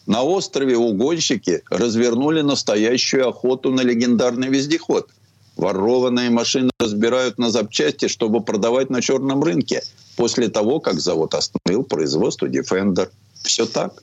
на 0.07 0.23
острове 0.23 0.77
угонщики 0.77 1.63
развернули 1.69 2.41
настоящую 2.41 3.29
охоту 3.29 3.73
на 3.73 3.81
легендарный 3.81 4.49
вездеход. 4.49 5.11
Ворованные 5.57 6.29
машины 6.31 6.71
разбирают 6.79 7.39
на 7.39 7.51
запчасти, 7.51 8.09
чтобы 8.09 8.43
продавать 8.43 8.91
на 8.91 9.01
черном 9.01 9.43
рынке 9.43 9.83
после 10.17 10.49
того, 10.49 10.81
как 10.81 11.01
завод 11.01 11.35
остановил 11.35 11.83
производство 11.83 12.47
Defender. 12.47 13.09
Все 13.43 13.65
так. 13.65 14.03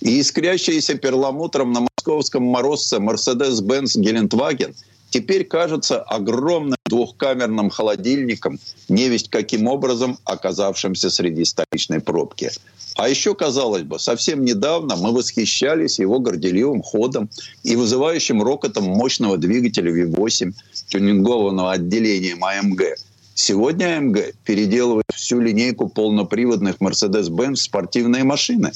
И 0.00 0.20
искрящийся 0.20 0.94
перламутром 0.94 1.72
на 1.72 1.80
московском 1.80 2.42
морозце 2.42 2.96
Mercedes-Benz 2.96 3.98
Гелендваген 3.98 4.74
теперь 5.10 5.44
кажется 5.44 6.00
огромным 6.00 6.78
двухкамерным 6.86 7.70
холодильником, 7.70 8.58
невесть 8.88 9.28
каким 9.28 9.66
образом 9.66 10.18
оказавшимся 10.24 11.10
среди 11.10 11.44
столичной 11.44 12.00
пробки. 12.00 12.50
А 12.96 13.08
еще, 13.08 13.34
казалось 13.34 13.82
бы, 13.82 13.98
совсем 13.98 14.44
недавно 14.44 14.96
мы 14.96 15.12
восхищались 15.12 15.98
его 15.98 16.18
горделивым 16.18 16.82
ходом 16.82 17.28
и 17.62 17.76
вызывающим 17.76 18.42
рокотом 18.42 18.84
мощного 18.84 19.36
двигателя 19.36 19.92
V8, 19.92 20.52
тюнингованного 20.88 21.72
отделением 21.72 22.44
АМГ– 22.44 22.82
Сегодня 23.42 23.96
АМГ 23.96 24.34
переделывает 24.44 25.06
всю 25.14 25.40
линейку 25.40 25.88
полноприводных 25.88 26.76
Mercedes-Benz 26.76 27.56
спортивные 27.56 28.22
машины. 28.22 28.72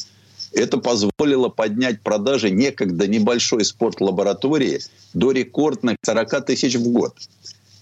Это 0.54 0.78
позволило 0.78 1.48
поднять 1.48 2.00
продажи 2.00 2.50
некогда 2.50 3.06
небольшой 3.06 3.64
спортлаборатории 3.64 4.80
до 5.12 5.32
рекордных 5.32 5.96
40 6.04 6.46
тысяч 6.46 6.76
в 6.76 6.88
год. 6.92 7.14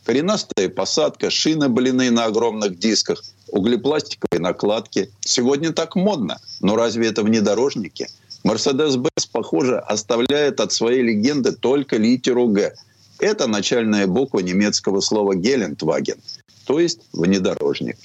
Коренастая 0.04 0.68
посадка, 0.68 1.30
шины 1.30 1.68
блины 1.68 2.10
на 2.10 2.24
огромных 2.24 2.78
дисках, 2.78 3.22
углепластиковые 3.48 4.40
накладки. 4.40 5.10
Сегодня 5.20 5.72
так 5.72 5.94
модно, 5.94 6.40
но 6.60 6.74
разве 6.74 7.08
это 7.08 7.22
внедорожники? 7.22 8.08
Mercedes-Benz, 8.44 9.28
похоже, 9.30 9.78
оставляет 9.78 10.58
от 10.58 10.72
своей 10.72 11.02
легенды 11.02 11.52
только 11.52 11.98
литеру 11.98 12.48
«Г». 12.48 12.74
Это 13.20 13.46
начальная 13.46 14.08
буква 14.08 14.40
немецкого 14.40 15.00
слова 15.00 15.36
«Гелендваген» 15.36 16.18
то 16.66 16.80
есть 16.80 17.00
внедорожник. 17.12 17.96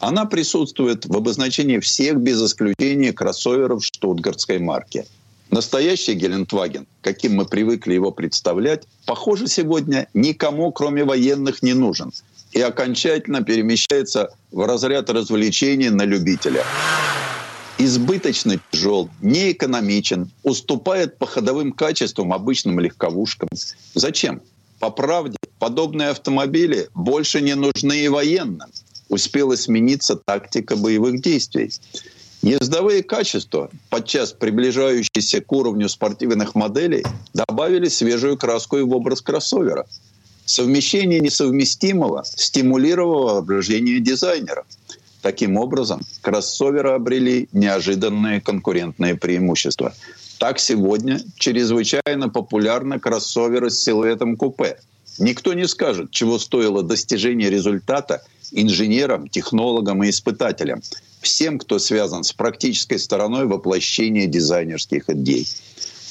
Она 0.00 0.26
присутствует 0.26 1.06
в 1.06 1.16
обозначении 1.16 1.78
всех 1.78 2.18
без 2.18 2.40
исключения 2.42 3.12
кроссоверов 3.12 3.84
штутгартской 3.84 4.58
марки. 4.58 5.04
Настоящий 5.50 6.14
Гелендваген, 6.14 6.86
каким 7.00 7.34
мы 7.36 7.46
привыкли 7.46 7.94
его 7.94 8.12
представлять, 8.12 8.84
похоже, 9.06 9.48
сегодня 9.48 10.08
никому, 10.14 10.70
кроме 10.72 11.04
военных, 11.04 11.62
не 11.62 11.72
нужен 11.72 12.12
и 12.52 12.60
окончательно 12.60 13.42
перемещается 13.42 14.30
в 14.52 14.66
разряд 14.66 15.10
развлечений 15.10 15.90
на 15.90 16.02
любителя. 16.02 16.64
Избыточно 17.78 18.58
тяжел, 18.70 19.08
неэкономичен, 19.20 20.30
уступает 20.42 21.18
по 21.18 21.26
ходовым 21.26 21.72
качествам 21.72 22.32
обычным 22.32 22.80
легковушкам. 22.80 23.48
Зачем? 23.94 24.42
По 24.80 24.90
правде, 24.90 25.36
подобные 25.58 26.08
автомобили 26.08 26.88
больше 26.94 27.40
не 27.40 27.54
нужны 27.54 28.04
и 28.04 28.08
военным. 28.08 28.68
Успела 29.08 29.56
смениться 29.56 30.16
тактика 30.16 30.76
боевых 30.76 31.20
действий. 31.20 31.72
Ездовые 32.42 33.02
качества, 33.02 33.70
подчас 33.90 34.32
приближающиеся 34.32 35.40
к 35.40 35.52
уровню 35.52 35.88
спортивных 35.88 36.54
моделей, 36.54 37.04
добавили 37.34 37.88
свежую 37.88 38.36
краску 38.36 38.78
и 38.78 38.82
в 38.82 38.94
образ 38.94 39.22
кроссовера. 39.22 39.86
Совмещение 40.44 41.20
несовместимого 41.20 42.24
стимулировало 42.24 43.34
воображение 43.34 43.98
дизайнера. 44.00 44.64
Таким 45.20 45.56
образом, 45.56 46.00
кроссоверы 46.20 46.90
обрели 46.90 47.48
неожиданные 47.52 48.40
конкурентные 48.40 49.16
преимущества. 49.16 49.92
Так 50.38 50.60
сегодня 50.60 51.20
чрезвычайно 51.36 52.28
популярны 52.28 53.00
кроссоверы 53.00 53.70
с 53.70 53.82
силуэтом 53.82 54.36
купе. 54.36 54.78
Никто 55.18 55.52
не 55.54 55.66
скажет, 55.66 56.12
чего 56.12 56.38
стоило 56.38 56.84
достижение 56.84 57.50
результата 57.50 58.22
инженерам, 58.52 59.28
технологам 59.28 60.02
и 60.04 60.10
испытателям, 60.10 60.82
всем, 61.20 61.58
кто 61.58 61.78
связан 61.78 62.24
с 62.24 62.32
практической 62.32 62.98
стороной 62.98 63.46
воплощения 63.46 64.26
дизайнерских 64.26 65.10
идей. 65.10 65.46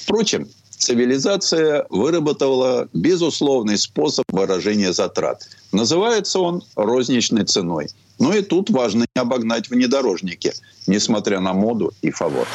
Впрочем, 0.03 0.47
цивилизация 0.69 1.85
выработала 1.89 2.89
безусловный 2.93 3.77
способ 3.77 4.25
выражения 4.29 4.93
затрат. 4.93 5.47
Называется 5.71 6.39
он 6.39 6.63
розничной 6.75 7.45
ценой. 7.45 7.89
Но 8.19 8.33
и 8.33 8.41
тут 8.41 8.69
важно 8.69 9.05
не 9.15 9.21
обогнать 9.21 9.69
внедорожники, 9.69 10.53
несмотря 10.87 11.39
на 11.39 11.53
моду 11.53 11.93
и 12.01 12.09
фавор 12.09 12.47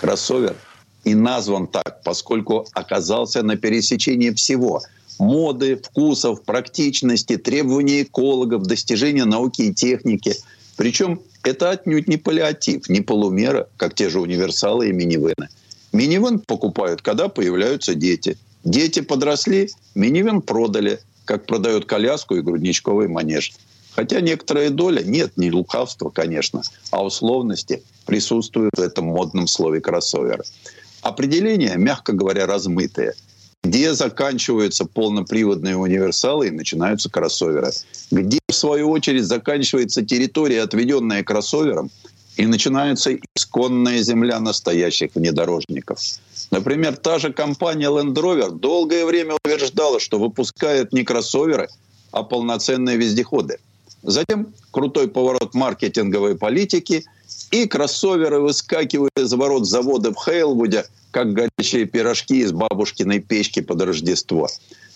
кроссовер 0.00 0.56
и 1.04 1.14
назван 1.14 1.66
так, 1.66 2.02
поскольку 2.04 2.66
оказался 2.72 3.42
на 3.42 3.56
пересечении 3.56 4.30
всего– 4.30 4.82
моды, 5.18 5.76
вкусов, 5.76 6.42
практичности, 6.42 7.36
требований 7.36 8.02
экологов, 8.02 8.62
достижения 8.62 9.24
науки 9.24 9.62
и 9.62 9.74
техники. 9.74 10.36
Причем 10.76 11.20
это 11.42 11.70
отнюдь 11.70 12.08
не 12.08 12.16
паллиатив, 12.16 12.88
не 12.88 13.00
полумера, 13.00 13.68
как 13.76 13.94
те 13.94 14.08
же 14.10 14.20
универсалы 14.20 14.88
и 14.88 14.92
минивены. 14.92 15.48
Минивен 15.92 16.38
покупают, 16.38 17.02
когда 17.02 17.28
появляются 17.28 17.94
дети. 17.94 18.36
Дети 18.64 19.00
подросли, 19.00 19.70
минивен 19.94 20.42
продали, 20.42 21.00
как 21.24 21.46
продают 21.46 21.86
коляску 21.86 22.36
и 22.36 22.42
грудничковый 22.42 23.08
манеж. 23.08 23.52
Хотя 23.94 24.20
некоторая 24.20 24.70
доля, 24.70 25.02
нет, 25.02 25.32
не 25.36 25.50
лукавства, 25.50 26.10
конечно, 26.10 26.62
а 26.90 27.04
условности 27.04 27.82
присутствует 28.06 28.70
в 28.76 28.80
этом 28.80 29.06
модном 29.06 29.46
слове 29.48 29.80
кроссовер. 29.80 30.44
Определение, 31.02 31.76
мягко 31.76 32.12
говоря, 32.12 32.46
размытое. 32.46 33.14
Где 33.64 33.92
заканчиваются 33.92 34.84
полноприводные 34.84 35.76
универсалы 35.76 36.48
и 36.48 36.50
начинаются 36.50 37.10
кроссоверы. 37.10 37.72
Где, 38.10 38.38
в 38.48 38.54
свою 38.54 38.90
очередь, 38.90 39.24
заканчивается 39.24 40.04
территория, 40.04 40.62
отведенная 40.62 41.22
кроссовером, 41.24 41.90
и 42.36 42.46
начинается 42.46 43.18
исконная 43.36 44.00
земля 44.02 44.38
настоящих 44.38 45.10
внедорожников. 45.16 45.98
Например, 46.52 46.96
та 46.96 47.18
же 47.18 47.32
компания 47.32 47.90
Land 47.90 48.14
Rover 48.14 48.50
долгое 48.50 49.04
время 49.04 49.34
утверждала, 49.34 49.98
что 49.98 50.18
выпускает 50.18 50.92
не 50.92 51.02
кроссоверы, 51.02 51.68
а 52.12 52.22
полноценные 52.22 52.96
вездеходы– 52.96 53.58
Затем 54.02 54.54
крутой 54.70 55.08
поворот 55.08 55.54
маркетинговой 55.54 56.36
политики, 56.36 57.04
и 57.50 57.66
кроссоверы 57.66 58.40
выскакивают 58.40 59.18
из 59.18 59.32
ворот 59.32 59.66
завода 59.66 60.12
в 60.12 60.16
Хейлвуде, 60.16 60.84
как 61.10 61.32
горячие 61.32 61.86
пирожки 61.86 62.40
из 62.40 62.52
бабушкиной 62.52 63.20
печки 63.20 63.60
под 63.60 63.82
Рождество. 63.82 64.48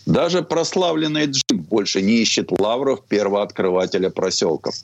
Даже 0.05 0.43
прославленный 0.43 1.27
джип 1.27 1.61
больше 1.71 2.03
не 2.03 2.15
ищет 2.15 2.51
лавров 2.51 3.05
первооткрывателя 3.09 4.11
проселков. 4.11 4.75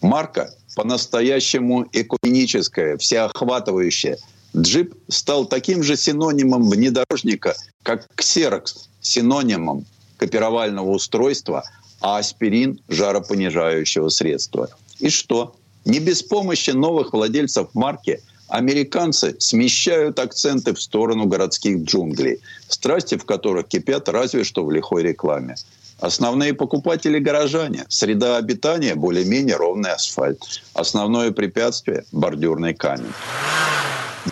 Марка 0.00 0.54
по-настоящему 0.76 1.86
экуменическая, 1.92 2.96
всеохватывающая. 2.96 4.18
Джип 4.56 4.94
стал 5.08 5.44
таким 5.44 5.82
же 5.82 5.96
синонимом 5.96 6.68
внедорожника, 6.68 7.56
как 7.82 8.06
ксерокс 8.14 8.88
синонимом 9.00 9.84
копировального 10.18 10.90
устройства– 10.90 11.64
а 12.00 12.18
аспирин– 12.18 12.80
жаропонижающего 12.88 14.08
средства. 14.08 14.70
И 14.98 15.10
что? 15.10 15.54
Не 15.90 15.98
без 15.98 16.22
помощи 16.22 16.70
новых 16.70 17.12
владельцев 17.12 17.70
марки 17.74 18.20
американцы 18.46 19.34
смещают 19.40 20.20
акценты 20.20 20.72
в 20.72 20.80
сторону 20.80 21.26
городских 21.26 21.78
джунглей, 21.78 22.38
страсти 22.68 23.16
в 23.16 23.24
которых 23.24 23.66
кипят 23.66 24.08
разве 24.08 24.44
что 24.44 24.64
в 24.64 24.70
лихой 24.70 25.02
рекламе. 25.02 25.56
Основные 25.98 26.54
покупатели– 26.54 27.18
горожане. 27.28 27.86
Среда 27.88 28.36
обитания– 28.36 28.94
более-менее 28.94 29.56
ровный 29.56 29.90
асфальт. 29.90 30.62
Основное 30.74 31.32
препятствие– 31.32 32.04
бордюрный 32.12 32.72
камень. 32.72 33.12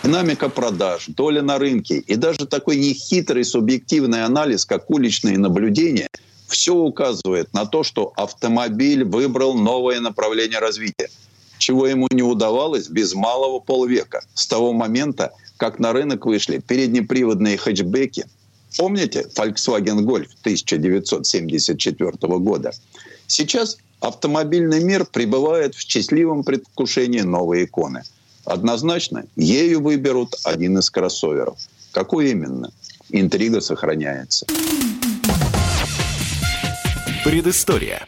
Динамика 0.01 0.47
продаж, 0.47 1.07
доля 1.07 1.41
на 1.41 1.59
рынке 1.59 1.97
и 1.97 2.15
даже 2.15 2.45
такой 2.45 2.77
нехитрый 2.77 3.43
субъективный 3.43 4.23
анализ, 4.23 4.63
как 4.63 4.89
уличные 4.89 5.37
наблюдения, 5.37 6.07
все 6.47 6.73
указывает 6.73 7.53
на 7.53 7.65
то, 7.65 7.83
что 7.83 8.13
автомобиль 8.15 9.03
выбрал 9.03 9.55
новое 9.55 9.99
направление 9.99 10.59
развития, 10.59 11.09
чего 11.59 11.85
ему 11.85 12.07
не 12.09 12.23
удавалось 12.23 12.87
без 12.87 13.13
малого 13.13 13.59
полвека, 13.59 14.21
с 14.33 14.47
того 14.47 14.73
момента, 14.73 15.31
как 15.57 15.77
на 15.77 15.93
рынок 15.93 16.25
вышли 16.25 16.57
переднеприводные 16.57 17.57
хэтчбеки. 17.57 18.25
Помните 18.77 19.27
Volkswagen 19.35 19.99
Golf 19.99 20.29
1974 20.41 22.11
года? 22.39 22.71
Сейчас 23.27 23.77
автомобильный 23.99 24.83
мир 24.83 25.05
пребывает 25.05 25.75
в 25.75 25.81
счастливом 25.81 26.43
предвкушении 26.43 27.21
новой 27.21 27.65
иконы– 27.65 28.01
Однозначно, 28.49 29.25
ею 29.35 29.79
выберут 29.79 30.35
один 30.43 30.79
из 30.79 30.89
кроссоверов. 30.89 31.59
Какой 31.91 32.31
именно? 32.31 32.71
Интрига 33.09 33.61
сохраняется. 33.61 34.47
Предыстория. 37.23 38.07